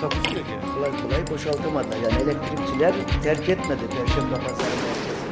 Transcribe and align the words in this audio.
Takusuyor 0.00 0.44
ki. 0.44 0.52
kolay 0.74 1.02
kolay 1.02 1.30
boşaltamadılar. 1.30 1.96
Yani 1.96 2.22
elektrikçiler 2.22 2.94
terk 3.22 3.48
etmedi 3.48 3.80
Perşembe 3.90 4.34
Pazarı 4.34 4.58
merkezini. 4.58 5.26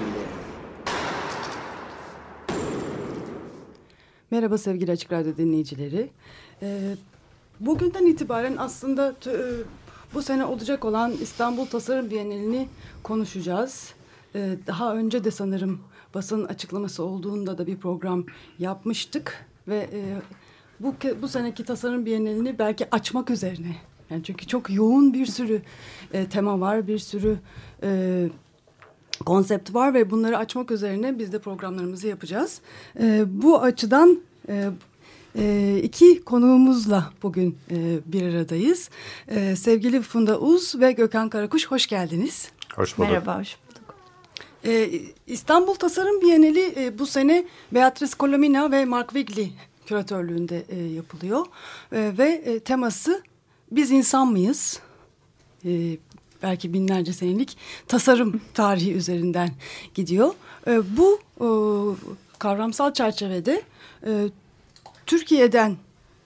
Merhaba 4.30 4.58
sevgili 4.58 4.90
Açık 4.90 5.12
Radyo 5.12 5.36
dinleyicileri. 5.36 6.10
Ee, 6.62 6.96
bugünden 7.60 8.06
itibaren 8.06 8.56
aslında 8.56 9.14
e, 9.26 9.34
bu 10.14 10.22
sene 10.22 10.44
olacak 10.44 10.84
olan 10.84 11.12
İstanbul 11.12 11.66
Tasarım 11.66 12.10
Bienalini 12.10 12.68
konuşacağız. 13.02 13.94
Ee, 14.34 14.56
daha 14.66 14.94
önce 14.94 15.24
de 15.24 15.30
sanırım 15.30 15.80
basın 16.14 16.44
açıklaması 16.44 17.04
olduğunda 17.04 17.58
da 17.58 17.66
bir 17.66 17.76
program 17.76 18.24
yapmıştık 18.58 19.46
ve 19.68 19.88
e, 19.92 20.00
bu 20.80 20.94
bu 21.22 21.28
seneki 21.28 21.64
Tasarım 21.64 22.06
Bienalini 22.06 22.58
belki 22.58 22.90
açmak 22.90 23.30
üzerine. 23.30 23.76
Yani 24.14 24.24
çünkü 24.24 24.46
çok 24.46 24.70
yoğun 24.70 25.14
bir 25.14 25.26
sürü 25.26 25.62
e, 26.12 26.26
tema 26.26 26.60
var, 26.60 26.86
bir 26.86 26.98
sürü 26.98 27.36
e, 27.82 28.28
konsept 29.26 29.74
var 29.74 29.94
ve 29.94 30.10
bunları 30.10 30.38
açmak 30.38 30.70
üzerine 30.70 31.18
biz 31.18 31.32
de 31.32 31.38
programlarımızı 31.38 32.08
yapacağız. 32.08 32.60
Ee, 33.00 33.24
bu 33.26 33.62
açıdan 33.62 34.20
e, 34.48 34.70
e, 35.38 35.80
iki 35.82 36.24
konuğumuzla 36.24 37.12
bugün 37.22 37.58
e, 37.70 37.98
bir 38.06 38.34
aradayız. 38.34 38.90
E, 39.28 39.56
sevgili 39.56 40.02
Funda 40.02 40.40
Uz 40.40 40.80
ve 40.80 40.92
Gökhan 40.92 41.28
Karakuş 41.28 41.66
hoş 41.66 41.86
geldiniz. 41.86 42.48
Hoş 42.74 42.98
bulduk. 42.98 43.10
Merhaba, 43.10 43.40
hoş 43.40 43.56
bulduk. 43.68 43.94
E, 44.64 44.90
İstanbul 45.26 45.74
Tasarım 45.74 46.20
Bienali 46.20 46.74
e, 46.76 46.98
bu 46.98 47.06
sene 47.06 47.44
Beatrice 47.72 48.12
Colomina 48.18 48.70
ve 48.70 48.84
Mark 48.84 49.10
Wigley 49.10 49.52
küratörlüğünde 49.86 50.64
e, 50.68 50.82
yapılıyor. 50.82 51.46
E, 51.92 52.12
ve 52.18 52.28
e, 52.28 52.58
teması 52.58 53.22
biz 53.76 53.90
insan 53.90 54.28
mıyız? 54.28 54.80
E, 55.64 55.96
belki 56.42 56.72
binlerce 56.72 57.12
senelik 57.12 57.56
tasarım 57.88 58.40
tarihi 58.54 58.92
üzerinden 58.92 59.50
gidiyor. 59.94 60.34
E, 60.66 60.96
bu 60.96 61.20
e, 61.40 61.48
kavramsal 62.38 62.92
çerçevede 62.92 63.62
e, 64.06 64.28
Türkiye'den 65.06 65.76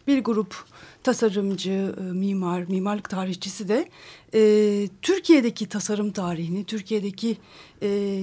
bir 0.06 0.24
grup 0.24 0.64
tasarımcı, 1.02 1.94
e, 2.00 2.02
mimar, 2.02 2.60
mimarlık 2.68 3.10
tarihçisi 3.10 3.68
de 3.68 3.88
e, 4.34 4.40
Türkiye'deki 5.02 5.68
tasarım 5.68 6.10
tarihini, 6.10 6.64
Türkiye'deki 6.64 7.36
e, 7.82 8.20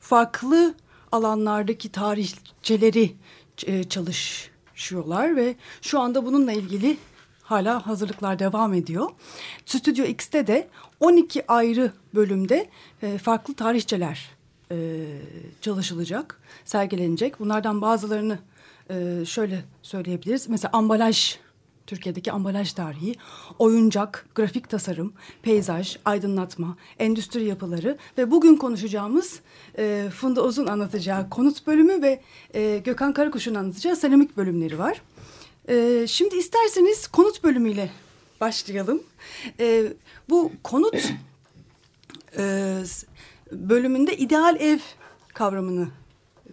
farklı 0.00 0.74
alanlardaki 1.12 1.88
tarihçeleri 1.92 3.12
e, 3.66 3.84
çalışıyorlar 3.84 5.36
ve 5.36 5.56
şu 5.82 6.00
anda 6.00 6.26
bununla 6.26 6.52
ilgili 6.52 6.96
hala 7.50 7.86
hazırlıklar 7.86 8.38
devam 8.38 8.74
ediyor. 8.74 9.10
Stüdyo 9.66 10.04
X'te 10.04 10.46
de 10.46 10.68
12 11.00 11.46
ayrı 11.46 11.92
bölümde 12.14 12.68
e, 13.02 13.18
farklı 13.18 13.54
tarihçeler 13.54 14.30
e, 14.72 15.06
çalışılacak, 15.60 16.40
sergilenecek. 16.64 17.40
Bunlardan 17.40 17.82
bazılarını 17.82 18.38
e, 18.90 19.24
şöyle 19.26 19.64
söyleyebiliriz. 19.82 20.48
Mesela 20.48 20.70
ambalaj, 20.72 21.36
Türkiye'deki 21.86 22.32
ambalaj 22.32 22.72
tarihi, 22.72 23.14
oyuncak, 23.58 24.26
grafik 24.34 24.68
tasarım, 24.68 25.12
peyzaj, 25.42 25.96
aydınlatma, 26.04 26.76
endüstri 26.98 27.44
yapıları 27.44 27.98
ve 28.18 28.30
bugün 28.30 28.56
konuşacağımız 28.56 29.40
Funda 30.14 30.44
Uzun 30.44 30.66
anlatacağı 30.66 31.30
konut 31.30 31.66
bölümü 31.66 32.02
ve 32.02 32.20
Gökhan 32.84 33.12
Karakuş'un 33.12 33.54
anlatacağı 33.54 33.96
seramik 33.96 34.36
bölümleri 34.36 34.78
var. 34.78 35.02
E, 35.68 36.06
şimdi 36.08 36.36
isterseniz 36.36 37.06
konut 37.06 37.44
bölümüyle 37.44 37.90
başlayalım. 38.40 39.02
E, 39.60 39.92
bu 40.28 40.52
konut 40.62 40.94
e, 42.38 42.76
bölümünde 43.52 44.16
ideal 44.16 44.56
ev 44.60 44.78
kavramını 45.34 45.88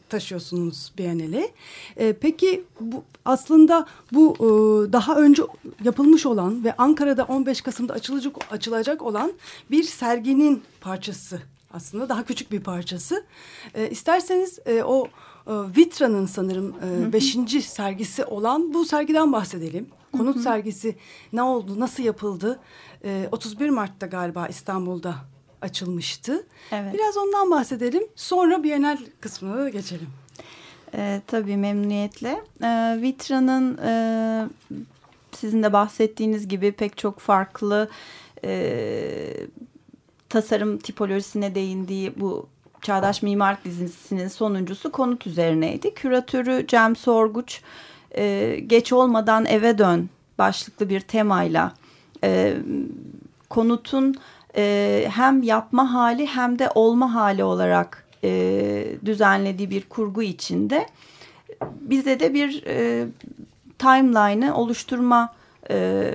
taşıyorsunuz 0.09 0.93
Biennale. 0.97 1.51
E, 1.97 2.13
peki 2.13 2.63
bu 2.79 3.03
aslında 3.25 3.85
bu 4.11 4.35
e, 4.35 4.47
daha 4.93 5.15
önce 5.15 5.43
yapılmış 5.83 6.25
olan 6.25 6.63
ve 6.63 6.75
Ankara'da 6.77 7.23
15 7.23 7.61
Kasım'da 7.61 7.93
açılacak 7.93 8.35
açılacak 8.51 9.01
olan 9.01 9.33
bir 9.71 9.83
serginin 9.83 10.63
parçası 10.81 11.41
aslında 11.73 12.09
daha 12.09 12.25
küçük 12.25 12.51
bir 12.51 12.59
parçası. 12.59 13.25
E, 13.73 13.89
isterseniz 13.89 14.59
e, 14.65 14.83
o 14.83 15.07
Vitra'nın 15.47 16.25
sanırım 16.25 16.75
e, 16.83 17.13
beşinci 17.13 17.61
sergisi 17.61 18.25
olan 18.25 18.73
bu 18.73 18.85
sergiden 18.85 19.33
bahsedelim. 19.33 19.87
Konut 20.17 20.39
sergisi 20.39 20.95
ne 21.33 21.41
oldu, 21.41 21.79
nasıl 21.79 22.03
yapıldı? 22.03 22.59
E, 23.03 23.29
31 23.31 23.69
Mart'ta 23.69 24.05
galiba 24.05 24.47
İstanbul'da 24.47 25.15
açılmıştı. 25.61 26.47
Evet. 26.71 26.93
Biraz 26.93 27.17
ondan 27.17 27.51
bahsedelim. 27.51 28.03
Sonra 28.15 28.63
Bienal 28.63 28.97
kısmına 29.19 29.57
da 29.57 29.69
geçelim. 29.69 30.07
Ee, 30.93 31.21
tabii 31.27 31.57
memnuniyetle. 31.57 32.43
Ee, 32.63 32.97
Vitra'nın 33.01 33.77
e, 33.77 33.91
sizin 35.31 35.63
de 35.63 35.73
bahsettiğiniz 35.73 36.47
gibi 36.47 36.71
pek 36.71 36.97
çok 36.97 37.19
farklı 37.19 37.89
e, 38.43 39.33
tasarım 40.29 40.77
tipolojisine 40.77 41.55
değindiği 41.55 42.19
bu 42.19 42.47
Çağdaş 42.81 43.21
Mimarlık 43.21 43.65
dizisinin 43.65 44.27
sonuncusu 44.27 44.91
konut 44.91 45.27
üzerineydi. 45.27 45.93
Küratörü 45.93 46.67
Cem 46.67 46.95
Sorguç 46.95 47.61
e, 48.17 48.55
geç 48.67 48.93
olmadan 48.93 49.45
eve 49.45 49.77
dön 49.77 50.09
başlıklı 50.37 50.89
bir 50.89 50.99
temayla 50.99 51.73
e, 52.23 52.57
konutun 53.49 54.15
e, 54.55 55.07
hem 55.15 55.43
yapma 55.43 55.93
hali 55.93 56.27
hem 56.27 56.59
de 56.59 56.69
olma 56.75 57.13
hali 57.13 57.43
olarak 57.43 58.07
e, 58.23 58.85
düzenlediği 59.05 59.69
bir 59.69 59.89
kurgu 59.89 60.23
içinde 60.23 60.87
bize 61.81 62.19
de 62.19 62.33
bir 62.33 62.63
e, 62.67 63.07
timeline'ı 63.77 64.55
oluşturma 64.55 65.33
e, 65.69 66.09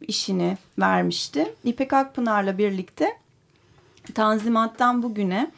işini 0.00 0.58
vermişti. 0.78 1.54
İpek 1.64 1.92
Akpınar'la 1.92 2.58
birlikte 2.58 3.16
Tanzimat'tan 4.14 5.02
bugüne 5.02 5.50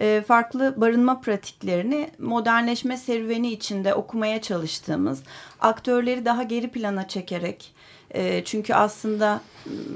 e, 0.00 0.22
farklı 0.28 0.74
barınma 0.76 1.20
pratiklerini 1.20 2.10
modernleşme 2.18 2.96
serüveni 2.96 3.52
içinde 3.52 3.94
okumaya 3.94 4.42
çalıştığımız, 4.42 5.22
aktörleri 5.60 6.24
daha 6.24 6.42
geri 6.42 6.68
plana 6.68 7.08
çekerek, 7.08 7.74
e, 8.10 8.44
çünkü 8.44 8.74
aslında 8.74 9.40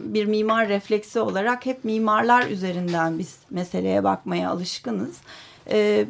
bir 0.04 0.26
mimar 0.26 0.68
refleksi 0.68 1.20
olarak 1.20 1.66
hep 1.66 1.84
mimarlar 1.84 2.46
üzerinden 2.46 3.18
biz 3.18 3.38
meseleye 3.50 4.04
bakmaya 4.04 4.50
alışkınız. 4.50 5.16
E, 5.70 6.06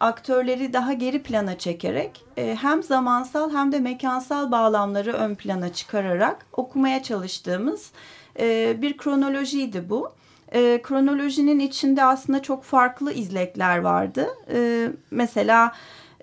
aktörleri 0.00 0.72
daha 0.72 0.92
geri 0.92 1.22
plana 1.22 1.58
çekerek 1.58 2.24
hem 2.36 2.82
zamansal 2.82 3.52
hem 3.52 3.72
de 3.72 3.78
mekansal 3.78 4.50
bağlamları 4.50 5.12
ön 5.12 5.34
plana 5.34 5.72
çıkararak 5.72 6.46
okumaya 6.52 7.02
çalıştığımız 7.02 7.90
bir 8.80 8.96
kronolojiydi 8.96 9.90
bu. 9.90 10.12
E, 10.52 10.82
kronolojinin 10.82 11.58
içinde 11.58 12.04
aslında 12.04 12.42
çok 12.42 12.64
farklı 12.64 13.12
izlekler 13.12 13.78
vardı. 13.78 14.26
E, 14.52 14.88
mesela 15.10 15.72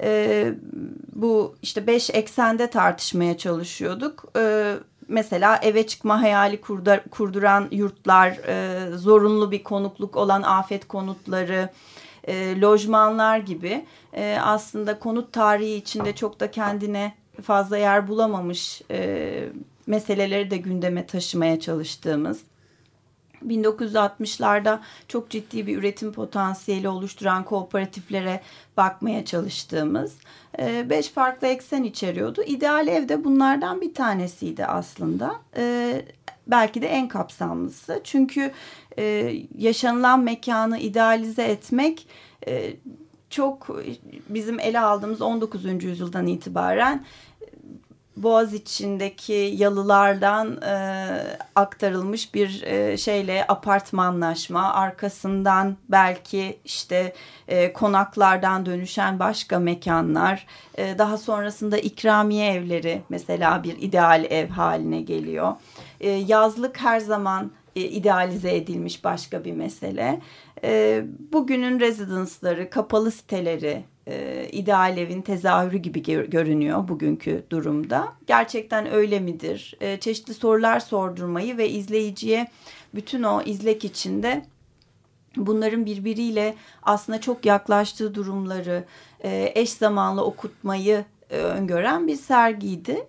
e, 0.02 0.48
bu 1.16 1.56
işte 1.62 1.88
beş 1.88 2.10
eksende 2.10 2.68
tartışmaya 2.68 3.38
çalışıyorduk. 3.38 4.26
E, 4.38 4.74
mesela 5.08 5.60
eve 5.62 5.88
çıkma 5.88 6.22
hayali 6.22 6.62
kurda, 6.62 7.04
kurduran 7.12 7.68
yurtlar, 7.72 8.30
e, 8.48 8.88
zorunlu 8.98 9.52
bir 9.52 9.64
konukluk 9.64 10.16
olan 10.16 10.42
afet 10.42 10.88
konutları, 10.88 11.70
e, 12.28 12.62
lojmanlar 12.62 13.38
gibi 13.38 13.86
e, 14.14 14.38
aslında 14.42 15.00
konut 15.00 15.34
tarihi 15.34 15.76
içinde 15.76 16.16
çok 16.16 16.40
da 16.40 16.52
kendine 16.52 17.14
fazla 17.44 17.78
yer 17.78 18.08
bulamamış 18.08 18.82
e, 18.92 19.50
meseleleri 19.88 20.52
de 20.52 20.58
gündeme 20.58 21.08
taşımaya 21.08 21.60
çalıştığımız 21.60 22.42
1960'larda 23.50 24.80
çok 25.08 25.30
ciddi 25.30 25.68
bir 25.68 25.78
üretim 25.78 26.14
potansiyeli 26.14 26.90
oluşturan 26.90 27.44
kooperatiflere 27.44 28.42
bakmaya 28.78 29.26
çalıştığımız 29.26 30.16
e, 30.60 30.90
beş 30.90 31.10
farklı 31.10 31.48
eksen 31.48 31.84
içeriyordu. 31.84 32.44
İdeal 32.44 32.88
ev 32.88 33.10
de 33.10 33.24
bunlardan 33.24 33.82
bir 33.82 33.94
tanesiydi 33.94 34.66
aslında. 34.66 35.36
E, 35.58 36.02
belki 36.48 36.82
de 36.82 36.88
en 36.88 37.08
kapsamlısı. 37.08 38.02
Çünkü 38.04 38.52
e, 38.98 39.34
yaşanılan 39.58 40.20
mekanı 40.20 40.80
idealize 40.80 41.44
etmek 41.44 42.08
çok 43.30 43.68
bizim 44.30 44.60
ele 44.60 44.80
aldığımız 44.80 45.22
19. 45.22 45.84
yüzyıldan 45.84 46.28
itibaren 46.28 47.06
Boğaz 48.18 48.54
içindeki 48.54 49.54
yalılardan 49.58 50.62
e, 50.62 50.78
aktarılmış 51.56 52.34
bir 52.34 52.64
e, 52.64 52.98
şeyle 52.98 53.46
apartmanlaşma, 53.48 54.74
arkasından 54.74 55.78
belki 55.90 56.60
işte 56.66 57.14
e, 57.48 57.74
konaklardan 57.74 58.66
dönüşen 58.66 59.20
başka 59.20 59.60
mekanlar, 59.60 60.48
e, 60.78 60.98
daha 60.98 61.18
sonrasında 61.18 61.78
ikramiye 61.78 62.54
evleri 62.54 63.02
mesela 63.10 63.64
bir 63.64 63.78
ideal 63.82 64.26
ev 64.30 64.50
haline 64.50 65.02
geliyor. 65.02 65.54
E, 66.00 66.10
yazlık 66.10 66.82
her 66.82 67.00
zaman 67.00 67.52
e, 67.76 67.82
idealize 67.82 68.56
edilmiş 68.56 69.04
başka 69.04 69.46
bir 69.46 69.54
mesele. 69.54 70.22
E, 70.64 71.04
bugünün 71.34 71.80
rezidansları, 71.80 72.70
kapalı 72.70 73.12
siteleri, 73.12 73.84
e, 74.08 74.48
ideal 74.52 74.98
evin 74.98 75.22
tezahürü 75.22 75.78
gibi 75.78 76.30
görünüyor 76.30 76.88
bugünkü 76.88 77.44
durumda. 77.50 78.14
Gerçekten 78.28 78.92
öyle 78.92 79.20
midir? 79.20 79.78
E, 79.82 80.00
çeşitli 80.00 80.34
sorular 80.34 80.80
sordurmayı 80.80 81.58
ve 81.58 81.70
izleyiciye 81.70 82.48
bütün 82.96 83.24
o 83.24 83.42
izlek 83.42 83.86
içinde 83.86 84.46
bunların 85.38 85.86
birbiriyle 85.86 86.56
aslında 86.84 87.22
çok 87.22 87.46
yaklaştığı 87.46 88.16
durumları 88.16 88.84
e, 89.24 89.52
eş 89.56 89.70
zamanlı 89.70 90.26
okutmayı 90.26 91.06
e, 91.30 91.38
öngören 91.38 92.08
bir 92.08 92.16
sergiydi. 92.16 93.08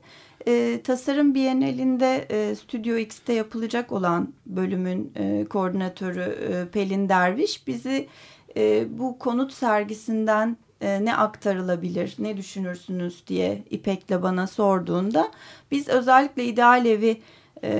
E, 0.48 0.80
Tasarım 0.84 1.34
Bienalinde 1.34 2.26
e, 2.30 2.54
Studio 2.54 2.96
X'te 2.96 3.32
yapılacak 3.32 3.92
olan 3.92 4.34
bölümün 4.46 5.12
e, 5.16 5.44
koordinatörü 5.44 6.20
e, 6.20 6.68
Pelin 6.72 7.08
Derviş 7.08 7.66
bizi 7.66 8.08
e, 8.56 8.86
bu 8.98 9.18
konut 9.18 9.52
sergisinden 9.52 10.56
e, 10.80 11.04
ne 11.04 11.16
aktarılabilir, 11.16 12.14
ne 12.18 12.36
düşünürsünüz 12.36 13.26
diye 13.26 13.62
İpek'le 13.70 14.22
bana 14.22 14.46
sorduğunda 14.46 15.30
biz 15.70 15.88
özellikle 15.88 16.44
ideal 16.44 16.86
evi 16.86 17.20
e, 17.62 17.70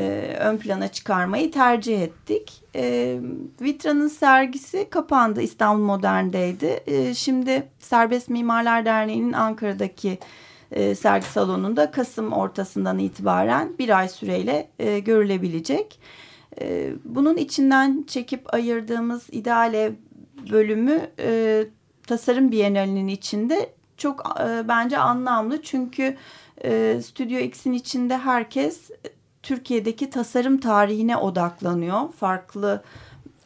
ön 0.40 0.56
plana 0.56 0.88
çıkarmayı 0.88 1.50
tercih 1.50 2.02
ettik. 2.02 2.62
E, 2.74 3.18
Vitra'nın 3.60 4.08
sergisi 4.08 4.90
kapandı 4.90 5.42
İstanbul 5.42 5.84
Modern'deydi. 5.84 6.80
E, 6.86 7.14
şimdi 7.14 7.68
Serbest 7.78 8.28
Mimarlar 8.28 8.84
Derneği'nin 8.84 9.32
Ankara'daki 9.32 10.18
e, 10.70 10.94
sergi 10.94 11.26
salonunda 11.26 11.90
Kasım 11.90 12.32
ortasından 12.32 12.98
itibaren 12.98 13.78
bir 13.78 13.98
ay 13.98 14.08
süreyle 14.08 14.68
e, 14.78 14.98
görülebilecek. 14.98 16.00
E, 16.60 16.92
bunun 17.04 17.36
içinden 17.36 18.04
çekip 18.06 18.54
ayırdığımız 18.54 19.26
ideal 19.32 19.74
ev 19.74 19.92
bölümü 20.50 21.10
e, 21.18 21.64
Tasarım 22.06 22.52
Bienalinin 22.52 23.08
içinde 23.08 23.70
çok 23.96 24.40
e, 24.40 24.68
bence 24.68 24.98
anlamlı. 24.98 25.62
Çünkü 25.62 26.16
e, 26.64 27.00
Stüdyo 27.04 27.38
X'in 27.38 27.72
içinde 27.72 28.18
herkes 28.18 28.90
Türkiye'deki 29.42 30.10
tasarım 30.10 30.60
tarihine 30.60 31.16
odaklanıyor. 31.16 32.12
Farklı 32.12 32.82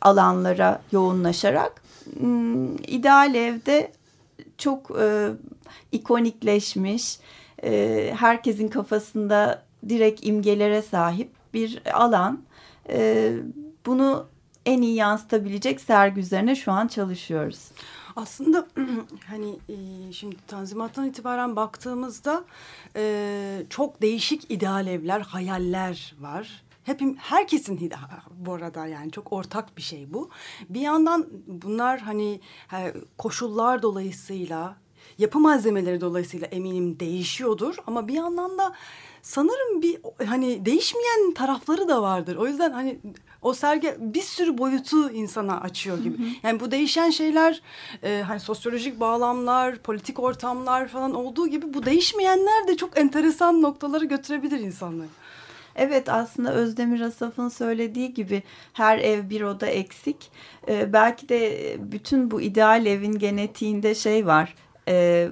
alanlara 0.00 0.82
yoğunlaşarak. 0.92 1.82
Hmm, 2.18 2.76
ideal 2.76 3.34
evde 3.34 3.92
çok 4.58 4.90
e, 5.00 5.28
ikonikleşmiş, 5.92 7.18
e, 7.62 8.14
herkesin 8.18 8.68
kafasında 8.68 9.62
direkt 9.88 10.26
imgelere 10.26 10.82
sahip 10.82 11.30
bir 11.54 11.82
alan. 11.94 12.40
E, 12.88 13.32
bunu 13.86 14.26
en 14.66 14.82
iyi 14.82 14.94
yansıtabilecek 14.94 15.80
sergi 15.80 16.20
üzerine 16.20 16.56
şu 16.56 16.72
an 16.72 16.88
çalışıyoruz. 16.88 17.68
Aslında 18.20 18.66
hani 19.26 19.58
e, 19.68 19.76
şimdi 20.12 20.36
Tanzimat'tan 20.46 21.06
itibaren 21.06 21.56
baktığımızda 21.56 22.44
e, 22.96 23.62
çok 23.70 24.02
değişik 24.02 24.50
ideal 24.50 24.86
evler, 24.86 25.20
hayaller 25.20 26.14
var. 26.20 26.62
Hepim, 26.84 27.16
herkesin 27.16 27.90
bu 28.30 28.54
arada 28.54 28.86
yani 28.86 29.10
çok 29.10 29.32
ortak 29.32 29.76
bir 29.76 29.82
şey 29.82 30.12
bu. 30.12 30.30
Bir 30.68 30.80
yandan 30.80 31.26
bunlar 31.46 32.00
hani 32.00 32.40
koşullar 33.18 33.82
dolayısıyla 33.82 34.76
yapı 35.18 35.38
malzemeleri 35.38 36.00
dolayısıyla 36.00 36.46
eminim 36.46 37.00
değişiyordur 37.00 37.76
ama 37.86 38.08
bir 38.08 38.14
yandan 38.14 38.58
da 38.58 38.74
sanırım 39.22 39.82
bir 39.82 39.98
hani 40.26 40.66
değişmeyen 40.66 41.34
tarafları 41.34 41.88
da 41.88 42.02
vardır. 42.02 42.36
O 42.36 42.46
yüzden 42.46 42.72
hani 42.72 42.98
o 43.42 43.54
sergi 43.54 43.94
bir 43.98 44.22
sürü 44.22 44.58
boyutu 44.58 45.10
insana 45.10 45.60
açıyor 45.60 45.98
gibi. 45.98 46.18
Hı 46.18 46.22
hı. 46.22 46.28
Yani 46.42 46.60
bu 46.60 46.70
değişen 46.70 47.10
şeyler 47.10 47.62
e, 48.02 48.22
hani 48.26 48.40
sosyolojik 48.40 49.00
bağlamlar, 49.00 49.76
politik 49.76 50.18
ortamlar 50.18 50.88
falan 50.88 51.14
olduğu 51.14 51.46
gibi 51.46 51.74
bu 51.74 51.86
değişmeyenler 51.86 52.68
de 52.68 52.76
çok 52.76 52.98
enteresan 52.98 53.62
noktaları 53.62 54.04
götürebilir 54.04 54.60
insanları. 54.60 55.08
Evet 55.76 56.08
aslında 56.08 56.54
Özdemir 56.54 57.00
Asaf'ın 57.00 57.48
söylediği 57.48 58.14
gibi 58.14 58.42
her 58.72 58.98
ev 58.98 59.30
bir 59.30 59.42
oda 59.42 59.66
eksik. 59.66 60.30
Ee, 60.68 60.92
belki 60.92 61.28
de 61.28 61.76
bütün 61.78 62.30
bu 62.30 62.40
ideal 62.40 62.86
evin 62.86 63.18
genetiğinde 63.18 63.94
şey 63.94 64.26
var. 64.26 64.54
Ee, 64.88 65.28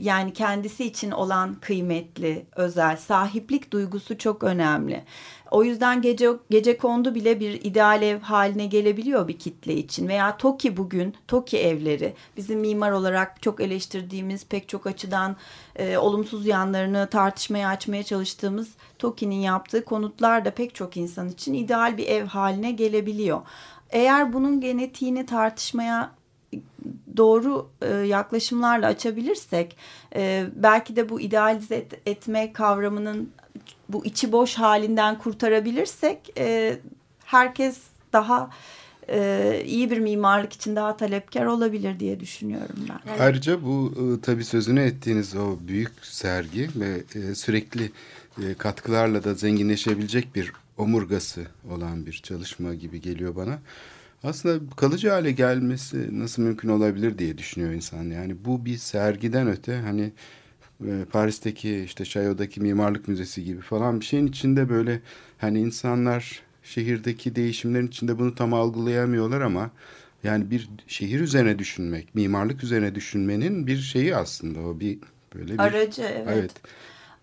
yani 0.00 0.32
kendisi 0.32 0.84
için 0.84 1.10
olan 1.10 1.54
kıymetli, 1.54 2.46
özel, 2.56 2.96
sahiplik 2.96 3.72
duygusu 3.72 4.18
çok 4.18 4.44
önemli. 4.44 5.04
O 5.50 5.64
yüzden 5.64 6.02
gece 6.02 6.28
gece 6.50 6.78
kondu 6.78 7.14
bile 7.14 7.40
bir 7.40 7.64
ideal 7.64 8.02
ev 8.02 8.20
haline 8.20 8.66
gelebiliyor 8.66 9.28
bir 9.28 9.38
kitle 9.38 9.74
için 9.74 10.08
veya 10.08 10.36
Toki 10.36 10.76
bugün 10.76 11.14
Toki 11.28 11.58
evleri 11.58 12.14
bizim 12.36 12.60
mimar 12.60 12.90
olarak 12.90 13.42
çok 13.42 13.60
eleştirdiğimiz 13.60 14.46
pek 14.46 14.68
çok 14.68 14.86
açıdan 14.86 15.36
e, 15.76 15.98
olumsuz 15.98 16.46
yanlarını 16.46 17.08
tartışmaya 17.10 17.68
açmaya 17.68 18.02
çalıştığımız 18.02 18.68
Toki'nin 18.98 19.40
yaptığı 19.40 19.84
konutlar 19.84 20.44
da 20.44 20.50
pek 20.50 20.74
çok 20.74 20.96
insan 20.96 21.28
için 21.28 21.54
ideal 21.54 21.98
bir 21.98 22.06
ev 22.06 22.24
haline 22.24 22.72
gelebiliyor. 22.72 23.40
Eğer 23.90 24.32
bunun 24.32 24.60
genetiğini 24.60 25.26
tartışmaya 25.26 26.10
doğru 27.16 27.68
e, 27.82 27.94
yaklaşımlarla 27.94 28.86
açabilirsek 28.86 29.76
e, 30.16 30.46
belki 30.54 30.96
de 30.96 31.08
bu 31.08 31.20
idealize 31.20 31.74
et, 31.74 31.92
etme 32.06 32.52
kavramının 32.52 33.30
bu 33.88 34.04
içi 34.04 34.32
boş 34.32 34.54
halinden 34.54 35.18
kurtarabilirsek 35.18 36.32
e, 36.38 36.78
herkes 37.24 37.78
daha 38.12 38.50
iyi 39.64 39.90
bir 39.90 39.98
mimarlık 39.98 40.52
için 40.52 40.76
daha 40.76 40.96
talepkar 40.96 41.44
olabilir 41.46 42.00
diye 42.00 42.20
düşünüyorum 42.20 42.76
ben. 42.88 43.10
Yani... 43.10 43.22
Ayrıca 43.22 43.62
bu 43.62 43.92
e, 43.96 44.20
tabii 44.20 44.44
sözünü 44.44 44.80
ettiğiniz 44.80 45.36
o 45.36 45.56
büyük 45.60 45.92
sergi 46.02 46.68
ve 46.76 47.02
sürekli 47.34 47.92
katkılarla 48.58 49.24
da 49.24 49.34
zenginleşebilecek 49.34 50.34
bir 50.34 50.52
omurgası 50.78 51.46
olan 51.70 52.06
bir 52.06 52.12
çalışma 52.12 52.74
gibi 52.74 53.00
geliyor 53.00 53.36
bana. 53.36 53.58
Aslında 54.24 54.76
kalıcı 54.76 55.08
hale 55.10 55.32
gelmesi 55.32 56.20
nasıl 56.20 56.42
mümkün 56.42 56.68
olabilir 56.68 57.18
diye 57.18 57.38
düşünüyor 57.38 57.72
insan. 57.72 58.10
Yani 58.10 58.44
bu 58.44 58.64
bir 58.64 58.76
sergiden 58.76 59.48
öte 59.48 59.76
hani 59.76 60.12
e, 60.86 61.04
Paris'teki 61.12 61.82
işte 61.84 62.04
Chaillot'daki 62.04 62.60
Mimarlık 62.60 63.08
Müzesi 63.08 63.44
gibi 63.44 63.60
falan 63.60 64.00
bir 64.00 64.04
şeyin 64.04 64.26
içinde 64.26 64.68
böyle 64.68 65.00
hani 65.38 65.60
insanlar 65.60 66.42
şehirdeki 66.62 67.36
değişimlerin 67.36 67.86
içinde 67.86 68.18
bunu 68.18 68.34
tam 68.34 68.54
algılayamıyorlar 68.54 69.40
ama 69.40 69.70
yani 70.22 70.50
bir 70.50 70.68
şehir 70.86 71.20
üzerine 71.20 71.58
düşünmek, 71.58 72.14
mimarlık 72.14 72.64
üzerine 72.64 72.94
düşünmenin 72.94 73.66
bir 73.66 73.78
şeyi 73.78 74.16
aslında 74.16 74.60
o 74.60 74.80
bir 74.80 74.98
böyle 75.34 75.52
bir 75.52 75.58
aracı 75.58 76.02
evet. 76.02 76.28
evet 76.28 76.52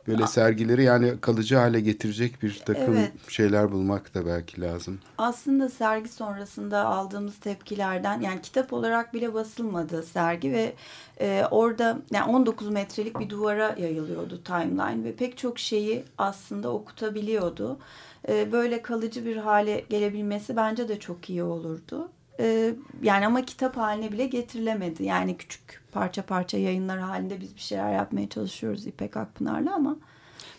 böyle 0.07 0.27
sergileri 0.27 0.83
yani 0.83 1.13
kalıcı 1.21 1.55
hale 1.55 1.79
getirecek 1.79 2.43
bir 2.43 2.61
takım 2.65 2.95
evet. 2.97 3.11
şeyler 3.27 3.71
bulmak 3.71 4.13
da 4.13 4.25
belki 4.25 4.61
lazım. 4.61 4.99
Aslında 5.17 5.69
sergi 5.69 6.09
sonrasında 6.09 6.85
aldığımız 6.85 7.39
tepkilerden 7.39 8.21
yani 8.21 8.41
kitap 8.41 8.73
olarak 8.73 9.13
bile 9.13 9.33
basılmadı 9.33 10.03
sergi 10.03 10.51
ve 10.51 10.73
e, 11.19 11.43
orada 11.51 11.97
yani 12.11 12.31
19 12.31 12.69
metrelik 12.69 13.19
bir 13.19 13.29
duvara 13.29 13.75
yayılıyordu 13.77 14.43
timeline 14.43 15.03
ve 15.03 15.15
pek 15.15 15.37
çok 15.37 15.59
şeyi 15.59 16.03
aslında 16.17 16.69
okutabiliyordu. 16.69 17.79
E, 18.27 18.51
böyle 18.51 18.81
kalıcı 18.81 19.25
bir 19.25 19.37
hale 19.37 19.85
gelebilmesi 19.89 20.55
bence 20.55 20.87
de 20.87 20.99
çok 20.99 21.29
iyi 21.29 21.43
olurdu. 21.43 22.09
E, 22.41 22.73
yani 23.03 23.25
ama 23.25 23.45
kitap 23.45 23.77
haline 23.77 24.11
bile 24.11 24.25
getirilemedi. 24.25 25.03
Yani 25.03 25.37
küçük 25.37 25.81
parça 25.91 26.21
parça 26.21 26.57
yayınlar 26.57 26.99
halinde 26.99 27.41
biz 27.41 27.55
bir 27.55 27.61
şeyler 27.61 27.93
yapmaya 27.93 28.29
çalışıyoruz 28.29 28.87
İpek 28.87 29.17
Akpınar'la 29.17 29.75
ama. 29.75 29.95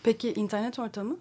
Peki 0.02 0.32
internet 0.32 0.78
ortamı? 0.78 1.16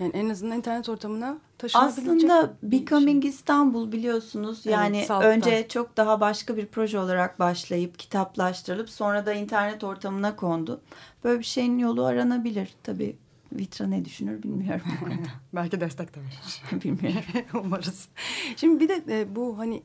Yani 0.00 0.12
en 0.14 0.28
azından 0.28 0.56
internet 0.56 0.88
ortamına 0.88 1.38
taşınabilecek 1.58 2.08
Aslında 2.08 2.54
şey. 2.60 2.72
Becoming 2.80 3.24
İstanbul 3.24 3.92
biliyorsunuz. 3.92 4.62
Evet, 4.64 4.74
Yani 4.74 5.04
Salt'ta. 5.04 5.28
önce 5.28 5.68
çok 5.68 5.96
daha 5.96 6.20
başka 6.20 6.56
bir 6.56 6.66
proje 6.66 6.98
olarak 6.98 7.38
başlayıp 7.38 7.98
kitaplaştırılıp 7.98 8.90
sonra 8.90 9.26
da 9.26 9.32
internet 9.32 9.84
ortamına 9.84 10.36
kondu. 10.36 10.80
Böyle 11.24 11.38
bir 11.38 11.44
şeyin 11.44 11.78
yolu 11.78 12.04
aranabilir. 12.04 12.74
Tabii 12.82 13.16
Vitra 13.52 13.86
ne 13.86 14.04
düşünür 14.04 14.42
bilmiyorum. 14.42 14.86
Belki 15.52 15.80
destek 15.80 16.14
de 16.14 16.20
verir. 16.20 16.82
bilmiyorum. 16.84 17.24
Umarız. 17.64 18.08
Şimdi 18.56 18.80
bir 18.80 18.88
de 18.88 19.20
e, 19.20 19.36
bu 19.36 19.58
hani 19.58 19.82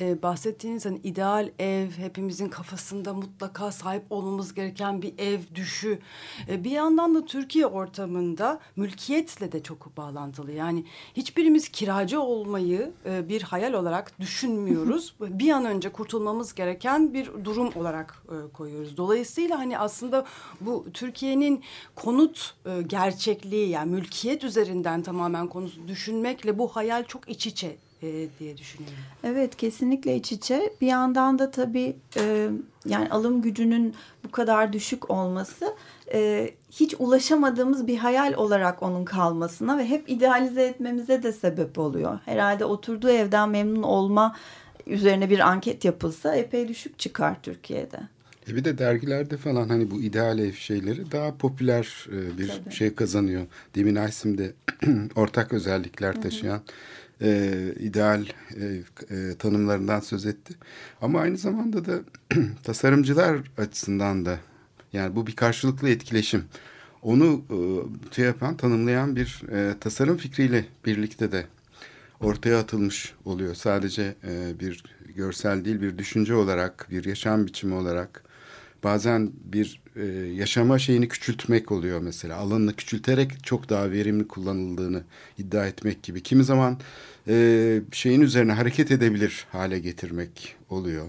e, 0.00 0.22
bahsettiğiniz 0.22 0.86
hani 0.86 0.98
ideal 0.98 1.50
ev 1.58 1.90
hepimizin 1.90 2.48
kafasında 2.48 3.14
mutlaka 3.14 3.72
sahip 3.72 4.02
olmamız 4.10 4.54
gereken 4.54 5.02
bir 5.02 5.18
ev 5.18 5.40
düşü. 5.54 5.98
E, 6.48 6.64
bir 6.64 6.70
yandan 6.70 7.14
da 7.14 7.24
Türkiye 7.24 7.66
ortamında 7.66 8.60
mülkiyetle 8.76 9.52
de 9.52 9.62
çok 9.62 9.96
bağlantılı. 9.96 10.52
Yani 10.52 10.84
hiçbirimiz 11.14 11.68
kiracı 11.68 12.20
olmayı 12.20 12.92
e, 13.06 13.28
bir 13.28 13.42
hayal 13.42 13.72
olarak 13.72 14.20
düşünmüyoruz. 14.20 15.14
bir 15.20 15.50
an 15.50 15.64
önce 15.64 15.88
kurtulmamız 15.88 16.54
gereken 16.54 17.14
bir 17.14 17.30
durum 17.44 17.70
olarak 17.74 18.22
e, 18.28 18.52
koyuyoruz. 18.52 18.96
Dolayısıyla 18.96 19.58
hani 19.58 19.78
aslında 19.78 20.26
bu 20.60 20.86
Türkiye'nin 20.94 21.62
konut 21.94 22.54
e, 22.66 22.82
gerçekliği 23.08 23.68
yani 23.68 23.90
mülkiyet 23.90 24.44
üzerinden 24.44 25.02
tamamen 25.02 25.46
konusu 25.46 25.88
düşünmekle 25.88 26.58
bu 26.58 26.68
hayal 26.68 27.04
çok 27.04 27.28
iç 27.28 27.46
içe 27.46 27.76
e, 28.02 28.28
diye 28.38 28.58
düşünüyorum. 28.58 28.98
Evet 29.24 29.56
kesinlikle 29.56 30.16
iç 30.16 30.32
içe. 30.32 30.72
Bir 30.80 30.86
yandan 30.86 31.38
da 31.38 31.50
tabii 31.50 31.96
e, 32.16 32.48
yani 32.86 33.10
alım 33.10 33.42
gücünün 33.42 33.94
bu 34.24 34.30
kadar 34.30 34.72
düşük 34.72 35.10
olması 35.10 35.74
e, 36.12 36.50
hiç 36.70 36.94
ulaşamadığımız 36.98 37.86
bir 37.86 37.98
hayal 37.98 38.34
olarak 38.34 38.82
onun 38.82 39.04
kalmasına 39.04 39.78
ve 39.78 39.88
hep 39.88 40.10
idealize 40.10 40.62
etmemize 40.62 41.22
de 41.22 41.32
sebep 41.32 41.78
oluyor. 41.78 42.18
Herhalde 42.24 42.64
oturduğu 42.64 43.10
evden 43.10 43.48
memnun 43.48 43.82
olma 43.82 44.36
üzerine 44.86 45.30
bir 45.30 45.38
anket 45.38 45.84
yapılsa 45.84 46.34
epey 46.34 46.68
düşük 46.68 46.98
çıkar 46.98 47.42
Türkiye'de. 47.42 47.98
E 48.48 48.56
bir 48.56 48.64
de 48.64 48.78
dergilerde 48.78 49.36
falan 49.36 49.68
hani 49.68 49.90
bu 49.90 50.02
ideal 50.02 50.38
ev 50.38 50.52
şeyleri 50.52 51.12
daha 51.12 51.36
popüler 51.36 52.06
e, 52.12 52.38
bir 52.38 52.48
Tabii. 52.48 52.74
şey 52.74 52.94
kazanıyor. 52.94 53.46
Demin 53.74 53.96
Aysim 53.96 54.38
de 54.38 54.52
ortak 55.14 55.52
özellikler 55.52 56.22
taşıyan 56.22 56.62
e, 57.22 57.52
ideal 57.80 58.24
e, 58.60 58.64
e, 59.10 59.34
tanımlarından 59.38 60.00
söz 60.00 60.26
etti. 60.26 60.54
Ama 61.02 61.20
aynı 61.20 61.36
zamanda 61.36 61.84
da 61.84 62.00
tasarımcılar 62.62 63.38
açısından 63.58 64.26
da 64.26 64.38
yani 64.92 65.16
bu 65.16 65.26
bir 65.26 65.36
karşılıklı 65.36 65.88
etkileşim. 65.88 66.44
Onu 67.02 67.42
e, 67.50 67.56
şey 68.14 68.24
yapan, 68.24 68.56
tanımlayan 68.56 69.16
bir 69.16 69.42
e, 69.52 69.74
tasarım 69.80 70.16
fikriyle 70.16 70.64
birlikte 70.86 71.32
de 71.32 71.46
ortaya 72.20 72.58
atılmış 72.58 73.14
oluyor. 73.24 73.54
Sadece 73.54 74.14
e, 74.24 74.60
bir 74.60 74.82
görsel 75.16 75.64
değil, 75.64 75.80
bir 75.80 75.98
düşünce 75.98 76.34
olarak, 76.34 76.86
bir 76.90 77.04
yaşam 77.04 77.46
biçimi 77.46 77.74
olarak 77.74 78.27
bazen 78.84 79.32
bir 79.44 79.80
e, 79.96 80.04
yaşama 80.34 80.78
şeyini 80.78 81.08
küçültmek 81.08 81.72
oluyor 81.72 82.00
mesela. 82.00 82.36
Alanını 82.36 82.74
küçülterek 82.74 83.44
çok 83.44 83.68
daha 83.68 83.90
verimli 83.90 84.28
kullanıldığını 84.28 85.02
iddia 85.38 85.66
etmek 85.66 86.02
gibi. 86.02 86.22
Kimi 86.22 86.44
zaman 86.44 86.78
e, 87.28 87.80
şeyin 87.92 88.20
üzerine 88.20 88.52
hareket 88.52 88.90
edebilir 88.90 89.46
hale 89.52 89.78
getirmek 89.78 90.56
oluyor. 90.70 91.06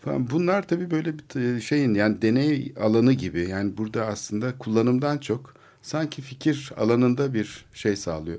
Falan. 0.00 0.30
Bunlar 0.30 0.68
tabii 0.68 0.90
böyle 0.90 1.14
bir 1.18 1.60
şeyin 1.60 1.94
yani 1.94 2.22
deney 2.22 2.72
alanı 2.80 3.12
gibi. 3.12 3.48
Yani 3.48 3.76
burada 3.76 4.06
aslında 4.06 4.58
kullanımdan 4.58 5.18
çok 5.18 5.54
sanki 5.82 6.22
fikir 6.22 6.72
alanında 6.76 7.34
bir 7.34 7.64
şey 7.74 7.96
sağlıyor. 7.96 8.38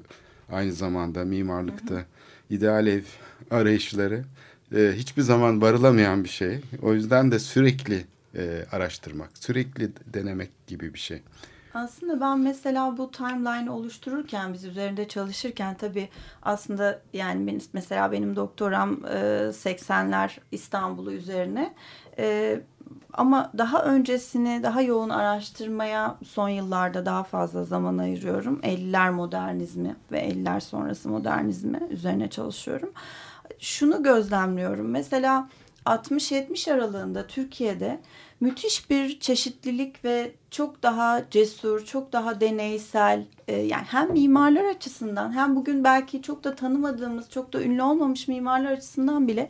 Aynı 0.51 0.73
zamanda 0.73 1.25
mimarlıkta 1.25 2.05
ideal 2.49 2.87
ev 2.87 3.01
arayışları 3.51 4.23
e, 4.75 4.93
hiçbir 4.95 5.21
zaman 5.21 5.61
varılamayan 5.61 6.23
bir 6.23 6.29
şey. 6.29 6.59
O 6.81 6.93
yüzden 6.93 7.31
de 7.31 7.39
sürekli 7.39 8.05
e, 8.35 8.65
araştırmak, 8.71 9.29
sürekli 9.37 9.91
denemek 10.05 10.67
gibi 10.67 10.93
bir 10.93 10.99
şey. 10.99 11.21
Aslında 11.73 12.21
ben 12.21 12.39
mesela 12.39 12.97
bu 12.97 13.11
timeline 13.11 13.71
oluştururken 13.71 14.53
biz 14.53 14.65
üzerinde 14.65 15.07
çalışırken 15.07 15.75
tabii 15.75 16.09
aslında 16.41 17.01
yani 17.13 17.59
mesela 17.73 18.11
benim 18.11 18.35
doktoram 18.35 19.05
e, 19.05 19.17
80'ler 19.51 20.29
İstanbul'u 20.51 21.11
üzerine 21.11 21.73
e, 22.17 22.59
ama 23.13 23.51
daha 23.57 23.83
öncesini 23.83 24.63
daha 24.63 24.81
yoğun 24.81 25.09
araştırmaya 25.09 26.17
son 26.27 26.49
yıllarda 26.49 27.05
daha 27.05 27.23
fazla 27.23 27.63
zaman 27.63 27.97
ayırıyorum. 27.97 28.59
50'ler 28.63 29.11
modernizmi 29.11 29.95
ve 30.11 30.29
50'ler 30.29 30.61
sonrası 30.61 31.09
modernizmi 31.09 31.79
üzerine 31.89 32.29
çalışıyorum. 32.29 32.91
Şunu 33.59 34.03
gözlemliyorum 34.03 34.89
mesela 34.89 35.49
60-70 35.85 36.73
aralığında 36.73 37.27
Türkiye'de 37.27 37.99
müthiş 38.39 38.89
bir 38.89 39.19
çeşitlilik 39.19 40.05
ve 40.05 40.31
çok 40.51 40.83
daha 40.83 41.29
cesur, 41.31 41.85
çok 41.85 42.13
daha 42.13 42.41
deneysel 42.41 43.25
e, 43.47 43.55
yani 43.55 43.83
hem 43.87 44.11
mimarlar 44.11 44.65
açısından 44.65 45.33
hem 45.33 45.55
bugün 45.55 45.83
belki 45.83 46.21
çok 46.21 46.43
da 46.43 46.55
tanımadığımız, 46.55 47.29
çok 47.29 47.53
da 47.53 47.61
ünlü 47.63 47.83
olmamış 47.83 48.27
mimarlar 48.27 48.71
açısından 48.71 49.27
bile 49.27 49.49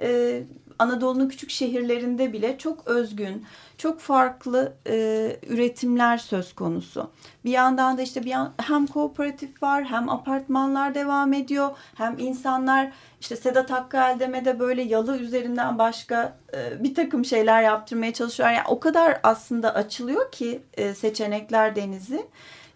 e, 0.00 0.42
Anadolu'nun 0.78 1.28
küçük 1.28 1.50
şehirlerinde 1.50 2.32
bile 2.32 2.58
çok 2.58 2.86
özgün, 2.86 3.46
çok 3.78 4.00
farklı 4.00 4.72
e, 4.88 5.36
üretimler 5.48 6.18
söz 6.18 6.54
konusu. 6.54 7.10
Bir 7.44 7.50
yandan 7.50 7.98
da 7.98 8.02
işte 8.02 8.24
bir 8.24 8.30
yan, 8.30 8.52
hem 8.62 8.86
kooperatif 8.86 9.62
var, 9.62 9.84
hem 9.84 10.08
apartmanlar 10.08 10.94
devam 10.94 11.32
ediyor, 11.32 11.70
hem 11.94 12.18
insanlar 12.18 12.92
işte 13.20 13.36
Sedat 13.36 13.70
Hakkı 13.70 13.96
Eldeme'de 13.96 14.60
böyle 14.60 14.82
yalı 14.82 15.18
üzerinden 15.18 15.78
başka 15.78 16.36
e, 16.54 16.84
bir 16.84 16.94
takım 16.94 17.24
şeyler 17.24 17.62
yaptırmaya 17.62 18.12
çalışıyor. 18.12 18.48
Yani 18.48 18.68
o 18.68 18.80
kadar 18.80 19.20
aslında 19.22 19.74
açılıyor 19.74 20.32
ki 20.32 20.62
e, 20.74 20.94
seçenekler 20.94 21.76
denizi. 21.76 22.26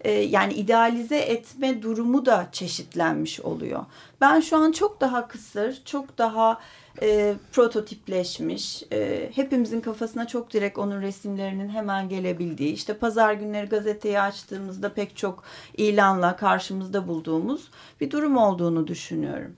E, 0.01 0.11
yani 0.11 0.53
idealize 0.53 1.19
etme 1.19 1.83
durumu 1.83 2.27
da 2.27 2.49
çeşitlenmiş 2.53 3.41
oluyor. 3.41 3.85
Ben 4.21 4.41
şu 4.41 4.57
an 4.57 4.73
çok 4.73 5.01
daha 5.01 5.29
kısır, 5.29 5.83
çok 5.85 6.19
daha 6.19 6.59
e, 7.03 7.35
prototipleşmiş, 7.53 8.83
e, 8.93 9.31
hepimizin 9.35 9.81
kafasına 9.81 10.27
çok 10.27 10.53
direkt 10.53 10.79
onun 10.79 11.03
resimlerinin 11.03 11.69
hemen 11.69 12.09
gelebildiği, 12.09 12.73
işte 12.73 12.99
pazar 12.99 13.35
günleri 13.35 13.67
gazeteyi 13.67 14.21
açtığımızda 14.21 14.95
pek 14.95 15.17
çok 15.17 15.45
ilanla 15.77 16.37
karşımızda 16.37 17.09
bulduğumuz 17.09 17.71
bir 18.01 18.11
durum 18.11 18.37
olduğunu 18.37 18.87
düşünüyorum. 18.87 19.53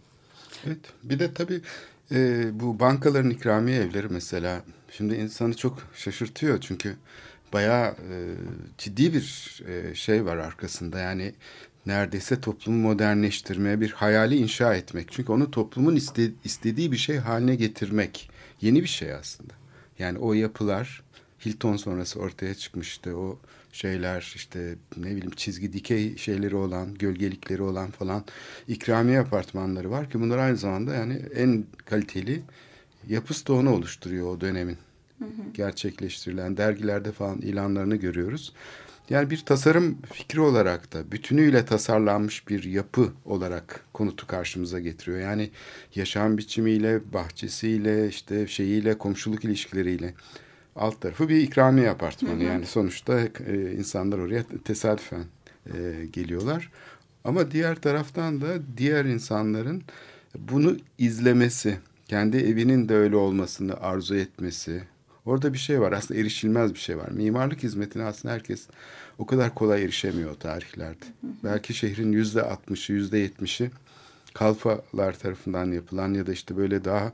Evet, 0.67 0.79
bir 1.03 1.19
de 1.19 1.35
tabii 1.35 1.61
e, 2.13 2.51
bu 2.61 2.81
bankaların 2.81 3.31
ikramiye 3.31 3.81
evleri 3.81 4.09
mesela 4.09 4.63
şimdi 4.91 5.15
insanı 5.15 5.57
çok 5.57 5.79
şaşırtıyor 5.95 6.61
çünkü 6.61 6.97
bayağı 7.53 7.87
e, 7.87 8.17
ciddi 8.79 9.13
bir 9.15 9.59
e, 9.69 9.95
şey 9.95 10.25
var 10.25 10.37
arkasında 10.37 10.99
yani 10.99 11.35
neredeyse 11.87 12.41
toplumu 12.41 12.83
modernleştirmeye 12.83 13.81
bir 13.81 13.91
hayali 13.91 14.37
inşa 14.37 14.75
etmek. 14.75 15.13
Çünkü 15.13 15.33
onu 15.33 15.51
toplumun 15.51 15.97
iste, 15.97 16.31
istediği 16.45 16.93
bir 16.93 16.97
şey 16.97 17.17
haline 17.17 17.55
getirmek 17.55 18.31
yeni 18.61 18.83
bir 18.83 18.89
şey 18.89 19.13
aslında. 19.13 19.53
Yani 19.99 20.19
o 20.19 20.33
yapılar 20.33 21.03
Hilton 21.47 21.77
sonrası 21.77 22.21
ortaya 22.21 22.55
çıkmıştı. 22.55 23.17
O 23.17 23.39
şeyler 23.73 24.33
işte 24.37 24.75
ne 24.97 25.07
bileyim 25.07 25.31
çizgi 25.31 25.73
dikey 25.73 26.17
şeyleri 26.17 26.57
olan, 26.57 26.95
gölgelikleri 26.95 27.63
olan 27.63 27.91
falan 27.91 28.25
ikramiye 28.69 29.21
apartmanları 29.21 29.91
var 29.91 30.11
ki 30.11 30.21
bunlar 30.21 30.39
aynı 30.39 30.57
zamanda 30.57 30.95
yani 30.95 31.23
en 31.35 31.65
kaliteli 31.85 32.43
yapı 33.09 33.35
stoğunu 33.35 33.75
oluşturuyor 33.75 34.27
o 34.27 34.41
dönemin. 34.41 34.79
Hı 35.19 35.25
hı. 35.25 35.31
Gerçekleştirilen 35.55 36.57
dergilerde 36.57 37.13
falan 37.13 37.39
ilanlarını 37.39 37.97
görüyoruz. 37.97 38.53
Yani 39.11 39.31
bir 39.31 39.45
tasarım 39.45 39.99
fikri 40.13 40.41
olarak 40.41 40.93
da 40.93 41.13
bütünüyle 41.13 41.65
tasarlanmış 41.65 42.49
bir 42.49 42.65
yapı 42.65 43.09
olarak 43.25 43.85
konutu 43.93 44.27
karşımıza 44.27 44.81
getiriyor. 44.81 45.19
Yani 45.19 45.51
yaşam 45.95 46.39
biçimiyle, 46.39 47.13
bahçesiyle, 47.13 48.09
işte 48.09 48.47
şeyiyle, 48.47 48.99
komşuluk 48.99 49.45
ilişkileriyle 49.45 50.15
alt 50.77 51.01
tarafı 51.01 51.29
bir 51.29 51.37
ikramiye 51.37 51.91
apartmanı. 51.91 52.41
Hı 52.41 52.45
hı. 52.45 52.45
Yani 52.45 52.67
sonuçta 52.67 53.21
e, 53.47 53.73
insanlar 53.73 54.19
oraya 54.19 54.45
tesadüfen 54.65 55.25
e, 55.67 56.07
geliyorlar. 56.13 56.71
Ama 57.25 57.51
diğer 57.51 57.77
taraftan 57.77 58.41
da 58.41 58.47
diğer 58.77 59.05
insanların 59.05 59.83
bunu 60.39 60.77
izlemesi, 60.99 61.79
kendi 62.07 62.37
evinin 62.37 62.89
de 62.89 62.95
öyle 62.95 63.17
olmasını 63.17 63.81
arzu 63.81 64.15
etmesi. 64.15 64.83
Orada 65.31 65.53
bir 65.53 65.59
şey 65.59 65.81
var 65.81 65.93
aslında 65.93 66.21
erişilmez 66.21 66.75
bir 66.75 66.79
şey 66.79 66.99
var. 66.99 67.09
Mimarlık 67.09 67.63
hizmetine 67.63 68.03
aslında 68.05 68.35
herkes 68.35 68.67
o 69.19 69.27
kadar 69.27 69.55
kolay 69.55 69.85
erişemiyor 69.85 70.31
o 70.31 70.39
tarihlerde. 70.39 71.05
Belki 71.45 71.75
şehrin 71.75 72.13
yüzde 72.13 72.43
altmışı, 72.43 72.93
yüzde 72.93 73.19
yetmişi 73.19 73.71
kalfalar 74.35 75.19
tarafından 75.19 75.73
yapılan 75.73 76.15
ya 76.15 76.27
da 76.27 76.33
işte 76.33 76.57
böyle 76.57 76.85
daha 76.85 77.13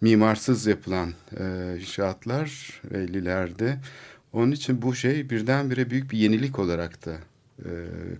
mimarsız 0.00 0.66
yapılan 0.66 1.12
e, 1.40 1.76
inşaatlar 1.80 2.80
50'lerde. 2.92 3.76
Onun 4.32 4.52
için 4.52 4.82
bu 4.82 4.94
şey 4.94 5.30
birdenbire 5.30 5.90
büyük 5.90 6.10
bir 6.12 6.18
yenilik 6.18 6.58
olarak 6.58 7.06
da 7.06 7.16
e, 7.58 7.70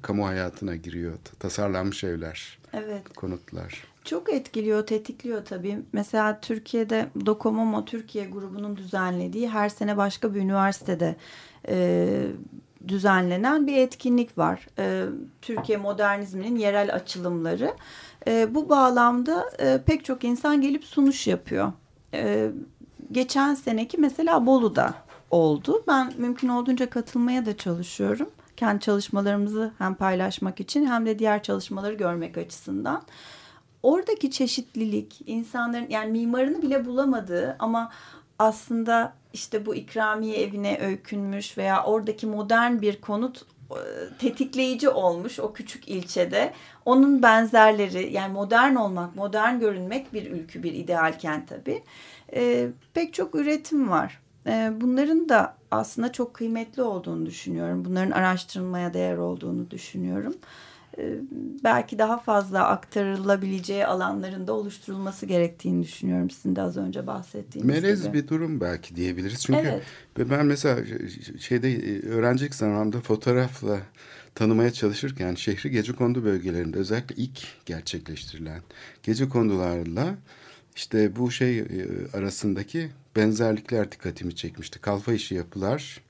kamu 0.02 0.26
hayatına 0.26 0.76
giriyor. 0.76 1.14
Tasarlanmış 1.38 2.04
evler, 2.04 2.58
Evet. 2.72 3.14
konutlar. 3.16 3.84
Çok 4.04 4.32
etkiliyor, 4.32 4.86
tetikliyor 4.86 5.44
tabii. 5.44 5.78
Mesela 5.92 6.40
Türkiye'de 6.40 7.08
Dokomomo 7.26 7.84
Türkiye 7.84 8.26
grubunun 8.26 8.76
düzenlediği 8.76 9.48
her 9.48 9.68
sene 9.68 9.96
başka 9.96 10.34
bir 10.34 10.40
üniversitede 10.40 11.16
e, 11.68 12.26
düzenlenen 12.88 13.66
bir 13.66 13.76
etkinlik 13.76 14.38
var. 14.38 14.66
E, 14.78 15.04
Türkiye 15.42 15.78
modernizminin 15.78 16.56
yerel 16.56 16.94
açılımları. 16.94 17.74
E, 18.26 18.54
bu 18.54 18.68
bağlamda 18.68 19.50
e, 19.58 19.80
pek 19.86 20.04
çok 20.04 20.24
insan 20.24 20.60
gelip 20.60 20.84
sunuş 20.84 21.26
yapıyor. 21.26 21.72
E, 22.14 22.50
geçen 23.12 23.54
seneki 23.54 23.98
mesela 23.98 24.46
Bolu'da 24.46 24.94
oldu. 25.30 25.84
Ben 25.88 26.12
mümkün 26.16 26.48
olduğunca 26.48 26.90
katılmaya 26.90 27.46
da 27.46 27.56
çalışıyorum. 27.56 28.30
Kendi 28.56 28.80
çalışmalarımızı 28.80 29.72
hem 29.78 29.94
paylaşmak 29.94 30.60
için 30.60 30.86
hem 30.86 31.06
de 31.06 31.18
diğer 31.18 31.42
çalışmaları 31.42 31.94
görmek 31.94 32.38
açısından 32.38 33.02
oradaki 33.84 34.30
çeşitlilik 34.30 35.20
insanların 35.26 35.90
yani 35.90 36.10
mimarını 36.10 36.62
bile 36.62 36.86
bulamadığı 36.86 37.56
ama 37.58 37.90
aslında 38.38 39.12
işte 39.32 39.66
bu 39.66 39.74
ikramiye 39.74 40.42
evine 40.42 40.78
öykünmüş 40.80 41.58
veya 41.58 41.84
oradaki 41.84 42.26
modern 42.26 42.80
bir 42.80 43.00
konut 43.00 43.46
e, 43.70 43.78
tetikleyici 44.18 44.88
olmuş 44.88 45.40
o 45.40 45.52
küçük 45.52 45.88
ilçede. 45.88 46.52
Onun 46.84 47.22
benzerleri 47.22 48.12
yani 48.12 48.32
modern 48.32 48.74
olmak, 48.74 49.16
modern 49.16 49.60
görünmek 49.60 50.12
bir 50.12 50.30
ülkü, 50.30 50.62
bir 50.62 50.72
ideal 50.72 51.18
kent 51.18 51.48
tabii. 51.48 51.82
E, 52.34 52.68
pek 52.94 53.14
çok 53.14 53.34
üretim 53.34 53.90
var. 53.90 54.20
E, 54.46 54.72
bunların 54.80 55.28
da 55.28 55.56
aslında 55.70 56.12
çok 56.12 56.34
kıymetli 56.34 56.82
olduğunu 56.82 57.26
düşünüyorum. 57.26 57.84
Bunların 57.84 58.10
araştırılmaya 58.10 58.94
değer 58.94 59.16
olduğunu 59.16 59.70
düşünüyorum. 59.70 60.34
E, 60.34 60.38
belki 61.64 61.98
daha 61.98 62.18
fazla 62.18 62.68
aktarılabileceği 62.68 63.86
alanlarında 63.86 64.52
oluşturulması 64.52 65.26
gerektiğini 65.26 65.82
düşünüyorum. 65.82 66.30
Sizin 66.30 66.56
de 66.56 66.62
az 66.62 66.76
önce 66.76 67.06
bahsettiğiniz 67.06 67.70
Melez 67.70 68.02
gibi. 68.02 68.12
bir 68.12 68.28
durum 68.28 68.60
belki 68.60 68.96
diyebiliriz. 68.96 69.42
Çünkü 69.42 69.80
Evet. 70.18 70.30
ben 70.30 70.46
mesela 70.46 70.80
şeyde 71.38 71.72
e, 71.72 72.00
öğrencilik 72.08 72.54
zamanımda 72.54 73.00
fotoğrafla 73.00 73.78
tanımaya 74.34 74.72
çalışırken 74.72 75.34
şehri 75.34 75.70
gecekondu 75.70 76.24
bölgelerinde 76.24 76.78
özellikle 76.78 77.14
ilk 77.16 77.66
gerçekleştirilen 77.66 78.60
gecekondularla 79.02 80.14
işte 80.76 81.16
bu 81.16 81.30
şey 81.30 81.58
e, 81.58 81.66
arasındaki 82.12 82.90
benzerlikler 83.16 83.92
dikkatimi 83.92 84.36
çekmişti. 84.36 84.78
Kalfa 84.80 85.12
işi 85.12 85.34
yapılar 85.34 86.00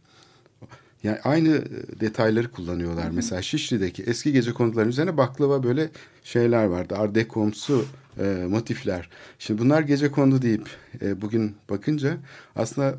yani 1.05 1.19
aynı 1.25 1.49
e, 1.49 2.01
detayları 2.01 2.51
kullanıyorlar. 2.51 3.11
Mesela 3.11 3.43
Şişli'deki 3.43 4.03
eski 4.03 4.33
gece 4.33 4.53
konuların 4.53 4.89
üzerine 4.89 5.17
baklava 5.17 5.63
böyle 5.63 5.91
şeyler 6.25 6.65
vardı. 6.65 6.95
Ardekomsu 6.97 7.87
e, 8.19 8.25
motifler. 8.49 9.09
Şimdi 9.39 9.61
bunlar 9.61 9.83
gece 9.83 10.11
kondu 10.11 10.43
deyip 10.43 10.69
e, 11.03 11.21
bugün 11.21 11.57
bakınca 11.71 12.17
aslında 12.57 12.99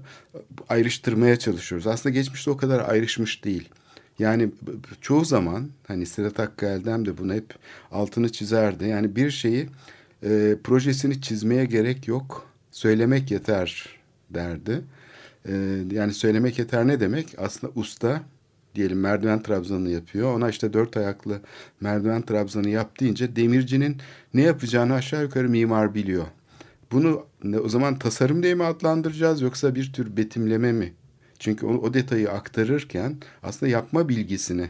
ayrıştırmaya 0.70 1.40
çalışıyoruz. 1.40 1.88
Aslında 1.88 2.14
geçmişte 2.14 2.52
o 2.52 2.58
kadar 2.58 2.90
ayrışmış 2.90 3.44
değil. 3.44 3.70
Yani 4.20 4.50
çoğu 5.02 5.26
zaman 5.26 5.70
hani 5.88 6.06
Sedat 6.06 6.40
Hakkı 6.40 6.66
Eldem 6.66 7.06
de 7.06 7.18
bunu 7.18 7.34
hep 7.34 7.54
altını 7.92 8.32
çizerdi. 8.32 8.86
Yani 8.88 9.16
bir 9.16 9.32
şeyi 9.32 9.70
e, 10.24 10.56
projesini 10.64 11.22
çizmeye 11.22 11.66
gerek 11.66 12.08
yok. 12.08 12.48
Söylemek 12.72 13.32
yeter 13.32 13.90
derdi. 14.30 14.82
Ee, 15.48 15.84
yani 15.92 16.14
söylemek 16.14 16.60
yeter 16.60 16.88
ne 16.88 17.00
demek? 17.00 17.36
Aslında 17.38 17.74
usta 17.76 18.22
diyelim 18.76 19.00
merdiven 19.00 19.44
trabzanını 19.44 19.90
yapıyor. 19.90 20.34
Ona 20.34 20.50
işte 20.50 20.74
dört 20.74 20.98
ayaklı 20.98 21.42
merdiven 21.82 22.22
trabzanı 22.22 22.70
yap 22.70 23.00
deyince 23.00 23.36
demircinin 23.36 23.98
ne 24.34 24.42
yapacağını 24.42 24.94
aşağı 24.94 25.24
yukarı 25.24 25.50
mimar 25.50 25.96
biliyor. 25.96 26.26
Bunu 26.92 27.26
o 27.64 27.70
zaman 27.70 28.00
tasarım 28.00 28.44
diye 28.44 28.56
mi 28.56 28.64
adlandıracağız 28.64 29.42
yoksa 29.42 29.76
bir 29.76 29.94
tür 29.94 30.18
betimleme 30.18 30.72
mi? 30.72 30.94
Çünkü 31.40 31.66
o, 31.66 31.74
o 31.74 31.94
detayı 31.94 32.32
aktarırken 32.32 33.18
aslında 33.44 33.72
yapma 33.72 34.10
bilgisini 34.10 34.70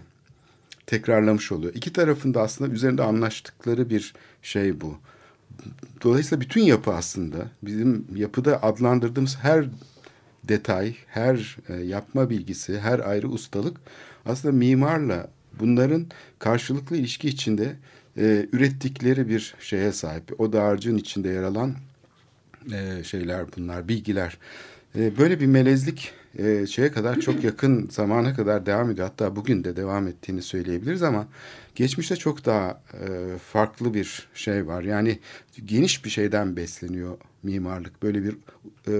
tekrarlamış 0.86 1.52
oluyor. 1.52 1.74
İki 1.74 1.94
tarafında 1.94 2.42
aslında 2.42 2.72
üzerinde 2.74 3.04
anlaştıkları 3.04 3.90
bir 3.90 4.14
şey 4.42 4.82
bu. 4.82 4.98
Dolayısıyla 6.04 6.42
bütün 6.42 6.62
yapı 6.62 6.94
aslında 6.94 7.38
bizim 7.62 8.06
yapıda 8.16 8.64
adlandırdığımız 8.64 9.38
her 9.42 9.66
detay, 10.48 10.96
her 11.08 11.58
e, 11.70 11.74
yapma 11.74 12.30
bilgisi, 12.30 12.80
her 12.80 13.00
ayrı 13.00 13.28
ustalık 13.30 13.78
aslında 14.26 14.54
mimarla 14.54 15.28
bunların 15.60 16.06
karşılıklı 16.40 16.98
ilişki 16.98 17.28
içinde 17.28 17.76
e, 18.18 18.48
ürettikleri 18.52 19.30
bir 19.30 19.56
şeye 19.60 19.92
sahip. 19.92 20.40
O 20.40 20.54
dağarcığın 20.54 20.98
içinde 20.98 21.30
yer 21.30 21.44
alan 21.44 21.76
e, 22.74 23.04
şeyler 23.04 23.46
bunlar, 23.58 23.88
bilgiler. 23.88 24.38
Böyle 24.96 25.40
bir 25.40 25.46
melezlik 25.46 26.14
şeye 26.70 26.92
kadar 26.92 27.20
çok 27.20 27.44
yakın 27.44 27.90
zamana 27.92 28.36
kadar 28.36 28.66
devam 28.66 28.92
ediyor. 28.92 29.08
Hatta 29.08 29.36
bugün 29.36 29.64
de 29.64 29.76
devam 29.76 30.08
ettiğini 30.08 30.42
söyleyebiliriz 30.42 31.04
ama 31.04 31.28
geçmişte 31.76 32.16
çok 32.16 32.46
daha 32.46 32.82
farklı 33.52 33.94
bir 33.94 34.28
şey 34.34 34.68
var. 34.68 34.84
Yani 34.84 35.20
geniş 35.66 36.06
bir 36.06 36.10
şeyden 36.10 36.56
besleniyor 36.56 37.18
mimarlık. 37.46 38.04
Böyle 38.04 38.24
bir 38.24 38.34
e, 38.34 38.94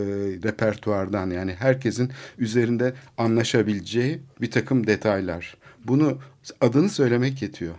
repertuardan 0.44 1.30
yani 1.30 1.54
herkesin 1.54 2.12
üzerinde 2.38 2.94
anlaşabileceği 3.18 4.20
bir 4.42 4.52
takım 4.52 4.88
detaylar. 4.88 5.58
Bunu 5.86 6.18
adını 6.62 6.90
söylemek 6.90 7.42
yetiyor. 7.42 7.76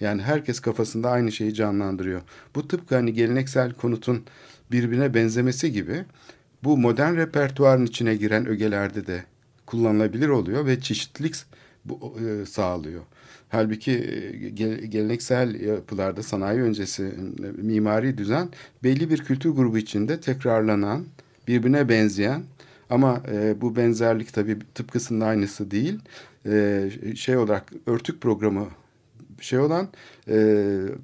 Yani 0.00 0.22
herkes 0.22 0.60
kafasında 0.60 1.10
aynı 1.10 1.32
şeyi 1.32 1.54
canlandırıyor. 1.54 2.20
Bu 2.54 2.68
tıpkı 2.68 2.94
hani 2.94 3.12
geleneksel 3.12 3.72
konutun 3.72 4.24
birbirine 4.72 5.14
benzemesi 5.14 5.72
gibi 5.72 6.04
bu 6.64 6.78
modern 6.78 7.16
repertuarın 7.16 7.86
içine 7.86 8.16
giren 8.16 8.46
ögelerde 8.46 9.06
de 9.06 9.24
kullanılabilir 9.66 10.28
oluyor 10.28 10.66
ve 10.66 10.80
çeşitlilik 10.80 11.34
e, 11.90 12.46
sağlıyor. 12.46 13.02
Halbuki 13.48 13.92
e, 13.92 14.48
geleneksel 14.86 15.60
yapılarda 15.60 16.22
sanayi 16.22 16.60
öncesi 16.60 17.02
e, 17.04 17.62
mimari 17.62 18.18
düzen 18.18 18.48
belli 18.82 19.10
bir 19.10 19.18
kültür 19.18 19.50
grubu 19.50 19.78
içinde 19.78 20.20
tekrarlanan, 20.20 21.04
birbirine 21.48 21.88
benzeyen 21.88 22.42
ama 22.90 23.22
e, 23.32 23.60
bu 23.60 23.76
benzerlik 23.76 24.32
tabii 24.32 24.58
tıpkısının 24.74 25.20
aynısı 25.20 25.70
değil. 25.70 25.98
Şey 27.16 27.36
olarak 27.36 27.72
örtük 27.86 28.20
programı 28.20 28.66
şey 29.40 29.58
olan 29.58 29.88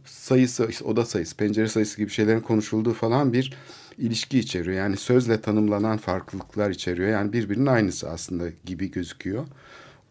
sayısı, 0.04 0.68
oda 0.84 1.04
sayısı, 1.04 1.36
pencere 1.36 1.68
sayısı 1.68 1.96
gibi 1.96 2.10
şeylerin 2.10 2.40
konuşulduğu 2.40 2.92
falan 2.92 3.32
bir 3.32 3.54
ilişki 3.98 4.38
içeriyor. 4.38 4.76
Yani 4.76 4.96
sözle 4.96 5.40
tanımlanan 5.40 5.96
farklılıklar 5.98 6.70
içeriyor. 6.70 7.08
Yani 7.08 7.32
birbirinin 7.32 7.66
aynısı 7.66 8.10
aslında 8.10 8.44
gibi 8.64 8.90
gözüküyor. 8.90 9.46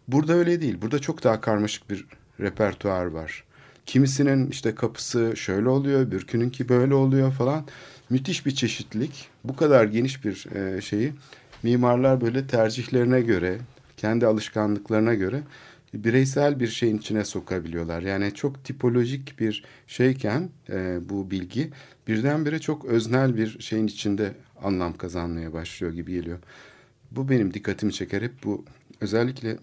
Burada 0.07 0.33
öyle 0.33 0.61
değil. 0.61 0.81
Burada 0.81 0.99
çok 0.99 1.23
daha 1.23 1.41
karmaşık 1.41 1.89
bir 1.89 2.05
repertuar 2.39 3.05
var. 3.05 3.43
Kimisinin 3.85 4.49
işte 4.49 4.75
kapısı 4.75 5.33
şöyle 5.35 5.69
oluyor, 5.69 6.11
bürkününki 6.11 6.69
böyle 6.69 6.93
oluyor 6.93 7.31
falan. 7.31 7.65
Müthiş 8.09 8.45
bir 8.45 8.55
çeşitlilik. 8.55 9.27
Bu 9.43 9.55
kadar 9.55 9.85
geniş 9.85 10.25
bir 10.25 10.55
e, 10.55 10.81
şeyi 10.81 11.13
mimarlar 11.63 12.21
böyle 12.21 12.47
tercihlerine 12.47 13.21
göre, 13.21 13.57
kendi 13.97 14.27
alışkanlıklarına 14.27 15.13
göre 15.13 15.41
bireysel 15.93 16.59
bir 16.59 16.67
şeyin 16.67 16.97
içine 16.97 17.25
sokabiliyorlar. 17.25 18.01
Yani 18.01 18.33
çok 18.33 18.63
tipolojik 18.63 19.39
bir 19.39 19.63
şeyken 19.87 20.49
e, 20.69 20.99
bu 21.09 21.31
bilgi 21.31 21.69
birdenbire 22.07 22.59
çok 22.59 22.85
öznel 22.85 23.37
bir 23.37 23.59
şeyin 23.59 23.87
içinde 23.87 24.33
anlam 24.63 24.93
kazanmaya 24.93 25.53
başlıyor 25.53 25.93
gibi 25.93 26.11
geliyor. 26.11 26.39
Bu 27.11 27.29
benim 27.29 27.53
dikkatimi 27.53 27.93
çeker. 27.93 28.21
Hep 28.21 28.43
bu 28.43 28.65
özellikle 29.01 29.57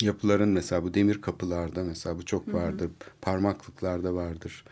yapıların 0.00 0.48
mesela 0.48 0.84
bu 0.84 0.94
demir 0.94 1.20
kapılarda 1.20 1.84
mesela 1.84 2.18
bu 2.18 2.24
çok 2.24 2.54
vardır. 2.54 2.84
Hı 2.84 2.88
hı. 2.88 3.10
Parmaklıklarda 3.20 4.14
vardır. 4.14 4.64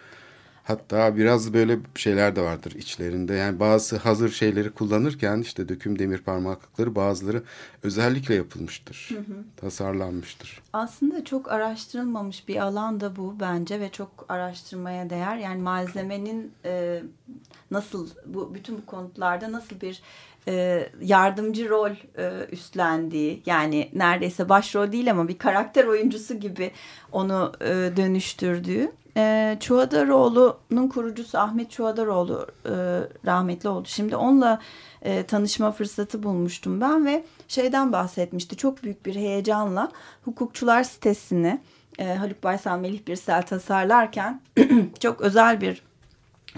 Hatta 0.64 1.16
biraz 1.16 1.54
böyle 1.54 1.78
şeyler 1.94 2.36
de 2.36 2.40
vardır 2.40 2.72
içlerinde. 2.72 3.34
Yani 3.34 3.60
bazı 3.60 3.96
hazır 3.96 4.30
şeyleri 4.30 4.70
kullanırken 4.70 5.40
işte 5.40 5.68
döküm 5.68 5.98
demir 5.98 6.18
parmaklıkları 6.18 6.94
bazıları 6.94 7.42
özellikle 7.82 8.34
yapılmıştır. 8.34 9.08
Hı 9.08 9.18
hı. 9.18 9.44
Tasarlanmıştır. 9.56 10.62
Aslında 10.72 11.24
çok 11.24 11.52
araştırılmamış 11.52 12.48
bir 12.48 12.56
alan 12.56 13.00
da 13.00 13.16
bu 13.16 13.36
bence 13.40 13.80
ve 13.80 13.90
çok 13.90 14.26
araştırmaya 14.28 15.10
değer. 15.10 15.36
Yani 15.36 15.62
malzemenin 15.62 16.52
e, 16.64 17.02
nasıl 17.70 18.08
bu 18.26 18.54
bütün 18.54 18.76
bu 18.78 18.86
konutlarda 18.86 19.52
nasıl 19.52 19.80
bir 19.80 20.02
e, 20.48 20.88
yardımcı 21.02 21.68
rol 21.68 21.90
e, 22.18 22.46
üstlendiği 22.52 23.42
yani 23.46 23.90
neredeyse 23.92 24.48
başrol 24.48 24.92
değil 24.92 25.10
ama 25.10 25.28
bir 25.28 25.38
karakter 25.38 25.84
oyuncusu 25.84 26.34
gibi 26.34 26.70
onu 27.12 27.52
e, 27.60 27.66
dönüştürdüğü 27.96 28.92
e, 29.16 29.58
kurucusu 30.92 31.38
Ahmet 31.38 31.70
Çuhadaroğlu 31.70 32.46
e, 32.64 32.70
rahmetli 33.26 33.68
oldu. 33.68 33.88
Şimdi 33.88 34.16
onunla 34.16 34.60
e, 35.02 35.22
tanışma 35.22 35.72
fırsatı 35.72 36.22
bulmuştum 36.22 36.80
ben 36.80 37.06
ve 37.06 37.24
şeyden 37.48 37.92
bahsetmişti. 37.92 38.56
Çok 38.56 38.82
büyük 38.82 39.06
bir 39.06 39.14
heyecanla 39.14 39.92
hukukçular 40.24 40.82
sitesini 40.82 41.60
Haluk 42.18 42.44
Baysal 42.44 42.78
Melih 42.78 43.06
Birsel 43.06 43.42
tasarlarken 43.42 44.40
çok 45.00 45.20
özel 45.20 45.60
bir 45.60 45.82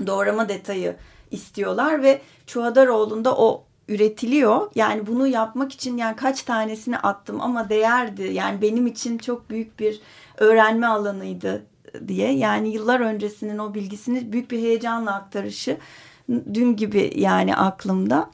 doğrama 0.06 0.48
detayı 0.48 0.96
istiyorlar 1.30 2.02
ve 2.02 2.20
Çuhadaroğlu'nda 2.46 3.36
o 3.36 3.64
üretiliyor. 3.88 4.70
Yani 4.74 5.06
bunu 5.06 5.26
yapmak 5.26 5.72
için 5.72 5.96
yani 5.96 6.16
kaç 6.16 6.42
tanesini 6.42 6.98
attım 6.98 7.40
ama 7.40 7.68
değerdi. 7.68 8.22
Yani 8.22 8.62
benim 8.62 8.86
için 8.86 9.18
çok 9.18 9.50
büyük 9.50 9.78
bir 9.78 10.00
öğrenme 10.38 10.86
alanıydı 10.86 11.62
diye. 12.08 12.32
Yani 12.32 12.68
yıllar 12.68 13.00
öncesinin 13.00 13.58
o 13.58 13.74
bilgisini 13.74 14.32
büyük 14.32 14.50
bir 14.50 14.58
heyecanla 14.58 15.14
aktarışı 15.14 15.76
dün 16.28 16.76
gibi 16.76 17.12
yani 17.16 17.56
aklımda. 17.56 18.30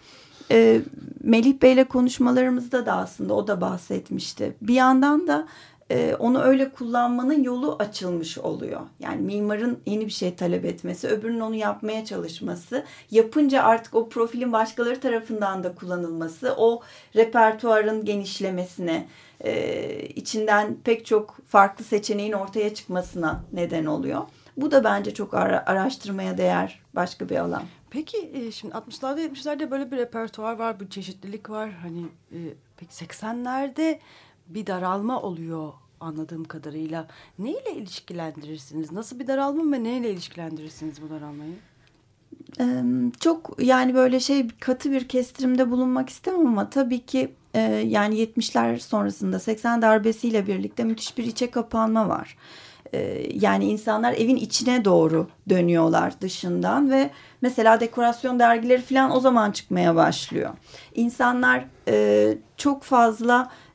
Ee, 0.50 0.80
Melih 1.22 1.62
Bey'le 1.62 1.84
konuşmalarımızda 1.84 2.86
da 2.86 2.96
aslında 2.96 3.34
o 3.34 3.46
da 3.46 3.60
bahsetmişti. 3.60 4.56
Bir 4.62 4.74
yandan 4.74 5.26
da 5.26 5.46
e, 5.90 6.14
onu 6.18 6.42
öyle 6.42 6.68
kullanmanın 6.68 7.42
yolu 7.42 7.76
açılmış 7.79 8.38
oluyor. 8.38 8.81
Yani 9.00 9.22
mimarın 9.22 9.79
yeni 9.87 10.07
bir 10.07 10.11
şey 10.11 10.35
talep 10.35 10.64
etmesi, 10.64 11.09
öbürünün 11.09 11.40
onu 11.40 11.55
yapmaya 11.55 12.05
çalışması, 12.05 12.85
yapınca 13.11 13.62
artık 13.62 13.94
o 13.94 14.09
profilin 14.09 14.53
başkaları 14.53 15.00
tarafından 15.00 15.64
da 15.64 15.74
kullanılması, 15.74 16.55
o 16.57 16.83
repertuarın 17.16 18.05
genişlemesine, 18.05 19.07
e, 19.44 20.07
içinden 20.07 20.76
pek 20.85 21.07
çok 21.07 21.37
farklı 21.48 21.85
seçeneğin 21.85 22.33
ortaya 22.33 22.74
çıkmasına 22.74 23.44
neden 23.53 23.85
oluyor. 23.85 24.22
Bu 24.57 24.70
da 24.70 24.85
bence 24.85 25.14
çok 25.14 25.35
ara, 25.35 25.66
araştırmaya 25.66 26.38
değer 26.38 26.81
başka 26.94 27.29
bir 27.29 27.37
alan. 27.37 27.62
Peki 27.90 28.31
e, 28.35 28.53
şimdi 28.53 28.74
60'larda 28.74 29.20
70'lerde 29.20 29.70
böyle 29.70 29.90
bir 29.90 29.96
repertuar 29.96 30.59
var, 30.59 30.81
bir 30.81 30.90
çeşitlilik 30.90 31.50
var. 31.50 31.70
Hani 31.70 32.07
peki 32.76 33.05
80'lerde 33.05 33.98
bir 34.54 34.66
daralma 34.66 35.22
oluyor 35.22 35.72
anladığım 36.00 36.44
kadarıyla. 36.44 37.06
Neyle 37.38 37.72
ilişkilendirirsiniz? 37.76 38.92
Nasıl 38.92 39.18
bir 39.18 39.26
daralma 39.26 39.76
ve 39.76 39.84
neyle 39.84 40.10
ilişkilendirirsiniz 40.10 41.02
bu 41.02 41.10
daralmayı? 41.10 41.52
Çok 43.20 43.62
yani 43.62 43.94
böyle 43.94 44.20
şey 44.20 44.48
katı 44.60 44.90
bir 44.90 45.08
kestirimde 45.08 45.70
bulunmak 45.70 46.08
istemem 46.08 46.46
ama 46.46 46.70
tabii 46.70 47.06
ki 47.06 47.34
yani 47.84 48.22
70'ler 48.22 48.78
sonrasında 48.78 49.38
80 49.38 49.82
darbesiyle 49.82 50.46
birlikte 50.46 50.84
müthiş 50.84 51.18
bir 51.18 51.24
içe 51.24 51.50
kapanma 51.50 52.08
var. 52.08 52.36
Yani 53.34 53.64
insanlar 53.64 54.12
evin 54.12 54.36
içine 54.36 54.84
doğru 54.84 55.28
dönüyorlar 55.48 56.20
dışından 56.20 56.90
ve 56.90 57.10
mesela 57.42 57.80
dekorasyon 57.80 58.38
dergileri 58.38 58.82
falan 58.82 59.10
o 59.10 59.20
zaman 59.20 59.50
çıkmaya 59.50 59.96
başlıyor. 59.96 60.50
İnsanlar 60.94 61.64
çok 62.56 62.82
fazla 62.82 63.42
e, 63.42 63.69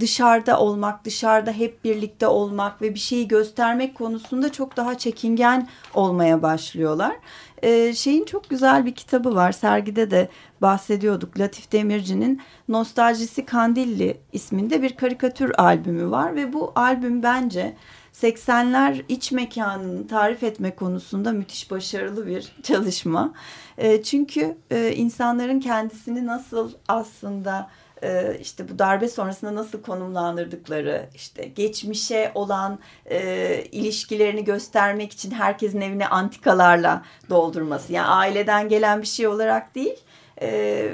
dışarıda 0.00 0.60
olmak, 0.60 1.04
dışarıda 1.04 1.52
hep 1.52 1.84
birlikte 1.84 2.26
olmak 2.26 2.82
ve 2.82 2.94
bir 2.94 2.98
şeyi 3.00 3.28
göstermek 3.28 3.94
konusunda 3.94 4.52
çok 4.52 4.76
daha 4.76 4.98
çekingen 4.98 5.68
olmaya 5.94 6.42
başlıyorlar. 6.42 7.16
Ee, 7.62 7.94
şeyin 7.94 8.24
çok 8.24 8.50
güzel 8.50 8.86
bir 8.86 8.94
kitabı 8.94 9.34
var. 9.34 9.52
Sergide 9.52 10.10
de 10.10 10.28
bahsediyorduk. 10.62 11.38
Latif 11.38 11.72
Demirci'nin 11.72 12.42
Nostaljisi 12.68 13.46
Kandilli 13.46 14.20
isminde 14.32 14.82
bir 14.82 14.96
karikatür 14.96 15.52
albümü 15.58 16.10
var 16.10 16.36
ve 16.36 16.52
bu 16.52 16.72
albüm 16.74 17.22
bence 17.22 17.76
80'ler 18.12 19.02
iç 19.08 19.32
mekanını 19.32 20.06
tarif 20.06 20.42
etme 20.42 20.74
konusunda 20.74 21.32
müthiş 21.32 21.70
başarılı 21.70 22.26
bir 22.26 22.52
çalışma. 22.62 23.32
E, 23.78 24.02
çünkü 24.02 24.56
e, 24.70 24.92
insanların 24.92 25.60
kendisini 25.60 26.26
nasıl 26.26 26.72
aslında 26.88 27.70
e, 28.02 28.38
işte 28.40 28.68
bu 28.68 28.78
darbe 28.78 29.08
sonrasında 29.08 29.54
nasıl 29.54 29.82
konumlandırdıkları, 29.82 31.08
işte 31.14 31.44
geçmişe 31.44 32.32
olan 32.34 32.78
e, 33.06 33.64
ilişkilerini 33.72 34.44
göstermek 34.44 35.12
için 35.12 35.30
herkesin 35.30 35.80
evine 35.80 36.06
antikalarla 36.06 37.02
doldurması. 37.30 37.92
Yani 37.92 38.06
aileden 38.06 38.68
gelen 38.68 39.02
bir 39.02 39.06
şey 39.06 39.26
olarak 39.26 39.74
değil, 39.74 39.98
e, 40.42 40.90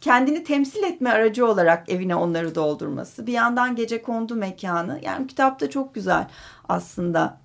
kendini 0.00 0.44
temsil 0.44 0.82
etme 0.82 1.10
aracı 1.10 1.46
olarak 1.46 1.88
evine 1.88 2.14
onları 2.16 2.54
doldurması. 2.54 3.26
Bir 3.26 3.32
yandan 3.32 3.76
gece 3.76 4.02
kondu 4.02 4.34
mekanı. 4.34 5.00
Yani 5.02 5.26
kitapta 5.26 5.70
çok 5.70 5.94
güzel 5.94 6.26
aslında 6.68 7.38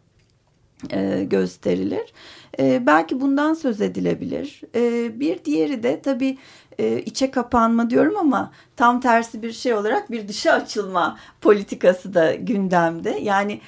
e, 0.92 1.24
gösterilir. 1.24 2.13
E, 2.60 2.88
belki 2.88 3.22
bundan 3.22 3.54
söz 3.54 3.82
edilebilir. 3.82 4.62
E, 4.76 5.20
bir 5.20 5.46
diğeri 5.46 5.84
de 5.84 6.02
tabii 6.02 6.38
e, 6.80 7.00
içe 7.00 7.32
kapanma 7.32 7.90
diyorum 7.90 8.18
ama 8.18 8.52
tam 8.76 9.02
tersi 9.02 9.42
bir 9.42 9.52
şey 9.52 9.74
olarak 9.74 10.12
bir 10.12 10.28
dışa 10.28 10.52
açılma 10.52 11.18
politikası 11.42 12.14
da 12.14 12.36
gündemde. 12.36 13.10
Yani 13.22 13.62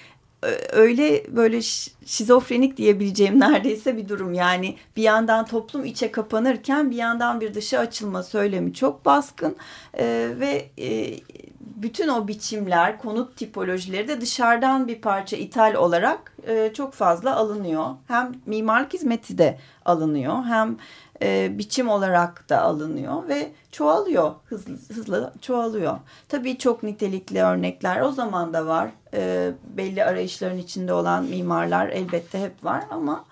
e, 0.43 0.47
öyle 0.71 1.35
böyle 1.35 1.61
şizofrenik 2.05 2.77
diyebileceğim 2.77 3.39
neredeyse 3.39 3.97
bir 3.97 4.09
durum. 4.09 4.33
Yani 4.33 4.75
bir 4.95 5.03
yandan 5.03 5.45
toplum 5.45 5.85
içe 5.85 6.11
kapanırken 6.11 6.91
bir 6.91 6.95
yandan 6.95 7.41
bir 7.41 7.53
dışa 7.53 7.79
açılma 7.79 8.23
söylemi 8.23 8.73
çok 8.73 9.05
baskın 9.05 9.55
e, 9.93 10.29
ve 10.39 10.69
e, 10.79 11.19
bütün 11.59 12.07
o 12.07 12.27
biçimler, 12.27 12.97
konut 12.97 13.37
tipolojileri 13.37 14.07
de 14.07 14.21
dışarıdan 14.21 14.87
bir 14.87 15.01
parça 15.01 15.37
ithal 15.37 15.73
olarak 15.73 16.33
e, 16.47 16.71
çok 16.73 16.93
fazla 16.93 17.35
alınıyor. 17.35 17.85
Hem 18.07 18.31
mimarlık 18.45 18.93
hizmeti 18.93 19.37
de 19.37 19.57
alınıyor 19.85 20.43
hem 20.43 20.77
e, 21.21 21.57
biçim 21.57 21.89
olarak 21.89 22.49
da 22.49 22.61
alınıyor 22.61 23.27
ve 23.27 23.51
çoğalıyor 23.71 24.35
hızlı, 24.45 24.77
hızlı 24.95 25.33
çoğalıyor. 25.41 25.97
Tabii 26.29 26.57
çok 26.57 26.83
nitelikli 26.83 27.41
örnekler 27.41 28.01
o 28.01 28.11
zaman 28.11 28.53
da 28.53 28.65
var. 28.65 28.89
E, 29.13 29.51
belli 29.77 30.03
arayışların 30.03 30.57
içinde 30.57 30.93
olan 30.93 31.23
mimarlar 31.23 31.89
elbette 31.89 32.41
hep 32.41 32.63
var 32.63 32.83
ama 32.91 33.25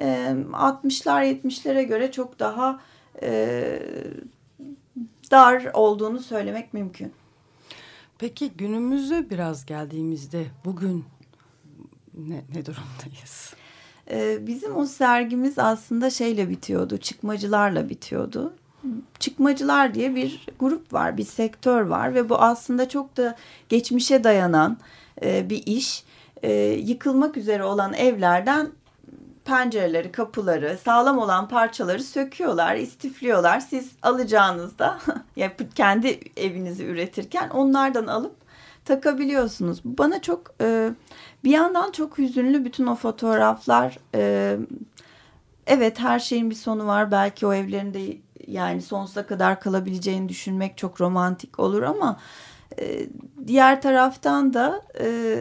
e, 0.00 0.06
60'lar 0.52 1.24
70'lere 1.24 1.82
göre 1.82 2.12
çok 2.12 2.38
daha 2.38 2.80
e, 3.22 3.82
dar 5.30 5.70
olduğunu 5.74 6.20
söylemek 6.20 6.74
mümkün. 6.74 7.12
Peki 8.18 8.50
günümüze 8.50 9.30
biraz 9.30 9.66
geldiğimizde 9.66 10.46
bugün 10.64 11.04
ne, 12.14 12.44
ne 12.54 12.66
durumdayız? 12.66 13.54
Ee, 14.10 14.46
bizim 14.46 14.76
o 14.76 14.86
sergimiz 14.86 15.58
aslında 15.58 16.10
şeyle 16.10 16.48
bitiyordu, 16.48 16.96
çıkmacılarla 16.96 17.88
bitiyordu. 17.88 18.52
Çıkmacılar 19.18 19.94
diye 19.94 20.14
bir 20.14 20.46
grup 20.60 20.92
var, 20.92 21.16
bir 21.16 21.24
sektör 21.24 21.80
var 21.80 22.14
ve 22.14 22.28
bu 22.28 22.38
aslında 22.38 22.88
çok 22.88 23.16
da 23.16 23.36
geçmişe 23.68 24.24
dayanan 24.24 24.76
e, 25.22 25.50
bir 25.50 25.62
iş. 25.66 26.04
E, 26.42 26.52
yıkılmak 26.62 27.36
üzere 27.36 27.64
olan 27.64 27.92
evlerden 27.92 28.68
pencereleri, 29.44 30.12
kapıları, 30.12 30.78
sağlam 30.84 31.18
olan 31.18 31.48
parçaları 31.48 32.02
söküyorlar, 32.02 32.76
istifliyorlar. 32.76 33.60
Siz 33.60 33.92
alacağınızda 34.02 34.98
kendi 35.74 36.20
evinizi 36.36 36.84
üretirken 36.84 37.48
onlardan 37.48 38.06
alıp 38.06 38.45
takabiliyorsunuz. 38.86 39.80
Bana 39.84 40.22
çok 40.22 40.54
e, 40.60 40.90
bir 41.44 41.50
yandan 41.50 41.92
çok 41.92 42.18
hüzünlü 42.18 42.64
bütün 42.64 42.86
o 42.86 42.94
fotoğraflar. 42.94 43.98
E, 44.14 44.56
evet 45.66 45.98
her 46.00 46.18
şeyin 46.18 46.50
bir 46.50 46.54
sonu 46.54 46.86
var. 46.86 47.10
Belki 47.10 47.46
o 47.46 47.52
evlerinde 47.52 48.16
yani 48.46 48.82
sonsuza 48.82 49.26
kadar 49.26 49.60
kalabileceğini 49.60 50.28
düşünmek 50.28 50.78
çok 50.78 51.00
romantik 51.00 51.60
olur 51.60 51.82
ama 51.82 52.20
e, 52.78 53.06
diğer 53.46 53.82
taraftan 53.82 54.54
da 54.54 54.82
e, 55.00 55.38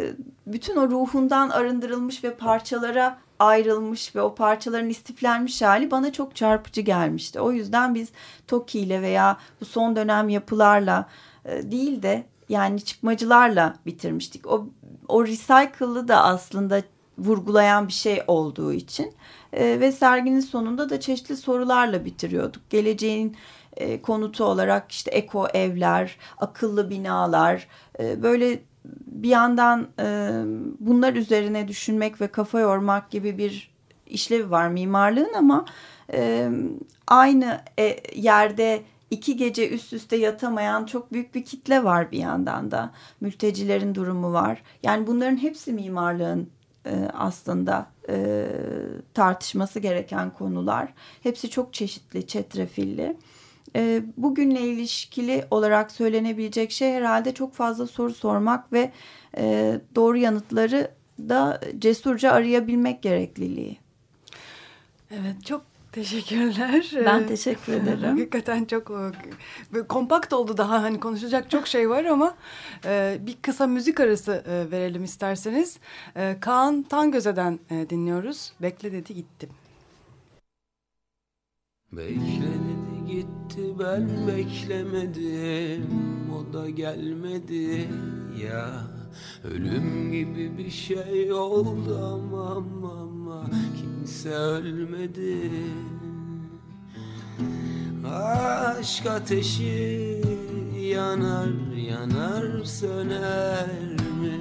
bütün 0.48 0.76
o 0.76 0.90
ruhundan 0.90 1.50
arındırılmış 1.50 2.24
ve 2.24 2.34
parçalara 2.34 3.18
ayrılmış 3.40 4.16
ve 4.16 4.22
o 4.22 4.36
parçaların 4.36 4.90
istiflenmiş 4.90 5.62
hali 5.62 5.92
bana 5.92 6.14
çok 6.14 6.36
çarpıcı 6.36 6.82
gelmişti. 6.82 7.40
O 7.40 7.52
yüzden 7.52 7.96
biz 7.96 8.10
Toki 8.48 8.80
ile 8.80 9.02
veya 9.02 9.38
bu 9.62 9.66
son 9.66 9.96
dönem 9.96 10.30
yapılarla 10.30 11.10
e, 11.46 11.72
değil 11.72 12.04
de 12.04 12.24
yani 12.50 12.82
çıkmacılarla 12.82 13.76
bitirmiştik. 13.86 14.48
O, 14.48 14.68
o 15.08 15.26
recycle'ı 15.26 16.08
da 16.08 16.24
aslında 16.24 16.82
vurgulayan 17.18 17.88
bir 17.88 17.94
şey 17.94 18.24
olduğu 18.28 18.74
için 18.74 19.14
e, 19.54 19.80
ve 19.80 19.92
serginin 19.92 20.40
sonunda 20.40 20.90
da 20.90 21.00
çeşitli 21.00 21.36
sorularla 21.36 22.06
bitiriyorduk. 22.06 22.70
Geleceğin 22.70 23.38
e, 23.78 24.02
konutu 24.02 24.44
olarak 24.44 24.92
işte 24.92 25.12
eko 25.12 25.48
evler, 25.54 26.18
akıllı 26.38 26.90
binalar, 26.90 27.68
e, 28.00 28.24
böyle 28.24 28.60
bir 29.06 29.30
yandan 29.30 29.88
e, 30.00 30.42
bunlar 30.80 31.14
üzerine 31.14 31.68
düşünmek 31.68 32.22
ve 32.22 32.28
kafa 32.28 32.60
yormak 32.60 33.12
gibi 33.12 33.38
bir 33.38 33.76
işlevi 34.08 34.52
var 34.52 34.68
mimarlığın 34.68 35.34
ama 35.34 35.66
e, 36.14 36.50
aynı 37.08 37.62
e, 37.80 37.98
yerde 38.16 38.82
iki 39.16 39.38
gece 39.38 39.70
üst 39.70 39.94
üste 39.94 40.16
yatamayan 40.16 40.86
çok 40.86 41.12
büyük 41.12 41.36
bir 41.36 41.46
kitle 41.46 41.84
var 41.84 42.12
bir 42.12 42.18
yandan 42.18 42.72
da. 42.72 42.92
Mültecilerin 43.22 43.96
durumu 43.96 44.34
var. 44.34 44.64
Yani 44.84 45.08
bunların 45.08 45.38
hepsi 45.38 45.74
mimarlığın 45.74 46.50
e, 46.86 46.92
aslında 47.14 47.88
e, 48.10 48.46
tartışması 49.14 49.80
gereken 49.80 50.30
konular. 50.30 50.94
Hepsi 51.24 51.50
çok 51.50 51.74
çeşitli, 51.74 52.28
çetrefilli. 52.28 53.18
E, 53.76 54.04
bugünle 54.18 54.62
ilişkili 54.62 55.46
olarak 55.52 55.92
söylenebilecek 55.92 56.72
şey 56.72 56.94
herhalde 56.94 57.34
çok 57.34 57.54
fazla 57.54 57.88
soru 57.88 58.14
sormak 58.14 58.74
ve 58.74 58.92
e, 59.38 59.76
doğru 59.96 60.18
yanıtları 60.18 60.92
da 61.20 61.62
cesurca 61.80 62.32
arayabilmek 62.32 63.02
gerekliliği. 63.02 63.78
Evet 65.12 65.46
çok 65.46 65.75
teşekkürler. 65.96 66.92
Ben 67.06 67.24
Ee, 67.24 67.28
teşekkür 67.28 67.74
ederim. 67.82 68.10
Hakikaten 68.10 68.66
çok 68.66 68.92
e, 69.76 69.82
kompakt 69.88 70.34
oldu 70.34 70.58
daha 70.58 70.82
hani 70.84 71.00
konuşacak 71.00 71.50
çok 71.50 71.68
şey 71.68 71.90
var 71.90 72.06
ama 72.06 72.36
e, 72.86 73.18
bir 73.22 73.38
kısa 73.42 73.68
müzik 73.68 74.00
arası 74.00 74.44
e, 74.48 74.72
verelim 74.72 75.04
isterseniz. 75.04 75.80
E, 76.16 76.38
Kaan 76.40 76.84
Tangöze'den 76.84 77.60
e, 77.70 77.90
dinliyoruz. 77.90 78.54
Bekle 78.62 78.92
dedi 78.92 79.16
gittim. 79.16 79.50
Bekledi 81.92 82.76
gitti 83.08 83.62
ben 83.80 84.28
beklemedim 84.28 85.88
O 86.36 86.54
da 86.54 86.70
gelmedi 86.70 87.90
ya 88.44 88.88
Ölüm 89.44 90.12
gibi 90.12 90.58
bir 90.58 90.70
şey 90.70 91.34
oldu 91.34 92.00
ama 92.14 92.56
ama, 92.56 92.92
ama 93.02 93.50
Kimse 94.06 94.30
ölmedi 94.30 95.52
Aşk 98.08 99.06
ateşi 99.06 100.22
yanar 100.80 101.50
yanar 101.90 102.64
söner 102.64 103.68
mi? 104.22 104.40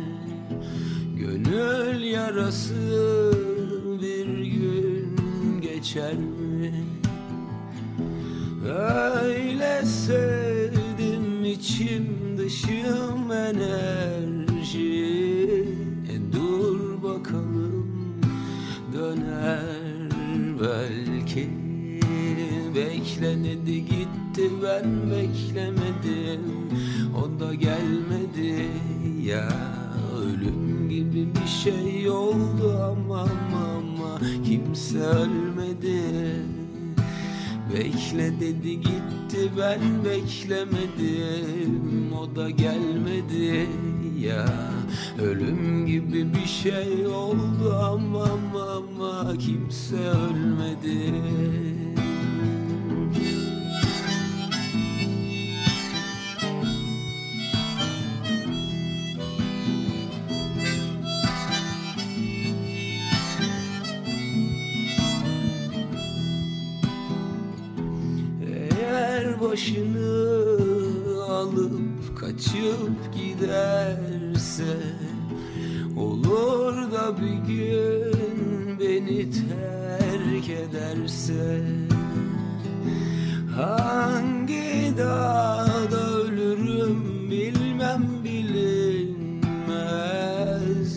Gönül 1.16 2.02
yarası 2.02 2.74
bir 4.02 4.26
gün 4.44 5.60
geçer 5.60 6.14
mi? 6.14 6.72
Öyle 8.68 9.82
sevdim 9.84 11.44
içim 11.44 12.38
dışım 12.38 13.32
enerji 13.32 14.54
döner 19.16 19.60
belki. 20.60 21.48
Bekle 22.74 23.44
dedi 23.44 23.84
gitti 23.84 24.50
ben 24.62 25.10
beklemedim. 25.10 26.40
O 27.16 27.40
da 27.40 27.54
gelmedi 27.54 28.68
ya. 29.22 29.48
Ölüm 30.18 30.88
gibi 30.88 31.28
bir 31.34 31.48
şey 31.48 32.10
oldu. 32.10 32.78
Ama, 32.82 33.20
ama 33.20 34.20
Kimse 34.44 34.98
ölmedi 34.98 36.02
Bekle 37.74 38.40
dedi 38.40 38.80
gitti. 38.80 39.50
Ben 39.58 40.04
beklemedim. 40.04 41.82
O 42.12 42.36
da 42.36 42.50
gelmedi. 42.50 43.68
Ya 44.20 44.46
Ölüm 45.22 45.86
gibi 45.86 46.34
bir 46.34 46.46
şey 46.46 47.06
oldu. 47.06 47.74
Ama 47.84 48.24
ama, 48.24 48.62
ama 48.62 49.38
Kimse 49.38 49.96
ölmedi 49.96 51.14
başını 69.54 71.22
alıp 71.24 72.18
kaçıp 72.20 73.14
giderse 73.14 74.76
Olur 75.96 76.74
da 76.92 77.16
bir 77.20 77.36
gün 77.52 78.78
beni 78.80 79.30
terk 79.30 80.48
ederse. 80.48 81.64
Hangi 83.56 84.94
dağda 84.98 86.12
ölürüm 86.12 87.30
bilmem 87.30 88.04
bilinmez. 88.24 89.44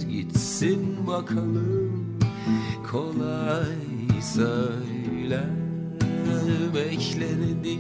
Gitsin 0.08 1.08
bakalım 1.08 2.20
kolay 2.92 3.76
söyler. 4.34 5.58
Bekle 6.76 7.30
dedi 7.30 7.78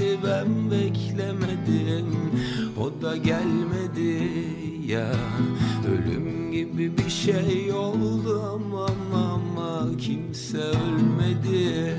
gitti 0.00 0.18
ben 0.24 0.70
beklemedim. 0.70 2.06
O 2.80 3.02
da 3.02 3.16
gelmedi 3.16 4.28
ya. 4.86 5.12
Ölüm 5.88 6.52
gibi 6.52 6.98
bir 6.98 7.10
şey 7.10 7.72
oldu 7.72 8.42
ama 8.54 8.86
ama, 9.14 9.96
Kimse 9.98 10.58
ölmedi. 10.58 11.94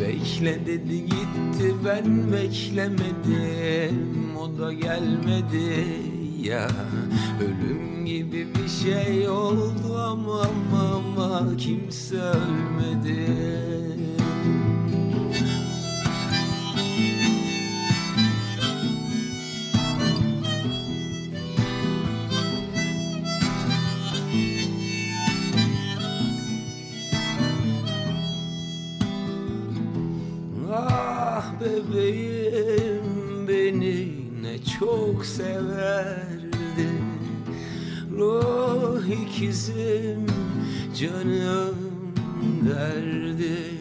Bekle 0.00 0.66
dedi 0.66 1.04
gitti 1.04 1.74
ben 1.84 2.32
beklemedim. 2.32 4.36
O 4.36 4.58
da 4.58 4.72
gelmedi 4.72 5.86
ya. 6.42 6.68
Ölüm 7.40 8.06
gibi 8.06 8.46
bir 8.54 8.68
şey 8.68 9.28
oldu 9.28 9.98
ama 9.98 10.42
ama, 10.42 10.94
ama 10.94 11.56
Kimse 11.56 12.16
ölmedi 12.16 13.89
severdi. 35.40 36.88
Ruh 38.18 39.04
ikizim 39.06 40.26
canım 41.00 41.76
derdi 42.68 43.80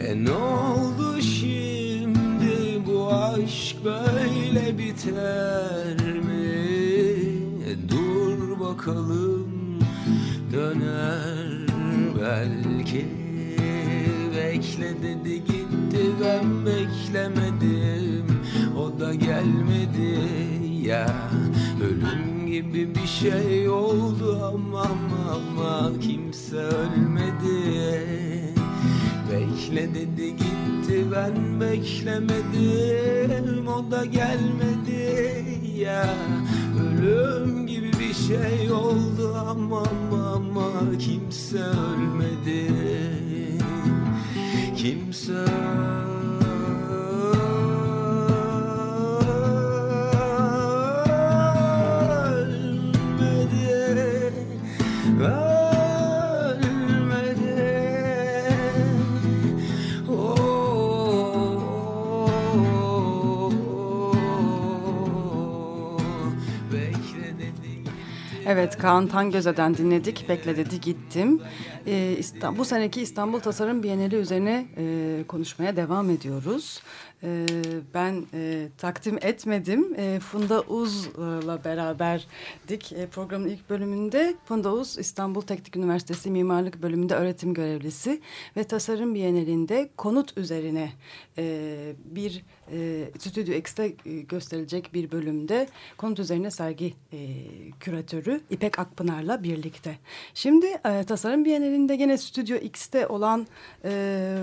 E 0.00 0.24
ne 0.24 0.30
oldu 0.30 1.22
şimdi 1.22 2.82
bu 2.86 3.14
aşk 3.14 3.76
böyle 3.84 4.78
biter 4.78 5.96
mi? 6.02 6.50
E 7.66 7.88
dur 7.88 8.60
bakalım 8.60 9.50
döner 10.52 11.48
belki. 12.20 13.06
Bekle 14.36 15.02
dedi 15.02 15.44
gitti 15.44 16.06
ben 16.20 16.66
beklemedim 16.66 18.09
da 19.00 19.14
gelmedi 19.14 20.18
ya. 20.86 21.06
Ölüm 21.84 22.46
gibi 22.46 22.94
bir 22.94 23.06
şey 23.06 23.68
oldu 23.68 24.52
ama 24.54 24.80
ama, 24.80 25.32
ama 25.32 25.90
Kimse 26.00 26.56
ölmedi. 26.56 27.80
Bekle 29.30 29.94
dedi 29.94 30.36
gitti 30.36 31.04
ben 31.12 31.60
beklemedim 31.60 33.68
O 33.68 33.90
da 33.90 34.04
gelmedi 34.04 35.44
ya. 35.76 36.14
Ölüm 36.80 37.66
gibi 37.66 37.92
bir 37.92 38.14
şey 38.14 38.72
oldu 38.72 39.34
ama 39.48 39.82
ama, 39.82 40.32
ama 40.34 40.70
Kimse 40.98 41.58
ölmedi. 41.58 42.72
Kimse 44.76 45.32
ölmedi 45.32 46.09
Evet 68.52 68.78
Kaan 68.78 69.06
Tangöze'den 69.06 69.76
dinledik. 69.76 70.28
Bekle 70.28 70.56
dedi 70.56 70.80
gittim. 70.80 71.40
Ee, 71.86 72.14
İstanbul, 72.18 72.58
bu 72.58 72.64
seneki 72.64 73.02
İstanbul 73.02 73.40
Tasarım 73.40 73.82
Bienali 73.82 74.16
üzerine 74.16 74.66
e, 74.76 75.24
konuşmaya 75.28 75.76
devam 75.76 76.10
ediyoruz. 76.10 76.82
e, 77.22 77.46
ben 77.94 78.26
e, 78.34 78.68
takdim 78.78 79.18
etmedim. 79.22 79.94
E, 79.96 80.20
Funda 80.20 80.60
Uz'la 80.60 81.64
beraberdik 81.64 82.92
e, 82.92 83.06
programın 83.06 83.48
ilk 83.48 83.70
bölümünde. 83.70 84.34
Funda 84.44 84.72
Uz 84.72 84.98
İstanbul 84.98 85.40
Teknik 85.40 85.76
Üniversitesi 85.76 86.30
Mimarlık 86.30 86.82
Bölümünde 86.82 87.14
öğretim 87.14 87.54
görevlisi 87.54 88.20
ve 88.56 88.64
Tasarım 88.64 89.14
Bienalinde 89.14 89.90
konut 89.96 90.38
üzerine 90.38 90.92
e, 91.38 91.92
bir 92.04 92.44
e, 92.72 93.10
Stüdyo 93.18 93.54
X'te 93.54 93.92
e, 94.06 94.20
gösterilecek 94.20 94.94
bir 94.94 95.10
bölümde 95.10 95.68
konut 95.96 96.18
üzerine 96.18 96.50
sergi 96.50 96.94
e, 97.12 97.18
küratörü 97.80 98.40
İpek 98.50 98.78
Akpınar'la 98.78 99.42
birlikte. 99.42 99.98
Şimdi 100.34 100.66
e, 100.66 101.04
Tasarım 101.04 101.44
Bienalinde 101.44 101.96
gene 101.96 102.18
Stüdyo 102.18 102.56
X'te 102.56 103.06
olan 103.06 103.46
e, 103.84 104.42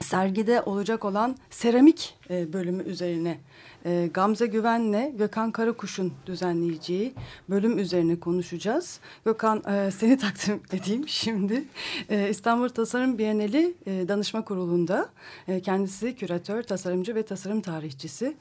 sergide 0.00 0.62
olacak 0.62 1.04
olan 1.04 1.36
seramik 1.50 2.14
e, 2.30 2.52
bölümü 2.52 2.82
üzerine 2.82 3.38
e, 3.84 4.10
Gamze 4.14 4.46
Güven'le 4.46 5.16
Gökhan 5.16 5.50
Karakuş'un 5.52 6.12
düzenleyeceği 6.26 7.14
bölüm 7.50 7.78
üzerine 7.78 8.20
konuşacağız. 8.20 9.00
Gökhan 9.24 9.62
e, 9.68 9.90
seni 9.90 10.18
takdim 10.18 10.60
edeyim 10.72 11.08
şimdi. 11.08 11.64
E, 12.08 12.30
İstanbul 12.30 12.68
Tasarım 12.68 13.18
Bienali 13.18 13.74
e, 13.86 14.08
Danışma 14.08 14.44
Kurulu'nda 14.44 15.08
e, 15.48 15.60
kendisi 15.60 16.16
küratör, 16.16 16.62
tasarımcı 16.62 17.14
ve 17.14 17.22
tasarım 17.22 17.60
tarihçisi. 17.60 18.36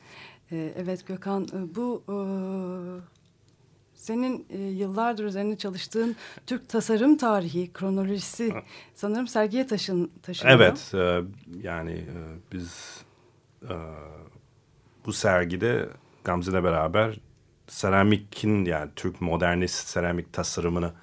E, 0.51 0.73
evet 0.77 1.07
Gökhan 1.07 1.43
e, 1.43 1.75
bu... 1.75 2.03
E, 2.09 2.15
senin 3.99 4.45
e, 4.49 4.57
yıllardır 4.57 5.23
üzerinde 5.23 5.55
çalıştığın 5.55 6.15
Türk 6.47 6.69
tasarım 6.69 7.17
tarihi, 7.17 7.73
kronolojisi 7.73 8.53
sanırım 8.95 9.27
sergiye 9.27 9.67
taşın, 9.67 10.11
taşınıyor. 10.23 10.59
Evet, 10.59 10.91
e, 10.93 11.21
yani 11.67 11.91
e, 11.91 12.17
biz 12.51 13.01
e, 13.63 13.75
bu 15.05 15.13
sergide 15.13 15.89
Gamze'le 16.23 16.63
beraber 16.63 17.19
seramikin 17.67 18.65
yani 18.65 18.91
Türk 18.95 19.21
modernist 19.21 19.87
seramik 19.87 20.33
tasarımını 20.33 20.93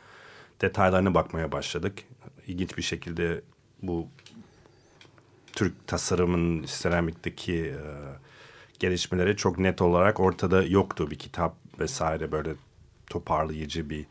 detaylarına 0.61 1.15
bakmaya 1.15 1.53
başladık. 1.53 1.99
İlginç 2.47 2.77
bir 2.77 2.83
şekilde 2.83 3.43
bu 3.83 4.09
Türk 5.53 5.87
tasarımın 5.87 6.65
seramikteki 6.65 7.57
e, 7.57 7.83
gelişmeleri 8.79 9.37
çok 9.37 9.59
net 9.59 9.83
olarak 9.83 10.21
ortada 10.21 10.63
yoktu. 10.63 11.11
Bir 11.11 11.19
kitap 11.19 11.57
vesaire 11.81 12.33
böyle 12.33 12.55
toparlayıcı 13.07 13.91
bir 13.91 14.07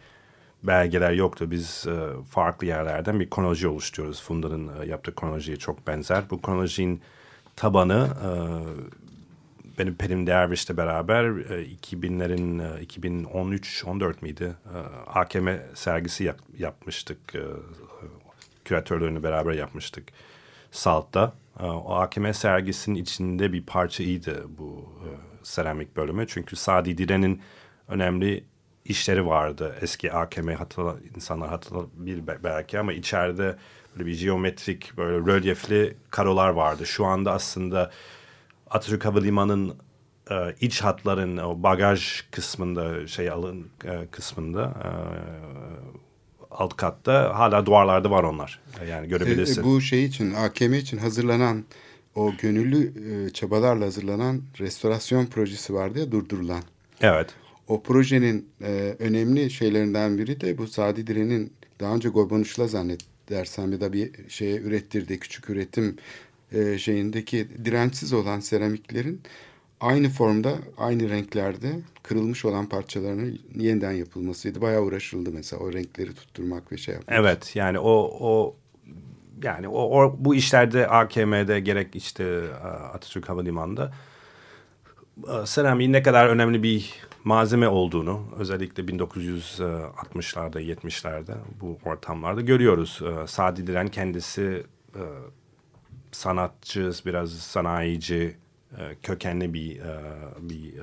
belgeler 0.63 1.11
yoktu. 1.11 1.51
Biz 1.51 1.87
e, 1.87 2.23
farklı 2.29 2.67
yerlerden 2.67 3.19
bir 3.19 3.29
kronoloji 3.29 3.67
oluşturuyoruz. 3.67 4.23
Funda'nın 4.23 4.81
e, 4.81 4.85
yaptığı 4.85 5.15
kronolojiye 5.15 5.57
çok 5.57 5.87
benzer. 5.87 6.23
Bu 6.29 6.41
kronolojinin 6.41 7.01
tabanı 7.55 8.09
e, 8.23 8.29
benim 9.79 9.95
Perim 9.95 10.27
Derviş'le 10.27 10.77
beraber 10.77 11.23
e, 11.23 11.65
2000'lerin 11.65 12.79
e, 12.79 12.83
2013-14 12.83 14.15
miydi? 14.21 14.55
E, 14.73 14.77
AKM 15.09 15.49
sergisi 15.73 16.23
yap, 16.23 16.39
yapmıştık. 16.57 17.35
E, 17.35 17.41
küratörlerini 18.65 19.23
beraber 19.23 19.53
yapmıştık. 19.53 20.03
Salt'ta. 20.71 21.33
E, 21.59 21.63
o 21.63 21.93
AKM 21.93 22.31
sergisinin 22.31 22.95
içinde 22.95 23.53
bir 23.53 23.63
parçaydı 23.63 24.45
bu 24.57 24.89
e, 25.03 25.09
seramik 25.43 25.97
bölümü. 25.97 26.27
Çünkü 26.27 26.55
Sadi 26.55 26.97
Diren'in 26.97 27.41
önemli 27.87 28.43
işleri 28.85 29.25
vardı. 29.25 29.75
Eski 29.81 30.13
AKM 30.13 30.49
hatırla, 30.49 30.95
insanlar 31.15 31.49
hatırlayabilir 31.49 32.43
belki 32.43 32.79
ama 32.79 32.93
içeride 32.93 33.55
böyle 33.95 34.05
bir 34.05 34.19
geometrik 34.19 34.97
böyle 34.97 35.17
rölyefli 35.17 35.97
karolar 36.11 36.49
vardı. 36.49 36.85
Şu 36.85 37.05
anda 37.05 37.31
aslında 37.31 37.91
Atatürk 38.75 39.05
Havalimanı'nın 39.05 39.75
e, 40.31 40.35
iç 40.61 40.81
hatların 40.81 41.37
o 41.37 41.63
bagaj 41.63 42.21
kısmında 42.31 43.07
şey 43.07 43.29
alın 43.29 43.67
e, 43.85 44.07
kısmında 44.11 44.63
e, 44.83 44.89
alt 46.51 46.77
katta 46.77 47.39
hala 47.39 47.65
duvarlarda 47.65 48.11
var 48.11 48.23
onlar. 48.23 48.59
Yani 48.89 49.07
görebilirsin. 49.07 49.61
E, 49.61 49.63
bu 49.63 49.81
şey 49.81 50.05
için 50.05 50.33
AKM 50.33 50.73
için 50.73 50.97
hazırlanan 50.97 51.63
o 52.15 52.31
gönüllü 52.41 52.93
e, 53.09 53.29
çabalarla 53.29 53.85
hazırlanan 53.85 54.41
restorasyon 54.59 55.25
projesi 55.25 55.73
vardı 55.73 55.99
ya 55.99 56.11
durdurulan. 56.11 56.63
Evet. 57.01 57.29
O 57.67 57.83
projenin 57.83 58.49
e, 58.61 58.95
önemli 58.99 59.51
şeylerinden 59.51 60.17
biri 60.17 60.41
de 60.41 60.57
bu 60.57 60.67
Sadi 60.67 61.07
Diren'in 61.07 61.53
daha 61.79 61.95
önce 61.95 62.09
Gorbanuş'la 62.09 62.67
zannedersem 62.67 63.71
ya 63.71 63.81
da 63.81 63.93
bir 63.93 64.29
şeye 64.29 64.57
ürettirdiği 64.57 65.19
küçük 65.19 65.49
üretim 65.49 65.97
e, 66.51 66.77
şeyindeki 66.77 67.47
dirençsiz 67.65 68.13
olan 68.13 68.39
seramiklerin 68.39 69.21
aynı 69.79 70.09
formda, 70.09 70.53
aynı 70.77 71.09
renklerde 71.09 71.79
kırılmış 72.03 72.45
olan 72.45 72.69
parçalarının 72.69 73.39
yeniden 73.55 73.91
yapılmasıydı. 73.91 74.61
Bayağı 74.61 74.81
uğraşıldı 74.81 75.31
mesela 75.33 75.61
o 75.63 75.73
renkleri 75.73 76.13
tutturmak 76.13 76.71
ve 76.71 76.77
şey 76.77 76.93
yapmak. 76.95 77.19
Evet 77.19 77.55
yani 77.55 77.79
o 77.79 78.17
o 78.19 78.55
yani 79.43 79.67
o, 79.67 80.03
o 80.03 80.15
bu 80.19 80.35
işlerde 80.35 80.87
AKM'de 80.87 81.59
gerek 81.59 81.95
işte 81.95 82.53
Atatürk 82.93 83.29
Havalimanı'nda 83.29 83.91
seramiğin 85.45 85.93
ne 85.93 86.03
kadar 86.03 86.27
önemli 86.27 86.63
bir 86.63 86.93
malzeme 87.23 87.67
olduğunu 87.67 88.21
özellikle 88.37 88.83
1960'larda 88.83 90.61
70'lerde 90.61 91.35
bu 91.61 91.77
ortamlarda 91.85 92.41
görüyoruz. 92.41 93.01
Sadi 93.27 93.67
Diren 93.67 93.87
kendisi 93.87 94.63
sanatçı, 96.15 96.91
biraz 97.05 97.31
sanayici, 97.31 98.37
kökenli 99.03 99.53
bir 99.53 99.81
bir 100.39 100.73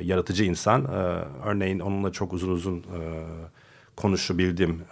yaratıcı 0.00 0.44
insan. 0.44 0.88
Örneğin 1.44 1.78
onunla 1.78 2.12
çok 2.12 2.32
uzun 2.32 2.48
uzun 2.50 2.84
konuşabildim. 3.96 4.82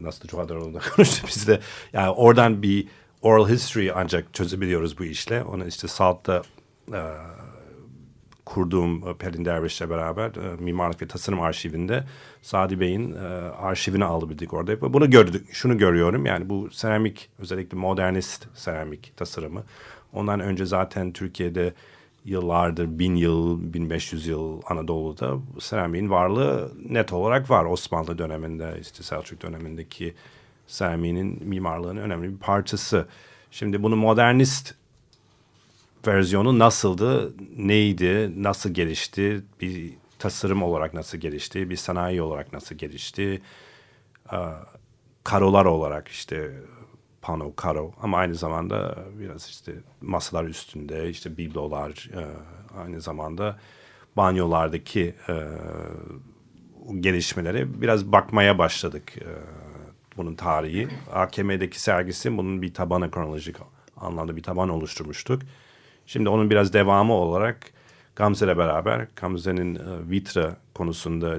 Nasıl 0.00 0.28
Cuhadarolu'nda 0.28 0.78
konuştu 0.96 1.26
biz 1.28 1.48
de. 1.48 1.60
Yani 1.92 2.10
oradan 2.10 2.62
bir 2.62 2.88
oral 3.22 3.48
history 3.48 3.92
ancak 3.94 4.34
çözebiliyoruz 4.34 4.98
bu 4.98 5.04
işle. 5.04 5.42
Onu 5.42 5.66
işte 5.66 5.88
Salt'ta 5.88 6.42
kurduğum 8.48 9.14
Pelin 9.14 9.44
Derviş'le 9.44 9.90
beraber 9.90 10.30
e, 10.30 10.56
Mimarlık 10.58 11.02
ve 11.02 11.08
Tasarım 11.08 11.40
Arşivinde 11.40 12.04
Sadi 12.42 12.80
Bey'in 12.80 13.14
e, 13.14 13.18
arşivini 13.58 14.04
alabildik 14.04 14.54
orada. 14.54 14.72
Ve 14.72 14.92
bunu 14.92 15.10
gördük, 15.10 15.48
şunu 15.52 15.78
görüyorum 15.78 16.26
yani 16.26 16.48
bu 16.48 16.70
seramik 16.70 17.30
özellikle 17.38 17.78
modernist 17.78 18.46
seramik 18.54 19.16
tasarımı. 19.16 19.64
Ondan 20.12 20.40
önce 20.40 20.66
zaten 20.66 21.12
Türkiye'de 21.12 21.74
yıllardır 22.24 22.98
bin 22.98 23.14
yıl, 23.14 23.72
1500 23.72 24.26
yıl 24.26 24.62
Anadolu'da 24.66 25.36
seramiğin 25.60 26.10
varlığı 26.10 26.72
net 26.88 27.12
olarak 27.12 27.50
var. 27.50 27.64
Osmanlı 27.64 28.18
döneminde 28.18 28.78
işte 28.80 29.02
Selçuk 29.02 29.42
dönemindeki 29.42 30.14
seramiğinin 30.66 31.48
mimarlığının 31.48 32.00
önemli 32.00 32.32
bir 32.32 32.38
parçası. 32.38 33.06
Şimdi 33.50 33.82
bunu 33.82 33.96
modernist 33.96 34.74
versiyonu 36.06 36.58
nasıldı, 36.58 37.34
neydi, 37.56 38.42
nasıl 38.42 38.70
gelişti, 38.70 39.42
bir 39.60 39.92
tasarım 40.18 40.62
olarak 40.62 40.94
nasıl 40.94 41.18
gelişti, 41.18 41.70
bir 41.70 41.76
sanayi 41.76 42.22
olarak 42.22 42.52
nasıl 42.52 42.74
gelişti, 42.74 43.42
karolar 45.24 45.64
olarak 45.64 46.08
işte 46.08 46.52
pano, 47.22 47.54
karo 47.54 47.92
ama 48.02 48.18
aynı 48.18 48.34
zamanda 48.34 48.98
biraz 49.18 49.48
işte 49.48 49.72
masalar 50.00 50.44
üstünde 50.44 51.10
işte 51.10 51.36
biblolar, 51.36 52.10
aynı 52.78 53.00
zamanda 53.00 53.58
banyolardaki 54.16 55.14
gelişmeleri 57.00 57.82
biraz 57.82 58.12
bakmaya 58.12 58.58
başladık 58.58 59.14
bunun 60.16 60.34
tarihi. 60.34 60.88
AKM'deki 61.12 61.80
sergisi 61.80 62.36
bunun 62.36 62.62
bir 62.62 62.74
tabanı 62.74 63.10
kronolojik 63.10 63.56
anlamda 63.96 64.36
bir 64.36 64.42
taban 64.42 64.68
oluşturmuştuk. 64.68 65.42
Şimdi 66.08 66.28
onun 66.28 66.50
biraz 66.50 66.72
devamı 66.72 67.12
olarak 67.12 67.70
Gamze 68.16 68.46
ile 68.46 68.58
beraber 68.58 69.06
Gamze'nin 69.16 69.74
e, 69.74 70.10
Vitra 70.10 70.56
konusunda 70.74 71.38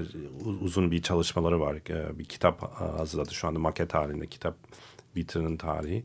uzun 0.60 0.90
bir 0.90 1.02
çalışmaları 1.02 1.60
var. 1.60 1.76
E, 1.90 2.18
bir 2.18 2.24
kitap 2.24 2.62
e, 2.62 2.84
hazırladı 2.84 3.34
şu 3.34 3.48
anda 3.48 3.58
maket 3.58 3.94
halinde 3.94 4.26
kitap 4.26 4.54
Vitra'nın 5.16 5.56
tarihi. 5.56 6.04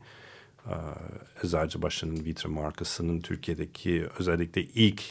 Eczacıbaşı'nın 1.43 2.25
Vitra 2.25 2.49
markasının 2.49 3.21
Türkiye'deki 3.21 4.07
özellikle 4.19 4.61
ilk 4.61 5.03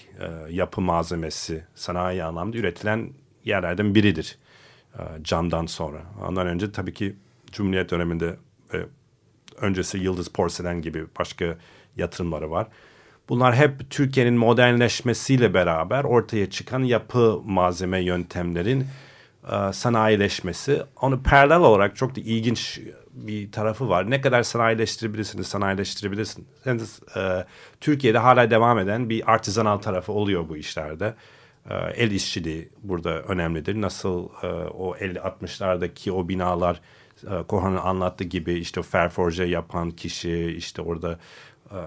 yapı 0.50 0.80
malzemesi 0.80 1.64
sanayi 1.74 2.24
anlamda 2.24 2.56
üretilen 2.56 3.10
yerlerden 3.44 3.94
biridir. 3.94 4.38
Camdan 5.22 5.66
sonra. 5.66 6.02
Ondan 6.28 6.46
önce 6.46 6.72
tabii 6.72 6.94
ki 6.94 7.16
Cumhuriyet 7.52 7.90
döneminde 7.90 8.36
öncesi 9.56 9.98
Yıldız 9.98 10.28
Porselen 10.28 10.82
gibi 10.82 11.04
başka 11.18 11.58
yatırımları 11.96 12.50
var. 12.50 12.68
Bunlar 13.28 13.54
hep 13.54 13.90
Türkiye'nin 13.90 14.34
modernleşmesiyle 14.34 15.54
beraber 15.54 16.04
ortaya 16.04 16.50
çıkan 16.50 16.82
yapı 16.82 17.40
malzeme 17.44 18.00
yöntemlerin 18.00 18.86
e, 19.52 19.72
sanayileşmesi. 19.72 20.82
Onu 21.00 21.22
paralel 21.22 21.60
olarak 21.60 21.96
çok 21.96 22.16
da 22.16 22.20
ilginç 22.20 22.80
bir 23.12 23.52
tarafı 23.52 23.88
var. 23.88 24.10
Ne 24.10 24.20
kadar 24.20 24.42
sanayileştirebilirsiniz, 24.42 25.46
sanayileştirebilirsiniz. 25.46 27.00
E, 27.16 27.44
Türkiye'de 27.80 28.18
hala 28.18 28.50
devam 28.50 28.78
eden 28.78 29.08
bir 29.08 29.32
artizanal 29.32 29.78
tarafı 29.78 30.12
oluyor 30.12 30.48
bu 30.48 30.56
işlerde. 30.56 31.14
E, 31.70 31.74
el 31.74 32.10
işçiliği 32.10 32.68
burada 32.82 33.10
önemlidir. 33.22 33.80
Nasıl 33.80 34.28
e, 34.42 34.46
o 34.46 34.96
50-60'lardaki 34.96 36.10
o 36.10 36.28
binalar 36.28 36.80
e, 37.22 37.42
Korhan'ın 37.42 37.76
anlattığı 37.76 38.24
gibi 38.24 38.52
işte 38.52 38.82
ferforje 38.82 39.44
yapan 39.44 39.90
kişi, 39.90 40.54
işte 40.58 40.82
orada 40.82 41.18
e, 41.70 41.78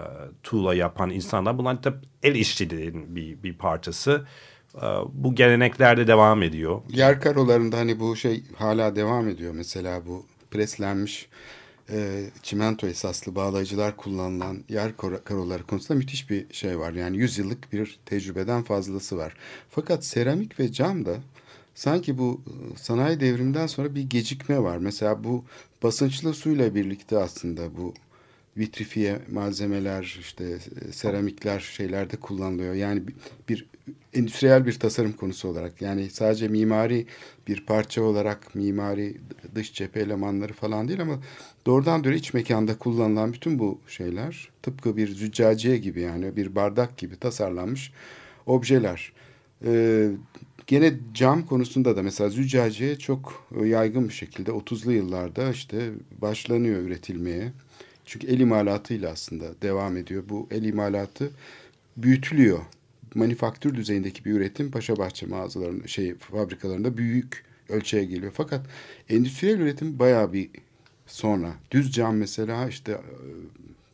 tuğla 0.42 0.74
yapan 0.74 1.10
insanlar 1.10 1.58
bunlar 1.58 1.84
da 1.84 1.94
el 2.22 2.34
işçiliğinin 2.34 3.16
bir, 3.16 3.42
bir 3.42 3.54
parçası. 3.54 4.26
E, 4.74 4.86
bu 5.12 5.34
geleneklerde 5.34 6.06
devam 6.06 6.42
ediyor. 6.42 6.80
Yer 6.88 7.20
karolarında 7.20 7.78
hani 7.78 8.00
bu 8.00 8.16
şey 8.16 8.44
hala 8.56 8.96
devam 8.96 9.28
ediyor. 9.28 9.52
Mesela 9.54 10.06
bu 10.06 10.26
preslenmiş 10.50 11.28
e, 11.90 12.24
çimento 12.42 12.86
esaslı 12.86 13.34
bağlayıcılar 13.34 13.96
kullanılan 13.96 14.64
yer 14.68 14.96
karoları 15.24 15.62
konusunda 15.62 15.98
müthiş 15.98 16.30
bir 16.30 16.54
şey 16.54 16.78
var. 16.78 16.92
Yani 16.92 17.16
100 17.16 17.38
yıllık 17.38 17.72
bir 17.72 17.98
tecrübeden 18.06 18.62
fazlası 18.62 19.16
var. 19.16 19.34
Fakat 19.70 20.04
seramik 20.04 20.60
ve 20.60 20.72
cam 20.72 21.06
da 21.06 21.16
sanki 21.74 22.18
bu 22.18 22.40
sanayi 22.76 23.20
devriminden 23.20 23.66
sonra 23.66 23.94
bir 23.94 24.02
gecikme 24.02 24.62
var. 24.62 24.76
Mesela 24.76 25.24
bu 25.24 25.44
basınçlı 25.82 26.34
suyla 26.34 26.74
birlikte 26.74 27.18
aslında 27.18 27.76
bu 27.76 27.94
vitrifiye 28.58 29.18
malzemeler 29.32 30.18
işte 30.20 30.44
e, 30.88 30.92
seramikler 30.92 31.60
şeylerde 31.60 32.16
kullanılıyor. 32.16 32.74
Yani 32.74 33.02
bir 33.48 33.66
endüstriyel 34.14 34.66
bir 34.66 34.78
tasarım 34.78 35.12
konusu 35.12 35.48
olarak 35.48 35.82
yani 35.82 36.10
sadece 36.10 36.48
mimari 36.48 37.06
bir 37.48 37.66
parça 37.66 38.02
olarak 38.02 38.54
mimari 38.54 39.16
dış 39.54 39.74
cephe 39.74 40.00
elemanları 40.00 40.52
falan 40.52 40.88
değil 40.88 41.02
ama 41.02 41.18
doğrudan 41.66 42.04
doğru 42.04 42.14
iç 42.14 42.34
mekanda 42.34 42.78
kullanılan 42.78 43.32
bütün 43.32 43.58
bu 43.58 43.80
şeyler 43.88 44.48
tıpkı 44.62 44.96
bir 44.96 45.08
züccaciye 45.08 45.78
gibi 45.78 46.00
yani 46.00 46.36
bir 46.36 46.54
bardak 46.54 46.96
gibi 46.96 47.16
tasarlanmış 47.16 47.92
objeler. 48.46 49.12
Ee, 49.64 50.10
gene 50.66 50.94
cam 51.14 51.46
konusunda 51.46 51.96
da 51.96 52.02
mesela 52.02 52.30
züccaciye 52.30 52.96
çok 52.96 53.48
yaygın 53.64 54.08
bir 54.08 54.14
şekilde 54.14 54.50
30'lu 54.50 54.92
yıllarda 54.92 55.50
işte 55.50 55.90
başlanıyor 56.22 56.82
üretilmeye. 56.82 57.52
Çünkü 58.08 58.26
el 58.26 58.40
imalatıyla 58.40 59.10
aslında 59.10 59.44
devam 59.62 59.96
ediyor. 59.96 60.22
Bu 60.28 60.48
el 60.50 60.64
imalatı 60.64 61.30
büyütülüyor. 61.96 62.58
Manifaktür 63.14 63.74
düzeyindeki 63.74 64.24
bir 64.24 64.32
üretim 64.32 64.70
Paşabahçe 64.70 65.26
mağazalarında, 65.26 65.86
şey 65.86 66.14
fabrikalarında 66.14 66.96
büyük 66.96 67.44
ölçüye 67.68 68.04
geliyor. 68.04 68.32
Fakat 68.36 68.66
endüstriyel 69.08 69.58
üretim 69.58 69.98
bayağı 69.98 70.32
bir 70.32 70.50
sonra. 71.06 71.52
Düz 71.70 71.92
cam 71.92 72.16
mesela 72.16 72.68
işte 72.68 72.92
e, 72.92 73.00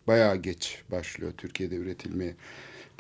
bayağı 0.07 0.37
geç 0.37 0.83
başlıyor 0.91 1.33
Türkiye'de 1.39 1.77
üretilmeye. 1.77 2.35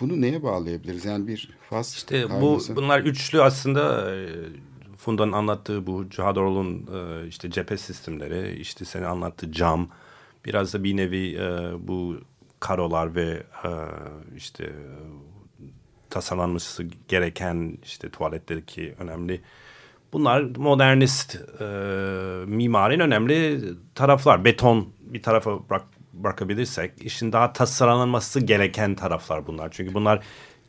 Bunu 0.01 0.21
neye 0.21 0.43
bağlayabiliriz? 0.43 1.05
Yani 1.05 1.29
bir 1.29 1.51
faz 1.71 1.95
İşte 1.95 2.41
bu 2.41 2.61
bunlar 2.77 3.01
üçlü 3.01 3.43
aslında 3.43 4.15
e, 4.17 4.29
Funda'nın 4.97 5.33
anlattığı 5.33 5.87
bu 5.87 6.11
Cihadorol'un 6.11 6.89
e, 6.95 7.29
işte 7.29 7.51
cephe 7.51 7.77
sistemleri, 7.77 8.61
işte 8.61 8.85
senin 8.85 9.05
anlattığı 9.05 9.53
cam, 9.53 9.89
biraz 10.45 10.75
da 10.75 10.85
bir 10.85 10.97
nevi 10.97 11.37
e, 11.37 11.73
bu 11.89 12.21
karolar 12.61 13.15
ve 13.15 13.43
e, 13.65 13.71
işte 14.37 14.73
tasarlanması 16.11 16.85
gereken 17.09 17.79
işte 17.85 18.11
tuvaletteki 18.11 18.95
önemli 18.99 19.41
bunlar 20.13 20.43
modernist 20.57 21.37
e, 21.61 21.65
mimarinin 22.47 23.01
önemli 23.01 23.61
taraflar. 23.95 24.45
Beton 24.45 24.89
bir 25.01 25.23
tarafa 25.23 25.69
bırak, 25.71 25.85
bırakabilirsek 26.13 26.93
işin 27.01 27.33
daha 27.33 27.53
tasarlanması 27.53 28.41
gereken 28.41 28.95
taraflar 28.95 29.47
bunlar. 29.47 29.69
Çünkü 29.73 29.95
bunlar 29.95 30.21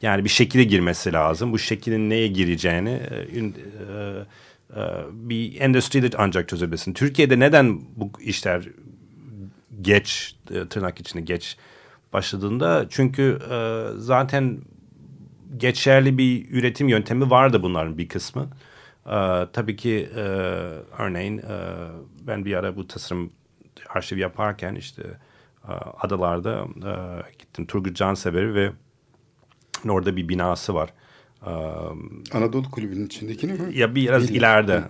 yani 0.02 0.24
bir 0.24 0.30
şekilde 0.30 0.64
girmesi 0.64 1.14
lazım. 1.14 1.54
Bu 1.54 1.60
şekilin 1.60 2.10
neye 2.10 2.28
gireceğini 2.28 2.90
e, 2.90 3.40
e, 3.40 3.44
e, 4.76 4.84
bir 5.12 5.62
endüstride 5.62 6.10
ancak 6.18 6.50
çözebilirsin. 6.50 6.94
Türkiye'de 6.94 7.40
neden 7.40 7.82
bu 7.96 8.12
işler 8.22 8.64
geç 9.86 10.36
e, 10.52 10.68
tırnak 10.68 11.00
içinde 11.00 11.24
geç 11.24 11.58
başladığında 12.14 12.86
çünkü 12.90 13.40
e, 13.52 13.88
zaten 13.98 14.62
geçerli 15.58 16.18
bir 16.18 16.52
üretim 16.52 16.88
yöntemi 16.88 17.30
vardı 17.30 17.64
bunların 17.64 17.98
bir 17.98 18.08
kısmı. 18.08 18.48
E, 19.06 19.18
tabii 19.54 19.76
ki 19.76 20.10
e, 20.16 20.22
örneğin 21.00 21.38
e, 21.38 21.76
ben 22.28 22.46
bir 22.46 22.56
ara 22.56 22.76
bu 22.76 22.88
tasarım 22.88 23.32
arşiv 23.90 24.18
yaparken 24.18 24.76
işte 24.76 25.04
e, 25.68 25.72
adalarda 26.02 26.66
e, 26.86 26.94
gittim 27.40 27.66
Turgut 27.66 27.96
Cansever'i 27.96 28.54
ve 28.54 28.72
orada 29.90 30.16
bir 30.16 30.30
binası 30.30 30.74
var. 30.74 30.90
Anadolu 32.34 32.72
Kulübü'nün 32.72 33.06
içindeki 33.06 33.48
mi? 33.48 33.58
Ya 33.74 33.96
biraz 33.96 34.28
Değil 34.28 34.40
ileride 34.40 34.84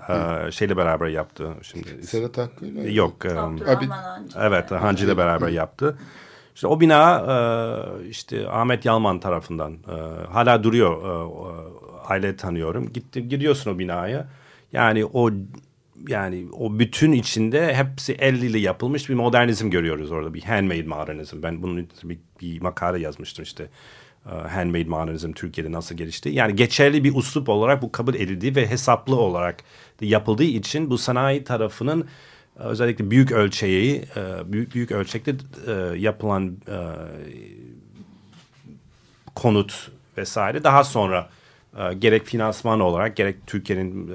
e, 0.47 0.51
şeyle 0.51 0.77
beraber 0.77 1.07
yaptı. 1.07 1.53
Şimdi 1.61 1.87
Serhat 2.03 2.37
Hakkı 2.37 2.65
ile? 2.65 2.91
Yok. 2.91 3.25
Um, 3.25 3.59
evet, 4.39 4.71
Hancı 4.71 5.05
ile 5.05 5.17
beraber 5.17 5.49
yaptı. 5.49 5.97
İşte 6.55 6.67
o 6.67 6.79
bina 6.79 7.19
e, 7.19 8.07
işte 8.07 8.49
Ahmet 8.49 8.85
Yalman 8.85 9.19
tarafından 9.19 9.73
e, 9.73 10.27
hala 10.31 10.63
duruyor. 10.63 11.03
E, 11.03 11.15
aile 12.07 12.35
tanıyorum. 12.35 12.93
Gitti 12.93 13.27
gidiyorsun 13.27 13.71
o 13.71 13.79
binaya. 13.79 14.27
Yani 14.73 15.05
o 15.05 15.29
yani 16.07 16.47
o 16.51 16.79
bütün 16.79 17.11
içinde 17.11 17.75
hepsi 17.75 18.13
el 18.13 18.41
ile 18.41 18.59
yapılmış 18.59 19.09
bir 19.09 19.13
modernizm 19.13 19.69
görüyoruz 19.69 20.11
orada. 20.11 20.33
Bir 20.33 20.43
handmade 20.43 20.83
modernizm. 20.83 21.43
Ben 21.43 21.61
bunun 21.61 21.87
bir, 22.03 22.19
bir 22.41 22.61
makale 22.61 22.99
yazmıştım 22.99 23.43
işte 23.43 23.63
e, 23.63 23.69
handmade 24.25 24.89
modernizm 24.89 25.31
Türkiye'de 25.31 25.71
nasıl 25.71 25.95
gelişti. 25.95 26.29
Yani 26.29 26.55
geçerli 26.55 27.03
bir 27.03 27.15
uslup 27.15 27.49
olarak 27.49 27.81
bu 27.81 27.91
kabul 27.91 28.15
edildi 28.15 28.55
ve 28.55 28.69
hesaplı 28.69 29.15
olarak 29.15 29.63
yapıldığı 30.01 30.43
için 30.43 30.89
bu 30.89 30.97
sanayi 30.97 31.43
tarafının 31.43 32.07
e, 32.59 32.63
özellikle 32.63 33.11
büyük 33.11 33.31
ölçeği, 33.31 34.05
e, 34.15 34.53
büyük 34.53 34.75
büyük 34.75 34.91
ölçekte 34.91 35.35
yapılan 35.97 36.57
konut 39.35 39.91
vesaire 40.17 40.63
daha 40.63 40.83
sonra 40.83 41.29
gerek 41.99 42.25
finansman 42.25 42.79
olarak 42.79 43.15
gerek 43.15 43.47
Türkiye'nin 43.47 44.11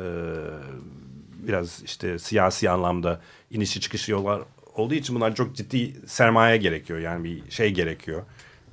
biraz 1.49 1.83
işte 1.85 2.19
siyasi 2.19 2.71
anlamda 2.71 3.21
inişi 3.51 3.81
çıkışı 3.81 4.13
yollar 4.13 4.43
olduğu 4.75 4.95
için 4.95 5.17
bunlar 5.17 5.35
çok 5.35 5.57
ciddi 5.57 6.07
sermaye 6.07 6.57
gerekiyor. 6.57 6.99
Yani 6.99 7.25
bir 7.25 7.51
şey 7.51 7.71
gerekiyor. 7.71 8.23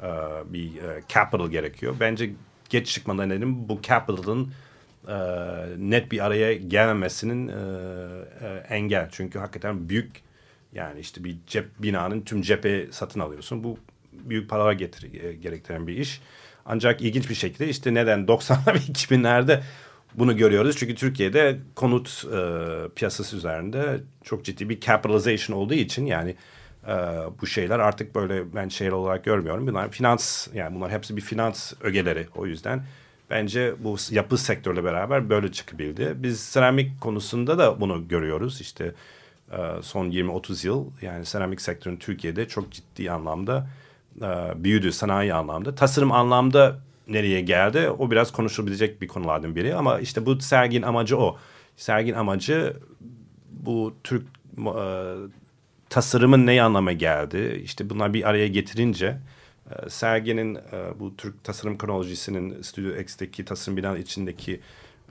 E, 0.03 0.09
bir 0.53 0.67
e, 0.67 1.03
capital 1.09 1.49
gerekiyor. 1.49 1.95
Bence 1.99 2.29
geç 2.69 2.87
çıkmadan 2.87 3.29
dedim 3.29 3.69
bu 3.69 3.81
capital'ın 3.81 4.51
e, 5.07 5.15
net 5.77 6.11
bir 6.11 6.25
araya 6.25 6.53
gelmemesinin 6.53 7.51
engel. 8.69 9.09
Çünkü 9.11 9.39
hakikaten 9.39 9.89
büyük 9.89 10.11
yani 10.73 10.99
işte 10.99 11.23
bir 11.23 11.37
cep 11.47 11.65
binanın 11.79 12.21
tüm 12.21 12.41
cephe 12.41 12.87
satın 12.91 13.19
alıyorsun. 13.19 13.63
Bu 13.63 13.77
büyük 14.13 14.49
paralar 14.49 14.73
getir, 14.73 15.11
gerektiren 15.41 15.87
bir 15.87 15.97
iş. 15.97 16.21
Ancak 16.65 17.01
ilginç 17.01 17.29
bir 17.29 17.35
şekilde 17.35 17.69
işte 17.69 17.93
neden 17.93 18.19
90'lar 18.19 18.73
ve 18.73 18.77
2000'lerde 18.77 19.61
bunu 20.15 20.37
görüyoruz. 20.37 20.77
Çünkü 20.77 20.95
Türkiye'de 20.95 21.59
konut 21.75 22.25
e, 22.33 22.39
piyasası 22.95 23.37
üzerinde 23.37 23.99
çok 24.23 24.45
ciddi 24.45 24.69
bir 24.69 24.79
capitalization 24.79 25.57
olduğu 25.57 25.73
için 25.73 26.05
yani 26.05 26.35
e, 26.87 26.91
bu 27.41 27.47
şeyler 27.47 27.79
artık 27.79 28.15
böyle 28.15 28.55
ben 28.55 28.67
şeyler 28.67 28.91
olarak 28.91 29.23
görmüyorum. 29.23 29.67
Bunlar 29.67 29.91
finans 29.91 30.47
yani 30.53 30.75
bunlar 30.75 30.91
hepsi 30.91 31.17
bir 31.17 31.21
finans 31.21 31.73
ögeleri 31.81 32.27
o 32.35 32.45
yüzden. 32.45 32.83
Bence 33.29 33.73
bu 33.79 33.95
yapı 34.11 34.37
sektörle 34.37 34.83
beraber 34.83 35.29
böyle 35.29 35.51
çıkabildi. 35.51 36.13
Biz 36.15 36.39
seramik 36.39 37.01
konusunda 37.01 37.57
da 37.57 37.81
bunu 37.81 38.07
görüyoruz. 38.07 38.61
İşte 38.61 38.93
e, 39.51 39.57
son 39.81 40.11
20-30 40.11 40.67
yıl 40.67 40.85
yani 41.01 41.25
seramik 41.25 41.61
sektörün 41.61 41.97
Türkiye'de 41.97 42.47
çok 42.47 42.71
ciddi 42.71 43.11
anlamda 43.11 43.67
e, 44.21 44.63
büyüdü 44.63 44.91
sanayi 44.91 45.33
anlamda. 45.33 45.75
Tasarım 45.75 46.11
anlamda 46.11 46.79
nereye 47.07 47.41
geldi 47.41 47.89
o 47.89 48.11
biraz 48.11 48.31
konuşulabilecek 48.31 49.01
bir 49.01 49.07
konulardan 49.07 49.55
biri. 49.55 49.75
Ama 49.75 49.99
işte 49.99 50.25
bu 50.25 50.39
sergin 50.39 50.81
amacı 50.81 51.17
o. 51.17 51.37
Sergin 51.77 52.13
amacı 52.13 52.73
bu 53.51 53.93
Türk 54.03 54.27
tasarımın 55.89 56.45
ne 56.45 56.61
anlama 56.61 56.91
geldi? 56.91 57.61
İşte 57.63 57.89
bunlar 57.89 58.13
bir 58.13 58.29
araya 58.29 58.47
getirince 58.47 59.17
e, 59.71 59.89
serginin 59.89 60.55
e, 60.55 60.99
bu 60.99 61.17
Türk 61.17 61.43
tasarım 61.43 61.77
kronolojisinin 61.77 62.61
Studio 62.61 62.99
X'teki 62.99 63.45
tasarım 63.45 63.77
binanın 63.77 64.01
içindeki 64.01 64.59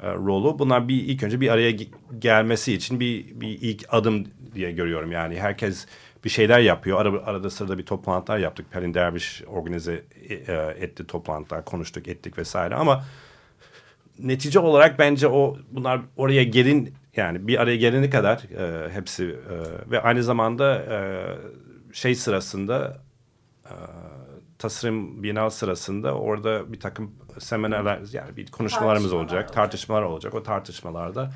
e, 0.02 0.12
rolü 0.14 0.58
bunlar 0.58 0.88
bir 0.88 1.02
ilk 1.02 1.22
önce 1.22 1.40
bir 1.40 1.48
araya 1.48 1.76
gelmesi 2.18 2.72
için 2.72 3.00
bir, 3.00 3.40
bir 3.40 3.48
ilk 3.48 3.84
adım 3.94 4.26
diye 4.54 4.72
görüyorum. 4.72 5.12
Yani 5.12 5.40
herkes 5.40 5.86
bir 6.24 6.30
şeyler 6.30 6.60
yapıyor. 6.60 7.00
Arada, 7.00 7.26
arada 7.26 7.50
sırada 7.50 7.78
bir 7.78 7.86
toplantılar 7.86 8.38
yaptık. 8.38 8.72
Pelin 8.72 8.94
Derviş 8.94 9.42
organize 9.46 10.04
e, 10.28 10.52
etti 10.78 11.06
toplantılar, 11.06 11.64
konuştuk, 11.64 12.08
ettik 12.08 12.38
vesaire 12.38 12.74
ama 12.74 13.04
netice 14.18 14.58
olarak 14.58 14.98
bence 14.98 15.28
o 15.28 15.56
bunlar 15.70 16.00
oraya 16.16 16.42
gelin 16.42 16.94
yani 17.16 17.46
bir 17.48 17.62
araya 17.62 17.76
gelene 17.76 18.10
kadar 18.10 18.38
e, 18.38 18.90
hepsi 18.90 19.24
e, 19.24 19.90
ve 19.90 20.02
aynı 20.02 20.22
zamanda 20.22 20.76
e, 20.76 20.98
şey 21.92 22.14
sırasında 22.14 22.98
e, 23.64 23.74
tasarım 24.58 25.22
bienal 25.22 25.50
sırasında 25.50 26.14
orada 26.14 26.72
bir 26.72 26.80
takım 26.80 27.12
seminerler 27.38 28.00
yani 28.12 28.36
bir 28.36 28.46
konuşmalarımız 28.50 29.12
olacak, 29.12 29.52
tartışmalar 29.52 30.02
olacak. 30.02 30.34
O 30.34 30.42
tartışmalarda 30.42 31.32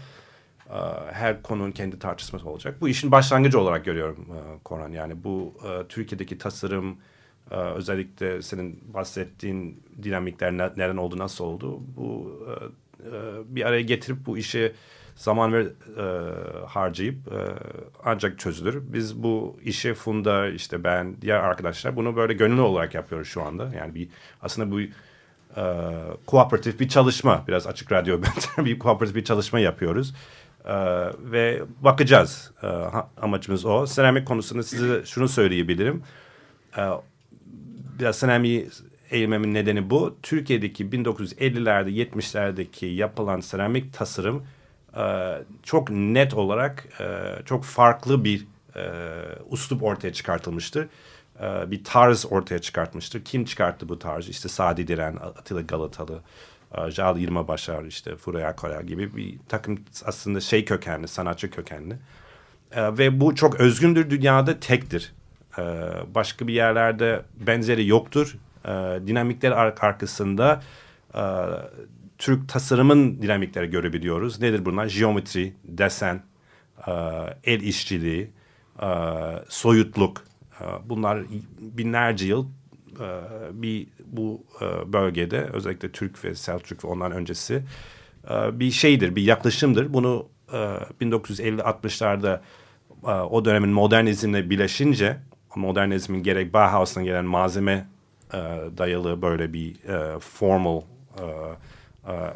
e, 0.70 0.78
her 1.12 1.42
konunun 1.42 1.70
kendi 1.72 1.98
tartışması 1.98 2.48
olacak. 2.48 2.80
Bu 2.80 2.88
işin 2.88 3.12
başlangıcı 3.12 3.60
olarak 3.60 3.84
görüyorum 3.84 4.26
e, 4.30 4.58
Koran. 4.64 4.92
Yani 4.92 5.24
bu 5.24 5.54
e, 5.68 5.88
Türkiye'deki 5.88 6.38
tasarım 6.38 6.96
e, 7.50 7.54
özellikle 7.56 8.42
senin 8.42 8.80
bahsettiğin 8.94 9.82
dinamikler 10.02 10.52
ne- 10.52 10.72
neden 10.76 10.96
oldu, 10.96 11.18
nasıl 11.18 11.44
oldu? 11.44 11.80
Bu 11.96 12.38
e, 12.48 12.50
e, 13.08 13.10
bir 13.44 13.66
araya 13.66 13.82
getirip 13.82 14.26
bu 14.26 14.38
işi 14.38 14.72
zaman 15.20 15.52
ve 15.52 15.66
e, 15.98 16.04
harcayıp 16.66 17.32
e, 17.32 17.38
ancak 18.04 18.38
çözülür. 18.38 18.82
Biz 18.92 19.22
bu 19.22 19.58
işi 19.62 19.94
Funda 19.94 20.48
işte 20.48 20.84
ben 20.84 21.22
diğer 21.22 21.36
arkadaşlar 21.36 21.96
bunu 21.96 22.16
böyle 22.16 22.32
gönüllü 22.32 22.60
olarak 22.60 22.94
yapıyoruz 22.94 23.28
şu 23.28 23.42
anda. 23.42 23.70
Yani 23.78 23.94
bir 23.94 24.08
aslında 24.42 24.70
bu 24.70 24.80
e, 24.80 25.64
kooperatif 26.26 26.80
bir 26.80 26.88
çalışma 26.88 27.44
biraz 27.48 27.66
açık 27.66 27.92
radyo 27.92 28.20
bir 28.58 28.78
kooperatif 28.78 29.16
bir 29.16 29.24
çalışma 29.24 29.60
yapıyoruz. 29.60 30.14
E, 30.64 30.74
ve 31.18 31.62
bakacağız. 31.80 32.52
E, 32.62 32.66
ha- 32.66 33.10
amacımız 33.22 33.64
o. 33.64 33.86
Seramik 33.86 34.26
konusunda 34.26 34.62
size 34.62 35.04
şunu 35.04 35.28
söyleyebilirim. 35.28 36.02
E, 36.78 36.82
biraz 37.98 38.18
seramik 38.18 38.68
eğilmemin 39.10 39.54
nedeni 39.54 39.90
bu. 39.90 40.16
Türkiye'deki 40.22 40.84
1950'lerde 40.86 41.90
70'lerdeki 41.90 42.86
yapılan 42.86 43.40
seramik 43.40 43.92
tasarım 43.94 44.42
çok 45.62 45.90
net 45.90 46.34
olarak 46.34 46.88
e, 47.00 47.36
çok 47.44 47.64
farklı 47.64 48.24
bir 48.24 48.46
e, 48.76 48.82
uslup 49.48 49.82
ortaya 49.82 50.12
çıkartılmıştır. 50.12 50.88
E, 51.40 51.70
bir 51.70 51.84
tarz 51.84 52.26
ortaya 52.30 52.58
çıkartmıştır. 52.58 53.24
Kim 53.24 53.44
çıkarttı 53.44 53.88
bu 53.88 53.98
tarzı? 53.98 54.30
İşte 54.30 54.48
Sadi 54.48 54.88
Diren, 54.88 55.16
Atilla 55.16 55.60
Galatalı, 55.60 56.20
e, 56.74 56.90
Jal 56.90 57.18
Yirmabaşar, 57.18 57.84
işte 57.84 58.16
Furaya 58.16 58.56
Korea 58.56 58.80
gibi 58.80 59.16
bir 59.16 59.38
takım 59.48 59.84
aslında 60.04 60.40
şey 60.40 60.64
kökenli, 60.64 61.08
sanatçı 61.08 61.50
kökenli. 61.50 61.94
E, 62.72 62.98
ve 62.98 63.20
bu 63.20 63.34
çok 63.34 63.60
özgündür 63.60 64.10
dünyada 64.10 64.60
tektir. 64.60 65.12
E, 65.58 65.62
başka 66.14 66.46
bir 66.46 66.52
yerlerde 66.52 67.22
benzeri 67.34 67.86
yoktur. 67.86 68.36
E, 68.64 68.70
dinamikler 69.06 69.50
ar- 69.50 69.74
arkasında 69.80 70.62
e, 71.14 71.22
Türk 72.20 72.48
tasarımın 72.48 73.22
dinamikleri 73.22 73.70
görebiliyoruz. 73.70 74.40
Nedir 74.40 74.64
bunlar? 74.64 74.86
Geometri, 74.86 75.52
desen, 75.64 76.22
e, 76.86 76.92
el 77.44 77.60
işçiliği, 77.60 78.30
e, 78.82 78.86
soyutluk. 79.48 80.24
E, 80.60 80.64
bunlar 80.84 81.22
binlerce 81.60 82.26
yıl 82.26 82.46
bir 83.52 83.86
bu 84.06 84.44
bölgede 84.86 85.40
özellikle 85.52 85.92
Türk 85.92 86.24
ve 86.24 86.34
Selçuk 86.34 86.84
ve 86.84 86.88
ondan 86.88 87.12
öncesi 87.12 87.62
bir 88.52 88.70
şeydir, 88.70 89.16
bir 89.16 89.22
yaklaşımdır. 89.22 89.94
Bunu 89.94 90.28
e, 90.52 90.56
1950-60'larda 91.00 92.40
e, 93.06 93.10
o 93.10 93.44
dönemin 93.44 93.70
modernizmle 93.70 94.50
birleşince 94.50 95.16
modernizmin 95.56 96.22
gerek 96.22 96.54
Bauhaus'tan 96.54 97.04
gelen 97.04 97.24
malzeme 97.24 97.88
dayalı 98.78 99.22
böyle 99.22 99.52
bir 99.52 99.84
e, 99.88 100.18
formal 100.18 100.80
e, 102.06 102.12
e, 102.12 102.28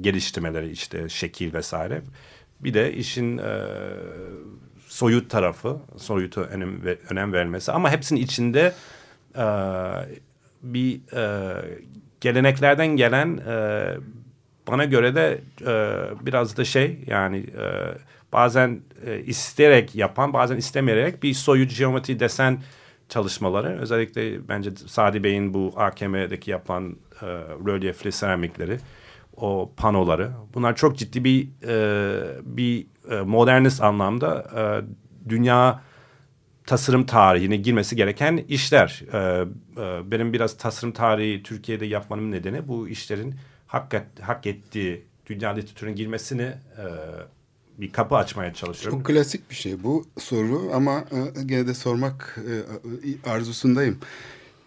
geliştirmeleri 0.00 0.70
işte 0.70 1.08
şekil 1.08 1.54
vesaire. 1.54 2.02
Bir 2.60 2.74
de 2.74 2.92
işin 2.92 3.38
e, 3.38 3.66
soyut 4.86 5.30
tarafı, 5.30 5.76
soyuta 5.96 6.40
önem, 6.40 6.80
önem 7.10 7.32
verilmesi 7.32 7.72
ama 7.72 7.90
hepsinin 7.90 8.20
içinde 8.20 8.72
e, 9.36 9.44
bir 10.62 11.00
geleneklerden 12.20 12.86
gelen 12.86 13.40
bana 14.68 14.84
göre 14.84 15.14
de 15.14 15.40
biraz 16.26 16.56
da 16.56 16.64
şey 16.64 16.98
yani 17.06 17.46
bazen 18.32 18.80
e, 19.06 19.18
isteyerek 19.20 19.94
yapan 19.94 20.32
bazen 20.32 20.56
istemeyerek 20.56 21.22
bir 21.22 21.34
soyut 21.34 21.76
geometri 21.76 22.20
desen 22.20 22.58
çalışmaları 23.08 23.78
özellikle 23.80 24.48
bence 24.48 24.70
Sadi 24.86 25.24
Bey'in 25.24 25.54
bu 25.54 25.72
AKM'deki 25.76 26.50
yapan 26.50 26.96
e, 27.22 27.26
rölyefli 27.66 28.12
seramikleri 28.12 28.78
o 29.36 29.72
panoları 29.76 30.30
bunlar 30.54 30.76
çok 30.76 30.98
ciddi 30.98 31.24
bir 31.24 31.48
e, 31.66 32.42
bir 32.42 32.86
e, 33.10 33.20
modernist 33.20 33.82
anlamda 33.82 34.46
e, 34.56 34.62
dünya 35.30 35.80
tasarım 36.66 37.06
tarihine 37.06 37.56
girmesi 37.56 37.96
gereken 37.96 38.44
işler. 38.48 39.02
Ee, 39.12 39.44
e, 39.82 40.10
benim 40.10 40.32
biraz 40.32 40.56
tasarım 40.56 40.92
tarihi 40.92 41.42
Türkiye'de 41.42 41.86
yapmanın 41.86 42.32
nedeni 42.32 42.68
bu 42.68 42.88
işlerin 42.88 43.34
hak, 43.66 44.06
hak 44.20 44.46
ettiği 44.46 45.04
dünya 45.26 45.50
literatürüne 45.50 45.92
girmesini 45.92 46.42
e, 46.42 46.84
bir 47.82 47.92
kapı 47.92 48.16
açmaya 48.16 48.54
çalışıyorum. 48.54 48.98
Çok 48.98 49.06
klasik 49.06 49.50
bir 49.50 49.54
şey 49.54 49.82
bu 49.82 50.06
soru 50.18 50.70
ama 50.74 51.04
e, 51.38 51.42
gene 51.42 51.66
de 51.66 51.74
sormak 51.74 52.38
e, 53.24 53.30
arzusundayım. 53.30 53.98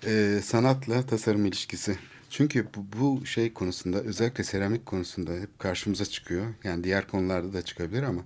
E, 0.06 0.40
sanatla 0.44 1.02
tasarım 1.06 1.46
ilişkisi. 1.46 1.98
Çünkü 2.30 2.68
bu, 2.76 2.86
bu 3.00 3.26
şey 3.26 3.54
konusunda 3.54 4.02
özellikle 4.02 4.44
seramik 4.44 4.86
konusunda 4.86 5.32
hep 5.32 5.60
karşımıza 5.60 6.06
çıkıyor. 6.06 6.46
Yani 6.64 6.84
diğer 6.84 7.08
konularda 7.08 7.54
da 7.54 7.62
çıkabilir 7.62 8.04
ama 8.04 8.22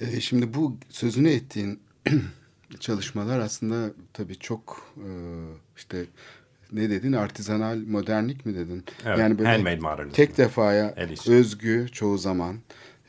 e, 0.00 0.20
şimdi 0.20 0.54
bu 0.54 0.76
sözünü 0.88 1.30
ettiğin 1.30 1.80
çalışmalar 2.80 3.38
aslında 3.38 3.92
tabii 4.12 4.38
çok 4.38 4.92
e, 4.96 5.10
işte 5.76 6.04
ne 6.72 6.90
dedin 6.90 7.12
artizanal 7.12 7.76
modernlik 7.76 8.46
mi 8.46 8.54
dedin? 8.54 8.84
Evet, 9.04 9.18
handmade 9.18 9.76
modernizm. 9.76 10.14
tek 10.14 10.36
defaya 10.36 10.94
El 10.96 11.16
özgü 11.28 11.86
çoğu 11.92 12.18
zaman 12.18 12.56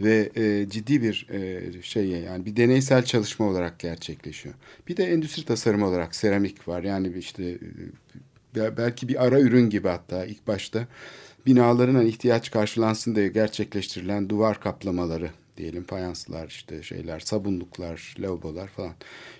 ve 0.04 0.30
e, 0.36 0.70
ciddi 0.70 1.02
bir 1.02 1.28
e, 1.30 1.82
şey 1.82 2.08
yani 2.08 2.46
bir 2.46 2.56
deneysel 2.56 3.06
çalışma 3.06 3.46
olarak 3.46 3.80
gerçekleşiyor. 3.80 4.56
Bir 4.88 4.98
de 4.98 5.06
endüstri 5.06 5.46
tasarımı 5.46 5.88
olarak 5.88 6.16
seramik 6.16 6.68
var. 6.68 6.84
Yani 6.84 7.18
işte 7.18 7.44
e, 7.44 7.60
bel- 8.56 8.78
belki 8.78 9.08
bir 9.08 9.26
ara 9.26 9.40
ürün 9.40 9.70
gibi 9.70 9.88
hatta 9.88 10.26
ilk 10.26 10.48
başta 10.48 10.88
binaların 11.46 11.96
hani 11.96 12.10
ihtiyaç 12.10 12.52
karşılansın 12.52 13.16
diye 13.16 13.28
gerçekleştirilen 13.28 14.30
duvar 14.30 14.60
kaplamaları 14.60 15.30
diyelim 15.58 15.84
fayanslar 15.84 16.48
işte 16.48 16.84
şeyler 16.84 17.20
sabunluklar 17.20 18.16
lavabolar 18.20 18.68
falan. 18.68 18.94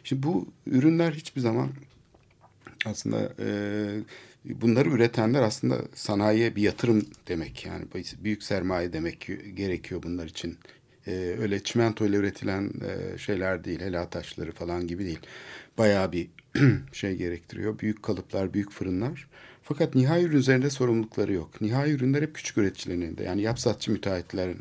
Şimdi 0.04 0.24
bu 0.24 0.48
ürünler 0.66 1.12
hiçbir 1.12 1.42
zaman 1.42 1.70
aslında 2.86 3.34
e, 3.40 3.48
bunları 4.46 4.90
üretenler 4.90 5.42
aslında 5.42 5.82
sanayiye 5.96 6.56
bir 6.56 6.62
yatırım 6.62 7.06
demek 7.28 7.66
yani 7.66 7.86
büyük 8.24 8.44
sermaye 8.44 8.94
demek 8.94 9.30
gerekiyor 9.56 10.04
bunlar 10.04 10.26
için. 10.26 10.58
E, 11.08 11.12
öyle 11.40 11.64
çimento 11.64 12.06
ile 12.06 12.16
üretilen 12.16 12.72
e, 12.88 13.18
şeyler 13.18 13.64
değil, 13.64 13.80
helal 13.80 14.06
taşları 14.06 14.52
falan 14.52 14.88
gibi 14.88 15.06
değil. 15.06 15.20
Bayağı 15.78 16.12
bir 16.12 16.30
şey 16.92 17.16
gerektiriyor. 17.16 17.80
Büyük 17.80 18.04
kalıplar, 18.04 18.54
büyük 18.54 18.72
fırınlar. 18.72 19.28
Fakat 19.64 19.96
nihai 19.96 20.24
ürün 20.24 20.38
üzerinde 20.38 20.70
sorumlulukları 20.70 21.34
yok. 21.34 21.62
Nihai 21.62 21.92
ürünler 21.92 22.22
hep 22.22 22.36
küçük 22.36 22.58
üreticilerin 22.58 23.02
elinde. 23.02 23.24
Yani 23.24 23.42
yapsatçı 23.42 23.92
müteahhitlerin. 23.92 24.60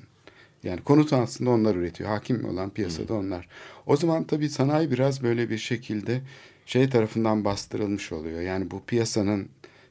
Yani 0.62 0.80
konut 0.80 1.12
aslında 1.12 1.50
onlar 1.50 1.74
üretiyor. 1.74 2.10
Hakim 2.10 2.44
olan 2.44 2.70
piyasada 2.70 3.14
onlar. 3.14 3.48
O 3.86 3.96
zaman 3.96 4.24
tabii 4.24 4.48
sanayi 4.48 4.90
biraz 4.90 5.22
böyle 5.22 5.50
bir 5.50 5.58
şekilde 5.58 6.20
şey 6.66 6.90
tarafından 6.90 7.44
bastırılmış 7.44 8.12
oluyor. 8.12 8.40
Yani 8.40 8.70
bu 8.70 8.84
piyasanın 8.84 9.48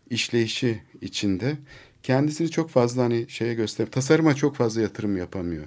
işleyişi 0.09 0.81
içinde 1.01 1.57
kendisini 2.03 2.49
çok 2.49 2.69
fazla 2.69 3.03
hani 3.03 3.25
şeye 3.29 3.53
göster 3.53 3.91
tasarıma 3.91 4.33
çok 4.33 4.55
fazla 4.55 4.81
yatırım 4.81 5.17
yapamıyor. 5.17 5.65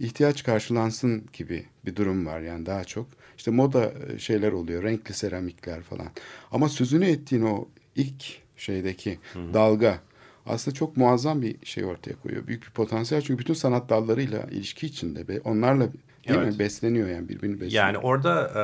İhtiyaç 0.00 0.44
karşılansın 0.44 1.24
gibi 1.32 1.66
bir 1.86 1.96
durum 1.96 2.26
var 2.26 2.40
yani 2.40 2.66
daha 2.66 2.84
çok. 2.84 3.06
İşte 3.38 3.50
moda 3.50 3.92
şeyler 4.18 4.52
oluyor, 4.52 4.82
renkli 4.82 5.14
seramikler 5.14 5.82
falan. 5.82 6.08
Ama 6.52 6.68
sözünü 6.68 7.04
ettiğin 7.06 7.42
o 7.42 7.68
ilk 7.96 8.24
şeydeki 8.56 9.18
dalga 9.34 10.00
aslında 10.46 10.74
çok 10.74 10.96
muazzam 10.96 11.42
bir 11.42 11.56
şey 11.66 11.84
ortaya 11.84 12.12
koyuyor. 12.22 12.46
Büyük 12.46 12.62
bir 12.62 12.70
potansiyel 12.70 13.22
çünkü 13.22 13.38
bütün 13.40 13.54
sanat 13.54 13.88
dallarıyla 13.88 14.42
ilişki 14.50 14.86
içinde 14.86 15.28
ve 15.28 15.40
onlarla 15.40 15.92
değil 15.92 16.38
Evet. 16.40 16.52
mi 16.52 16.58
besleniyor 16.58 17.08
yani 17.08 17.28
birbirini 17.28 17.60
besliyor. 17.60 17.84
Yani 17.84 17.98
orada 17.98 18.48
e, 18.48 18.62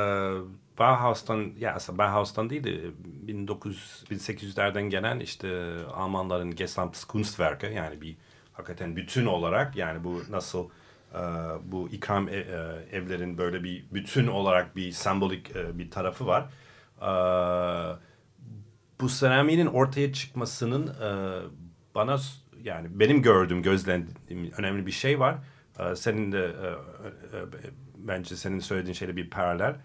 Bauhaus'tan 0.78 1.52
ya 1.58 1.74
aslında 1.74 1.98
Bauhaus'tan 1.98 2.50
değil 2.50 2.64
de 2.64 2.80
1900 3.04 4.04
1800'lerden 4.10 4.90
gelen 4.90 5.20
işte 5.20 5.74
Almanların 5.94 6.54
Gesamtkunstwerke 6.54 7.66
yani 7.66 8.00
bir 8.00 8.16
hakikaten 8.52 8.96
bütün 8.96 9.26
olarak 9.26 9.76
yani 9.76 10.04
bu 10.04 10.22
nasıl 10.30 10.68
e, 11.14 11.18
bu 11.64 11.88
ikram 11.88 12.28
e- 12.28 12.32
e, 12.32 12.86
evlerin 12.92 13.38
böyle 13.38 13.64
bir 13.64 13.84
bütün 13.92 14.26
olarak 14.26 14.76
bir 14.76 14.92
sembolik 14.92 15.54
bir 15.54 15.90
tarafı 15.90 16.26
var. 16.26 16.46
Bu 19.00 19.08
seramiğin 19.08 19.66
ortaya 19.66 20.12
çıkmasının 20.12 20.94
bana 21.94 22.18
yani 22.62 22.88
benim 23.00 23.22
gördüğüm 23.22 23.62
gözlemlediğim 23.62 24.52
önemli 24.58 24.86
bir 24.86 24.92
şey 24.92 25.20
var. 25.20 25.36
Senin 25.94 26.32
de 26.32 26.52
bence 27.96 28.36
senin 28.36 28.58
söylediğin 28.58 28.94
şeyle 28.94 29.16
bir 29.16 29.30
paralel, 29.30 29.76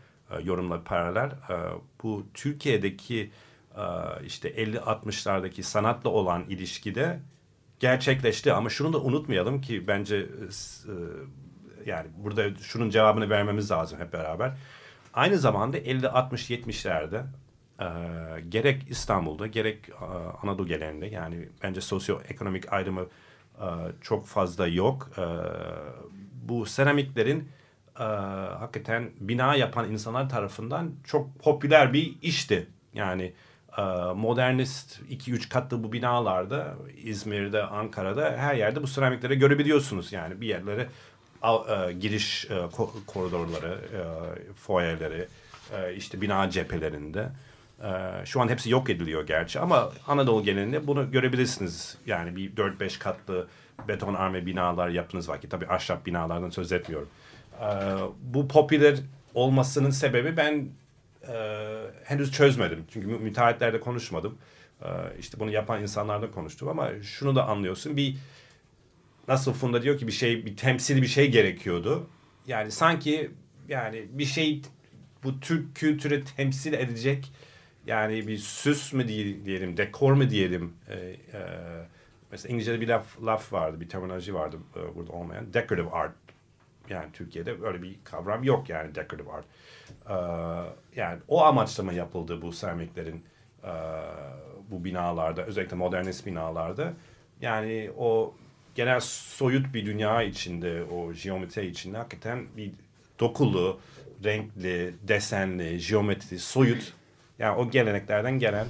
yorumla 0.44 0.84
paralel. 0.84 1.30
E, 1.32 1.56
bu 2.04 2.26
Türkiye'deki 2.34 3.32
e, 3.76 3.84
işte 4.26 4.50
50-60'lardaki 4.50 5.64
sanatla 5.64 6.10
olan 6.10 6.44
ilişkide 6.44 7.20
gerçekleşti. 7.80 8.54
Ama 8.54 8.70
şunu 8.70 8.94
da 8.94 9.02
unutmayalım 9.02 9.62
ki 9.62 9.88
bence 9.88 10.16
e, 10.16 10.28
yani 11.86 12.08
burada 12.18 12.56
şunun 12.56 12.90
cevabını 12.90 13.30
vermemiz 13.30 13.72
lazım 13.72 14.00
hep 14.00 14.14
beraber. 14.14 14.52
Aynı 15.14 15.38
zamanda 15.38 15.78
50-60-70'lerde 15.78 17.24
e, 17.80 17.86
gerek 18.50 18.84
İstanbul'da 18.90 19.48
gerek 19.48 19.90
e, 19.90 20.06
Anadolu 20.44 20.68
genelinde 20.68 21.06
yani 21.06 21.50
bence 21.64 21.82
sosyoekonomik 21.82 22.74
ayrımı 22.74 23.06
e, 23.58 23.68
çok 24.02 24.28
fazla 24.28 24.68
yok. 24.68 25.10
E, 25.18 25.24
bu 26.48 26.66
seramiklerin 26.66 27.50
e, 28.02 28.04
hakikaten 28.60 29.10
bina 29.20 29.56
yapan 29.56 29.92
insanlar 29.92 30.30
tarafından 30.30 30.92
çok 31.04 31.40
popüler 31.40 31.94
bir 31.94 32.16
işti. 32.22 32.68
Yani 32.94 33.34
e, 33.78 33.82
modernist 34.16 35.00
2-3 35.10 35.50
katlı 35.50 35.84
bu 35.84 35.94
binalarda 35.94 36.76
İzmir'de, 37.04 37.64
Ankara'da 37.64 38.38
her 38.38 38.56
yerde 38.56 38.84
bu 38.84 38.88
seramikleri 38.88 39.40
görebiliyorsunuz. 39.40 40.14
Yani 40.14 40.42
bir 40.42 40.48
yerlere 40.48 40.88
e, 41.44 41.94
giriş 41.94 42.46
e, 42.46 42.70
koridorları, 43.08 43.80
e, 43.94 44.54
foyerleri, 44.54 45.28
e, 45.78 45.96
işte 45.96 46.22
bina 46.22 46.50
cephelerinde. 46.50 47.30
E, 47.84 47.90
şu 48.26 48.42
an 48.42 48.50
hepsi 48.50 48.70
yok 48.70 48.90
ediliyor 48.90 49.28
gerçi 49.28 49.60
ama 49.60 49.92
Anadolu 50.08 50.44
genelinde 50.44 50.88
bunu 50.88 51.12
görebilirsiniz. 51.12 51.98
Yani 52.06 52.36
bir 52.36 52.56
4-5 52.56 53.00
katlı 53.00 53.48
beton 53.88 54.14
arme 54.14 54.46
binalar 54.46 54.90
yaptığınız 54.90 55.30
vakit. 55.30 55.52
Tabii 55.52 55.68
ahşap 55.68 56.06
binalardan 56.06 56.50
söz 56.50 56.72
etmiyorum. 56.72 57.10
E, 57.62 57.68
bu 58.22 58.48
popüler 58.48 59.00
olmasının 59.34 59.90
sebebi 59.90 60.38
ben 60.38 60.68
e, 61.28 61.36
henüz 62.04 62.32
çözmedim. 62.32 62.86
Çünkü 62.94 63.08
müteahhitlerle 63.08 63.80
konuşmadım. 63.80 64.38
E, 64.82 64.88
işte 65.20 65.40
bunu 65.40 65.52
yapan 65.52 65.82
insanlarla 65.82 66.32
konuştum 66.32 66.68
ama 66.68 66.90
şunu 67.04 67.36
da 67.36 67.48
anlıyorsun. 67.48 67.98
Bir 67.98 68.16
nasıl 69.28 69.54
Funda 69.54 69.84
diyor 69.84 69.98
ki 69.98 70.08
bir 70.08 70.12
şey 70.12 70.46
bir 70.46 70.58
temsili 70.58 71.02
bir 71.02 71.08
şey 71.08 71.32
gerekiyordu. 71.32 72.08
Yani 72.48 72.72
sanki 72.72 73.32
yani 73.70 74.08
bir 74.10 74.26
şey 74.26 74.62
bu 75.24 75.40
Türk 75.40 75.76
kültürü 75.76 76.24
temsil 76.38 76.74
edecek 76.74 77.32
yani 77.88 78.28
bir 78.28 78.38
süs 78.38 78.94
mü 78.94 79.08
diyelim, 79.08 79.78
dekor 79.78 80.14
mu 80.14 80.30
diyelim. 80.30 80.74
E, 80.90 80.96
e, 80.96 81.18
mesela 82.32 82.52
İngilizce'de 82.52 82.82
bir 82.82 82.88
laf, 82.88 83.24
laf 83.24 83.54
vardı, 83.54 83.82
bir 83.82 83.90
terminoloji 83.90 84.34
vardı 84.34 84.58
e, 84.76 84.96
burada 84.96 85.12
olmayan. 85.12 85.54
Decorative 85.54 85.90
art. 85.92 86.14
Yani 86.90 87.12
Türkiye'de 87.14 87.56
öyle 87.64 87.82
bir 87.82 87.96
kavram 88.04 88.44
yok 88.44 88.70
yani 88.70 88.96
decorative 88.96 89.32
art. 89.32 89.46
E, 90.10 90.16
yani 90.96 91.20
o 91.28 91.44
amaçla 91.44 91.84
mı 91.84 91.94
yapıldı 91.94 92.42
bu 92.42 92.52
seramiklerin 92.52 93.24
e, 93.64 93.72
bu 94.72 94.84
binalarda, 94.84 95.46
özellikle 95.46 95.76
modernist 95.76 96.26
binalarda? 96.26 96.94
Yani 97.42 97.92
o 97.98 98.36
genel 98.76 99.00
soyut 99.00 99.74
bir 99.74 99.86
dünya 99.86 100.24
içinde, 100.24 100.84
o 100.84 101.14
geometri 101.14 101.66
içinde 101.66 101.98
hakikaten 101.98 102.46
bir 102.58 102.72
dokulu, 103.20 103.80
renkli, 104.24 104.94
desenli, 105.08 105.78
geometri, 105.90 106.40
soyut 106.40 106.94
yani 107.40 107.58
o 107.58 107.70
geleneklerden 107.70 108.40
gelen 108.40 108.68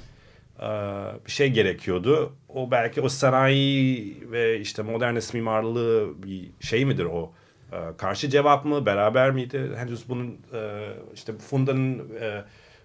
bir 1.26 1.30
şey 1.30 1.50
gerekiyordu. 1.50 2.32
O 2.48 2.70
belki 2.70 3.00
o 3.00 3.08
sanayi 3.08 4.16
ve 4.30 4.60
işte 4.60 4.82
modernist 4.82 5.34
mimarlığı 5.34 6.22
bir 6.22 6.50
şey 6.60 6.84
midir 6.84 7.04
o? 7.04 7.32
E, 7.72 7.76
karşı 7.96 8.28
cevap 8.28 8.64
mı? 8.64 8.86
Beraber 8.86 9.30
miydi? 9.30 9.70
Henüz 9.76 10.08
bunun 10.08 10.38
e, 10.54 10.88
işte 11.14 11.32
Funda'nın 11.38 11.98
e, 12.20 12.44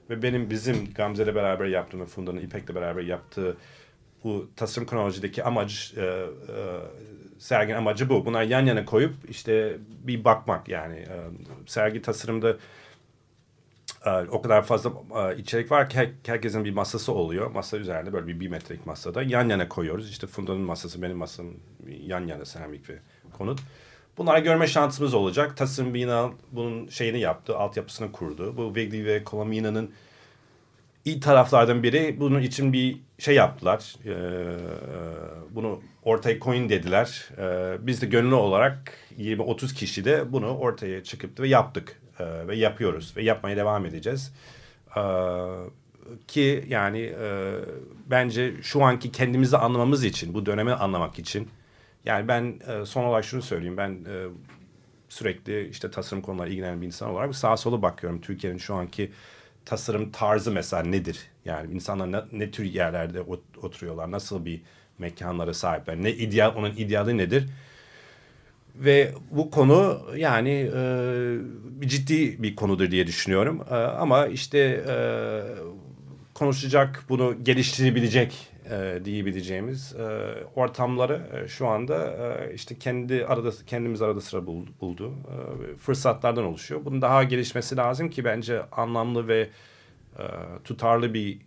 ve 0.10 0.22
benim 0.22 0.50
bizim 0.50 0.94
Gamze'yle 0.94 1.36
beraber 1.36 1.66
yaptığım 1.66 2.02
ve 2.02 2.06
Funda'nın 2.06 2.42
İpek'le 2.42 2.76
beraber 2.76 3.04
yaptığı 3.04 3.58
bu 4.24 4.50
tasarım 4.56 4.88
kronolojideki 4.88 5.44
amaç 5.44 5.94
e, 5.98 6.02
e, 6.02 6.26
serginin 7.40 7.78
amacı 7.78 8.10
bu. 8.10 8.26
Bunlar 8.26 8.44
yan 8.44 8.66
yana 8.66 8.86
koyup 8.86 9.14
işte 9.30 9.78
bir 10.04 10.24
bakmak 10.24 10.70
yani 10.70 10.96
e, 10.96 11.16
sergi 11.66 12.02
tasarımda 12.02 12.50
e, 12.52 12.56
o 14.32 14.42
kadar 14.42 14.64
fazla 14.64 14.92
e, 15.16 15.38
içerik 15.38 15.72
var 15.72 15.90
ki 15.90 15.98
her, 15.98 16.10
herkesin 16.26 16.66
bir 16.66 16.74
masası 16.74 17.14
oluyor. 17.14 17.52
Masa 17.52 17.78
üzerinde 17.78 18.14
böyle 18.14 18.28
bir 18.28 18.40
bir 18.40 18.48
metrelik 18.48 18.86
masada 18.86 19.24
yan 19.24 19.50
yana 19.50 19.70
koyuyoruz. 19.70 20.10
İşte 20.10 20.28
Funda'nın 20.28 20.62
masası 20.62 21.02
benim 21.02 21.18
masam 21.18 21.46
yan 22.06 22.28
yana 22.28 22.46
seramik 22.46 22.90
ve 22.90 23.00
konut. 23.38 23.60
Bunları 24.18 24.40
görme 24.40 24.68
şansımız 24.68 25.14
olacak. 25.14 25.58
Tasarım 25.58 25.94
bina 25.94 26.32
bunun 26.52 26.88
şeyini 26.88 27.20
yaptı, 27.20 27.58
altyapısını 27.58 28.12
kurdu. 28.12 28.58
Bu 28.58 28.74
Wrigley 28.74 29.06
ve 29.06 29.24
Colomina'nın 29.26 29.92
iyi 31.06 31.20
taraflardan 31.20 31.84
biri 31.84 32.16
bunun 32.20 32.42
için 32.42 32.74
bir 32.74 32.98
şey 33.20 33.36
yaptılar. 33.36 33.96
E, 34.06 34.14
bunu 35.56 35.82
ortaya 36.04 36.40
koyun 36.40 36.70
dediler. 36.70 37.30
E, 37.38 37.78
biz 37.88 38.02
de 38.02 38.06
gönüllü 38.06 38.36
olarak 38.36 38.94
20-30 39.20 39.76
kişi 39.76 40.06
de 40.06 40.34
bunu 40.34 40.58
ortaya 40.58 41.04
çıkıp 41.04 41.40
ve 41.40 41.48
yaptık. 41.48 42.02
E, 42.20 42.48
ve 42.48 42.56
yapıyoruz 42.56 43.18
ve 43.18 43.24
yapmaya 43.24 43.58
devam 43.58 43.86
edeceğiz. 43.86 44.34
E, 44.98 45.02
ki 46.28 46.66
yani 46.68 47.00
e, 47.00 47.54
bence 48.08 48.54
şu 48.62 48.84
anki 48.84 49.12
kendimizi 49.12 49.58
anlamamız 49.58 50.04
için, 50.04 50.34
bu 50.34 50.46
dönemi 50.46 50.74
anlamak 50.74 51.20
için 51.20 51.50
yani 52.06 52.28
ben 52.28 52.60
e, 52.68 52.86
son 52.86 53.04
olarak 53.04 53.26
şunu 53.26 53.42
söyleyeyim. 53.42 53.78
Ben 53.78 53.90
e, 53.90 54.28
sürekli 55.10 55.70
işte 55.70 55.92
tasarım 55.92 56.22
konuları 56.22 56.50
ilgilenen 56.50 56.82
bir 56.82 56.86
insan 56.88 57.10
olarak 57.10 57.36
sağa 57.36 57.58
sola 57.58 57.82
bakıyorum. 57.82 58.22
Türkiye'nin 58.22 58.58
şu 58.58 58.76
anki 58.76 59.12
tasarım 59.66 60.12
tarzı 60.12 60.52
mesela 60.52 60.84
nedir? 60.84 61.20
Yani 61.46 61.74
insanlar 61.74 62.12
ne, 62.12 62.22
ne 62.32 62.52
tür 62.52 62.64
yerlerde 62.64 63.22
oturuyorlar? 63.62 64.12
Nasıl 64.12 64.46
bir 64.46 64.62
mekanlara 64.98 65.54
sahipler? 65.54 66.04
Ne 66.04 66.12
ideal, 66.12 66.56
onun 66.56 66.72
ideali 66.72 67.18
nedir? 67.18 67.50
Ve 68.80 69.12
bu 69.32 69.52
konu 69.52 70.02
yani 70.16 70.72
e, 70.76 71.88
ciddi 71.88 72.44
bir 72.44 72.56
konudur 72.56 72.92
diye 72.92 73.08
düşünüyorum. 73.08 73.62
E, 73.70 73.76
ama 73.76 74.28
işte 74.28 74.84
e, 74.88 74.96
konuşacak, 76.34 77.04
bunu 77.10 77.44
geliştirebilecek 77.44 78.48
e, 78.72 79.00
diyebileceğimiz 79.06 79.96
e, 79.96 80.04
ortamları 80.56 81.22
e, 81.34 81.48
şu 81.48 81.68
anda 81.68 82.12
e, 82.12 82.54
işte 82.54 82.80
kendi 82.80 83.26
arada 83.26 83.52
kendimiz 83.68 84.02
arada 84.02 84.22
sıra 84.22 84.46
buldu, 84.46 84.70
e, 85.12 85.76
fırsatlardan 85.76 86.44
oluşuyor. 86.46 86.86
Bunun 86.86 87.02
daha 87.02 87.24
gelişmesi 87.24 87.78
lazım 87.78 88.10
ki 88.10 88.26
bence 88.26 88.62
anlamlı 88.72 89.28
ve 89.28 89.50
e, 90.20 90.24
tutarlı 90.64 91.14
bir 91.14 91.38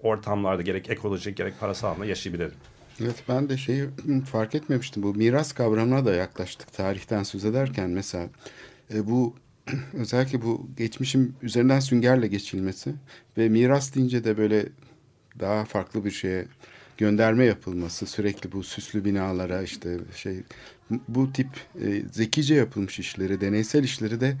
ortamlarda 0.00 0.62
gerek 0.62 0.90
ekolojik 0.90 1.36
gerek 1.36 1.60
parasal 1.60 1.88
anlamda 1.88 2.06
yaşayabilirim. 2.06 2.54
Evet 3.02 3.22
ben 3.28 3.48
de 3.48 3.56
şeyi 3.56 3.84
fark 4.30 4.54
etmemiştim. 4.54 5.02
Bu 5.02 5.14
miras 5.14 5.52
kavramına 5.52 6.04
da 6.04 6.14
yaklaştık 6.14 6.72
tarihten 6.72 7.22
söz 7.22 7.44
ederken 7.44 7.90
mesela 7.90 8.28
e, 8.94 9.06
bu 9.06 9.34
özellikle 9.92 10.42
bu 10.42 10.68
geçmişin 10.76 11.34
üzerinden 11.42 11.80
süngerle 11.80 12.26
geçilmesi 12.26 12.94
ve 13.38 13.48
miras 13.48 13.94
deyince 13.94 14.24
de 14.24 14.38
böyle 14.38 14.66
daha 15.40 15.64
farklı 15.64 16.04
bir 16.04 16.10
şeye 16.10 16.46
gönderme 16.96 17.44
yapılması 17.44 18.06
sürekli 18.06 18.52
bu 18.52 18.62
süslü 18.62 19.04
binalara 19.04 19.62
işte 19.62 19.98
şey 20.16 20.42
bu 21.08 21.32
tip 21.32 21.48
e, 21.80 22.02
zekice 22.12 22.54
yapılmış 22.54 22.98
işleri 22.98 23.40
deneysel 23.40 23.84
işleri 23.84 24.20
de 24.20 24.36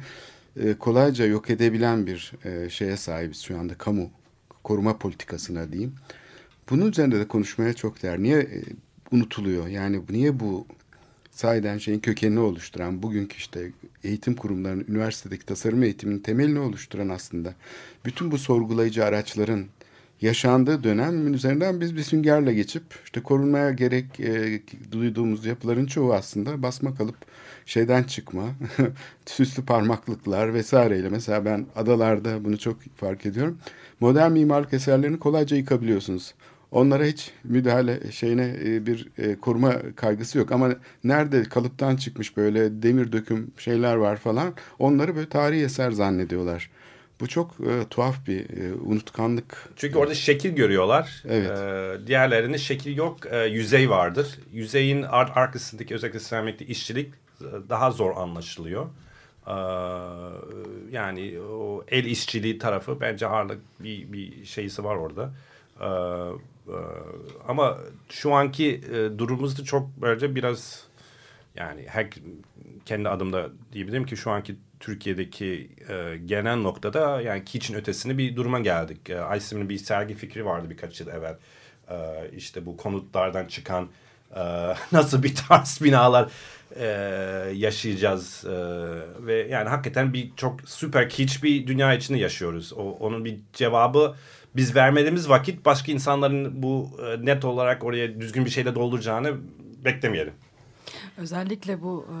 e, 0.56 0.74
kolayca 0.74 1.26
yok 1.26 1.50
edebilen 1.50 2.06
bir 2.06 2.32
e, 2.44 2.70
şeye 2.70 2.96
sahibiz 2.96 3.40
şu 3.40 3.58
anda 3.58 3.74
kamu 3.74 4.10
koruma 4.64 4.98
politikasına 4.98 5.72
diyeyim. 5.72 5.94
Bunun 6.70 6.90
üzerinde 6.90 7.20
de 7.20 7.28
konuşmaya 7.28 7.72
çok 7.72 8.02
değer. 8.02 8.18
Niye 8.18 8.38
e, 8.38 8.62
unutuluyor? 9.12 9.66
Yani 9.68 10.00
niye 10.10 10.40
bu 10.40 10.66
sahiden 11.30 11.78
şeyin 11.78 12.00
kökenini 12.00 12.40
oluşturan, 12.40 13.02
bugünkü 13.02 13.36
işte 13.36 13.72
eğitim 14.04 14.34
kurumlarının, 14.34 14.84
üniversitedeki 14.88 15.46
tasarım 15.46 15.82
eğitiminin 15.82 16.18
temelini 16.18 16.58
oluşturan 16.58 17.08
aslında 17.08 17.54
bütün 18.04 18.30
bu 18.30 18.38
sorgulayıcı 18.38 19.04
araçların 19.04 19.64
yaşandığı 20.20 20.84
dönemin 20.84 21.32
üzerinden 21.32 21.80
biz 21.80 21.96
bir 21.96 22.02
süngerle 22.02 22.54
geçip 22.54 22.82
işte 23.04 23.22
korunmaya 23.22 23.70
gerek 23.70 24.20
e, 24.20 24.62
duyduğumuz 24.92 25.46
yapıların 25.46 25.86
çoğu 25.86 26.14
aslında 26.14 26.62
basma 26.62 26.94
kalıp 26.94 27.16
şeyden 27.66 28.02
çıkma 28.02 28.44
süslü 29.26 29.64
parmaklıklar 29.64 30.54
vesaireyle 30.54 31.08
mesela 31.08 31.44
ben 31.44 31.66
adalarda 31.76 32.44
bunu 32.44 32.58
çok 32.58 32.76
fark 32.96 33.26
ediyorum 33.26 33.58
modern 34.00 34.32
mimarlık 34.32 34.72
eserlerini 34.72 35.18
kolayca 35.18 35.56
yıkabiliyorsunuz 35.56 36.34
onlara 36.70 37.04
hiç 37.04 37.30
müdahale 37.44 38.12
şeyine 38.12 38.56
e, 38.64 38.86
bir 38.86 39.08
e, 39.18 39.36
koruma 39.36 39.74
kaygısı 39.96 40.38
yok 40.38 40.52
ama 40.52 40.70
nerede 41.04 41.42
kalıptan 41.42 41.96
çıkmış 41.96 42.36
böyle 42.36 42.82
demir 42.82 43.12
döküm 43.12 43.50
şeyler 43.58 43.94
var 43.94 44.16
falan 44.16 44.54
onları 44.78 45.16
böyle 45.16 45.28
tarihi 45.28 45.64
eser 45.64 45.90
zannediyorlar. 45.90 46.70
Bu 47.20 47.26
çok 47.26 47.54
e, 47.60 47.88
tuhaf 47.90 48.26
bir 48.26 48.40
e, 48.40 48.74
unutkanlık. 48.74 49.68
Çünkü 49.76 49.98
orada 49.98 50.14
şekil 50.14 50.50
görüyorlar. 50.50 51.22
Evet. 51.28 51.50
E, 51.50 52.06
diğerlerinde 52.06 52.58
şekil 52.58 52.96
yok, 52.96 53.18
e, 53.30 53.44
yüzey 53.44 53.90
vardır. 53.90 54.38
Yüzeyin 54.52 55.02
ar 55.02 55.32
arkasındaki 55.34 55.94
özellikle 55.94 56.20
seramikte 56.20 56.66
işçilik 56.66 57.12
daha 57.68 57.90
zor 57.90 58.16
anlaşılıyor. 58.16 58.86
Ee, 59.46 59.52
yani 60.90 61.40
o 61.40 61.84
el 61.88 62.04
işçiliği 62.04 62.58
tarafı 62.58 63.00
bence 63.00 63.26
ağırlık 63.26 63.60
bir, 63.80 64.12
bir 64.12 64.44
şeysi 64.44 64.84
var 64.84 64.96
orada. 64.96 65.30
E, 65.80 65.88
ama 67.48 67.78
şu 68.08 68.34
anki 68.34 68.80
e, 68.92 69.18
durumumuzda 69.18 69.64
çok 69.64 69.88
böylece 69.96 70.34
biraz 70.34 70.84
yani 71.56 71.84
her 71.88 72.10
kendi 72.84 73.08
adımda 73.08 73.48
diyebilirim 73.72 74.06
ki 74.06 74.16
şu 74.16 74.30
anki 74.30 74.56
Türkiye'deki 74.80 75.70
e, 75.88 76.16
genel 76.26 76.56
noktada 76.56 77.20
yani 77.20 77.44
Kitchen 77.44 77.78
ötesini 77.78 78.18
bir 78.18 78.36
duruma 78.36 78.60
geldik. 78.60 79.10
E, 79.10 79.20
Aysim'in 79.20 79.68
bir 79.68 79.78
sergi 79.78 80.14
fikri 80.14 80.44
vardı 80.44 80.70
birkaç 80.70 81.00
yıl 81.00 81.08
evvel. 81.08 81.36
E, 81.90 81.96
işte 82.36 82.66
bu 82.66 82.76
konutlardan 82.76 83.46
çıkan 83.46 83.88
e, 84.36 84.40
nasıl 84.92 85.22
bir 85.22 85.34
tarz 85.34 85.80
binalar 85.82 86.30
e, 86.76 86.86
yaşayacağız 87.54 88.44
e, 88.44 88.56
ve 89.26 89.34
yani 89.34 89.68
hakikaten 89.68 90.12
bir 90.12 90.30
çok 90.36 90.60
süper 90.66 91.10
kitsch 91.10 91.42
bir 91.42 91.66
dünya 91.66 91.94
içinde 91.94 92.18
yaşıyoruz. 92.18 92.72
O, 92.72 92.82
onun 92.82 93.24
bir 93.24 93.38
cevabı 93.52 94.14
biz 94.58 94.76
vermediğimiz 94.76 95.28
vakit 95.28 95.64
başka 95.64 95.92
insanların 95.92 96.62
bu 96.62 96.90
e, 97.06 97.26
net 97.26 97.44
olarak 97.44 97.84
oraya 97.84 98.20
düzgün 98.20 98.44
bir 98.44 98.50
şeyle 98.50 98.74
dolduracağını 98.74 99.36
beklemeyelim. 99.84 100.32
Özellikle 101.18 101.82
bu 101.82 102.06
e, 102.08 102.16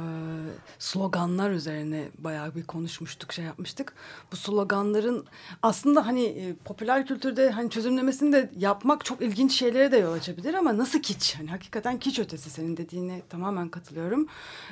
sloganlar 0.78 1.50
üzerine 1.50 2.08
bayağı 2.18 2.54
bir 2.54 2.62
konuşmuştuk, 2.62 3.32
şey 3.32 3.44
yapmıştık. 3.44 3.92
Bu 4.32 4.36
sloganların 4.36 5.24
aslında 5.62 6.06
hani 6.06 6.24
e, 6.24 6.54
popüler 6.64 7.06
kültürde 7.06 7.50
hani 7.50 7.70
çözümlemesini 7.70 8.32
de 8.32 8.50
yapmak 8.56 9.04
çok 9.04 9.22
ilginç 9.22 9.52
şeylere 9.58 9.92
de 9.92 9.96
yol 9.96 10.12
açabilir 10.12 10.54
ama 10.54 10.78
nasıl 10.78 11.02
kiç? 11.02 11.36
Hani 11.38 11.50
hakikaten 11.50 11.98
kiç 11.98 12.18
ötesi 12.18 12.50
senin 12.50 12.76
dediğine 12.76 13.22
tamamen 13.28 13.68
katılıyorum. 13.68 14.28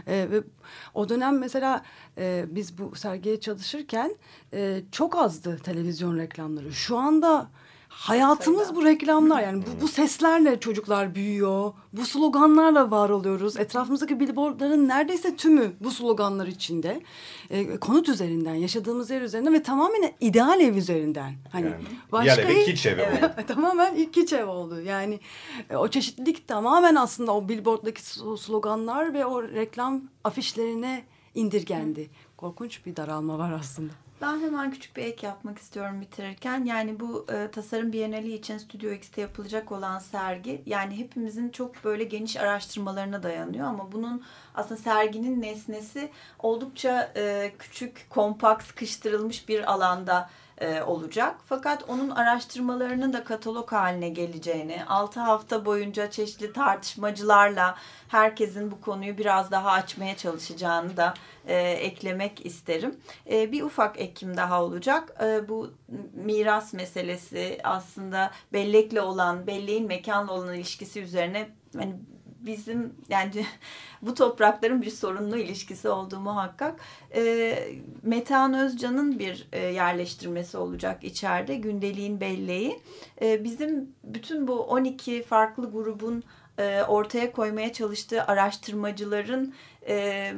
E, 0.07 0.29
ve 0.31 0.43
o 0.95 1.09
dönem 1.09 1.39
mesela 1.39 1.83
e, 2.18 2.45
biz 2.49 2.79
bu 2.79 2.97
sergiye 2.97 3.41
çalışırken 3.41 4.16
e, 4.53 4.83
çok 4.93 5.16
azdı 5.16 5.59
televizyon 5.59 6.18
reklamları. 6.18 6.72
Şu 6.72 6.99
anda 6.99 7.49
Hayatımız 7.97 8.76
bu 8.76 8.84
reklamlar 8.84 9.42
yani 9.42 9.62
bu, 9.62 9.80
bu 9.80 9.88
seslerle 9.88 10.61
çocuklar 10.61 11.14
büyüyor. 11.14 11.72
Bu 11.92 12.07
sloganlarla 12.07 12.90
var 12.90 13.11
oluyoruz. 13.11 13.57
Etrafımızdaki 13.57 14.20
billboardların 14.20 14.88
neredeyse 14.88 15.36
tümü 15.36 15.72
bu 15.80 15.90
sloganlar 15.90 16.47
içinde. 16.47 17.01
E, 17.51 17.76
konut 17.76 18.09
üzerinden, 18.09 18.55
yaşadığımız 18.55 19.11
yer 19.11 19.20
üzerinden 19.20 19.55
ve 19.55 19.62
tamamen 19.62 20.12
ideal 20.20 20.61
ev 20.61 20.76
üzerinden. 20.76 21.34
Hani 21.53 21.66
yani, 21.66 21.84
başka 22.12 22.42
ev, 22.42 22.64
kiç 22.64 22.86
evi 22.86 23.03
oldu. 23.03 23.30
tamamen 23.47 23.94
ilk 23.94 24.14
kiç 24.14 24.32
ev 24.32 24.47
oldu. 24.47 24.80
Yani 24.80 25.20
e, 25.70 25.76
o 25.76 25.88
çeşitlilik 25.88 26.49
tamamen 26.49 26.94
aslında 26.94 27.34
o 27.34 27.49
billboarddaki 27.49 28.03
sloganlar 28.38 29.14
ve 29.14 29.26
o 29.26 29.42
reklam 29.42 30.03
afişlerine 30.24 31.05
indirgendi. 31.34 32.11
Korkunç 32.36 32.86
bir 32.86 32.97
daralma 32.97 33.38
var 33.38 33.53
aslında. 33.53 34.05
Ben 34.21 34.41
hemen 34.41 34.71
küçük 34.71 34.97
bir 34.97 35.03
ek 35.03 35.27
yapmak 35.27 35.59
istiyorum 35.59 36.01
bitirirken. 36.01 36.64
Yani 36.64 37.01
bu 37.01 37.27
e, 37.33 37.51
tasarım 37.51 37.93
bienali 37.93 38.35
için 38.35 38.59
Studio 38.59 38.91
X'te 38.91 39.21
yapılacak 39.21 39.73
olan 39.73 39.99
sergi 39.99 40.62
yani 40.67 40.99
hepimizin 40.99 41.49
çok 41.49 41.85
böyle 41.85 42.05
geniş 42.05 42.37
araştırmalarına 42.37 43.23
dayanıyor 43.23 43.67
ama 43.67 43.93
bunun 43.93 44.25
aslında 44.55 44.81
serginin 44.81 45.43
nesnesi 45.43 46.11
oldukça 46.39 47.12
e, 47.17 47.53
küçük, 47.59 48.07
kompakt, 48.11 48.64
sıkıştırılmış 48.64 49.49
bir 49.49 49.73
alanda 49.73 50.31
e, 50.59 50.82
olacak. 50.82 51.36
Fakat 51.46 51.84
onun 51.88 52.11
araştırmalarının 52.11 53.12
da 53.12 53.24
katalog 53.24 53.72
haline 53.72 54.09
geleceğini, 54.09 54.84
6 54.84 55.20
hafta 55.20 55.64
boyunca 55.64 56.11
çeşitli 56.11 56.52
tartışmacılarla 56.52 57.76
herkesin 58.09 58.70
bu 58.70 58.80
konuyu 58.80 59.18
biraz 59.18 59.50
daha 59.50 59.70
açmaya 59.70 60.16
çalışacağını 60.16 60.96
da 60.96 61.14
e, 61.46 61.57
eklemek 61.59 62.46
isterim. 62.46 62.96
E, 63.30 63.52
bir 63.52 63.62
ufak 63.62 64.00
ekim 64.00 64.36
daha 64.36 64.64
olacak. 64.64 65.14
E, 65.22 65.48
bu 65.48 65.74
miras 66.14 66.72
meselesi 66.72 67.59
aslında 67.64 68.30
bellekle 68.52 69.00
olan, 69.00 69.46
belleğin 69.46 69.86
mekanla 69.86 70.32
olan 70.32 70.54
ilişkisi 70.54 71.00
üzerine 71.00 71.48
hani 71.76 71.94
bizim 72.47 72.94
yani 73.09 73.47
bu 74.03 74.14
toprakların 74.14 74.82
bir 74.82 74.90
sorunlu 74.90 75.36
ilişkisi 75.36 75.88
olduğu 75.88 76.20
muhakkak. 76.20 76.80
E, 77.14 77.59
Metehan 78.03 78.55
Özcan'ın 78.55 79.18
bir 79.18 79.49
e, 79.53 79.66
yerleştirmesi 79.66 80.57
olacak 80.57 81.05
içeride 81.05 81.55
gündeliğin 81.55 82.20
belleği. 82.20 82.80
E, 83.22 83.44
bizim 83.44 83.94
bütün 84.05 84.49
bu 84.49 84.61
12 84.61 85.22
farklı 85.22 85.70
grubun 85.70 86.24
e, 86.59 86.82
ortaya 86.82 87.32
koymaya 87.32 87.72
çalıştığı 87.72 88.24
araştırmacıların 88.24 89.55
e, 89.88 90.32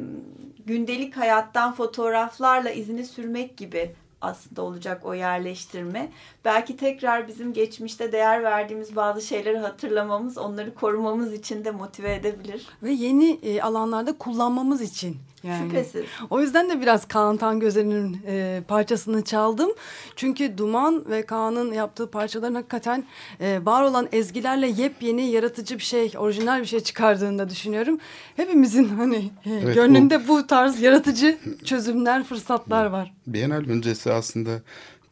gündelik 0.66 1.16
hayattan 1.16 1.72
fotoğraflarla 1.72 2.70
izini 2.70 3.04
sürmek 3.04 3.56
gibi 3.56 3.94
aslında 4.20 4.62
olacak 4.62 5.06
o 5.06 5.14
yerleştirme. 5.14 6.12
Belki 6.48 6.76
tekrar 6.76 7.28
bizim 7.28 7.52
geçmişte 7.52 8.12
değer 8.12 8.42
verdiğimiz 8.42 8.96
bazı 8.96 9.22
şeyleri 9.22 9.58
hatırlamamız, 9.58 10.38
onları 10.38 10.74
korumamız 10.74 11.32
için 11.32 11.64
de 11.64 11.70
motive 11.70 12.14
edebilir. 12.14 12.66
Ve 12.82 12.90
yeni 12.92 13.38
e, 13.42 13.62
alanlarda 13.62 14.18
kullanmamız 14.18 14.80
için. 14.80 15.16
Yani. 15.42 15.68
Şüphesiz. 15.68 16.04
O 16.30 16.40
yüzden 16.40 16.70
de 16.70 16.80
biraz 16.80 17.08
Kaan 17.08 17.36
Tangöze'nin 17.36 18.20
e, 18.26 18.62
parçasını 18.68 19.24
çaldım. 19.24 19.70
Çünkü 20.16 20.58
Duman 20.58 21.04
ve 21.10 21.26
Kaan'ın 21.26 21.72
yaptığı 21.72 22.10
parçaların 22.10 22.54
hakikaten 22.54 23.04
e, 23.40 23.60
var 23.64 23.82
olan 23.82 24.08
ezgilerle 24.12 24.66
yepyeni 24.66 25.30
yaratıcı 25.30 25.78
bir 25.78 25.82
şey, 25.82 26.12
orijinal 26.18 26.60
bir 26.60 26.66
şey 26.66 26.80
çıkardığını 26.80 27.38
da 27.38 27.50
düşünüyorum. 27.50 27.98
Hepimizin 28.36 28.84
hani 28.96 29.30
e, 29.44 29.50
evet, 29.50 29.74
gönlünde 29.74 30.28
bu... 30.28 30.38
bu 30.38 30.46
tarz 30.46 30.80
yaratıcı 30.80 31.38
çözümler, 31.64 32.24
fırsatlar 32.24 32.86
var. 32.86 33.14
Bienal 33.26 33.64
öncesi 33.68 34.12
aslında 34.12 34.50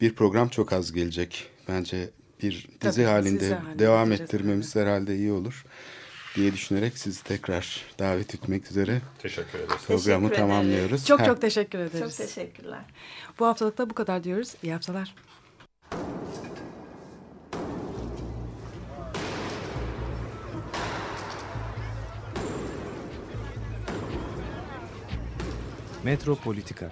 bir 0.01 0.15
program 0.15 0.49
çok 0.49 0.73
az 0.73 0.91
gelecek. 0.91 1.49
Bence 1.67 2.09
bir 2.43 2.67
dizi 2.81 2.95
Tabii, 2.95 3.03
halinde 3.03 3.57
devam 3.79 4.11
ettirmemiz 4.11 4.75
evet. 4.75 4.87
herhalde 4.87 5.15
iyi 5.15 5.31
olur 5.31 5.65
diye 6.35 6.53
düşünerek 6.53 6.97
sizi 6.97 7.23
tekrar 7.23 7.85
davet 7.99 8.35
etmek 8.35 8.71
üzere 8.71 9.01
teşekkür 9.19 9.59
ederiz. 9.59 9.85
Programı 9.87 10.29
teşekkür 10.29 10.47
tamamlıyoruz. 10.47 11.05
Çok 11.05 11.25
çok 11.25 11.41
teşekkür 11.41 11.79
ederiz. 11.79 12.17
Çok 12.17 12.27
teşekkürler. 12.27 12.81
Bu 13.39 13.45
haftalıkta 13.45 13.89
bu 13.89 13.93
kadar 13.93 14.23
diyoruz. 14.23 14.53
İyi 14.63 14.73
haftalar. 14.73 15.15
Metropolitika 26.03 26.91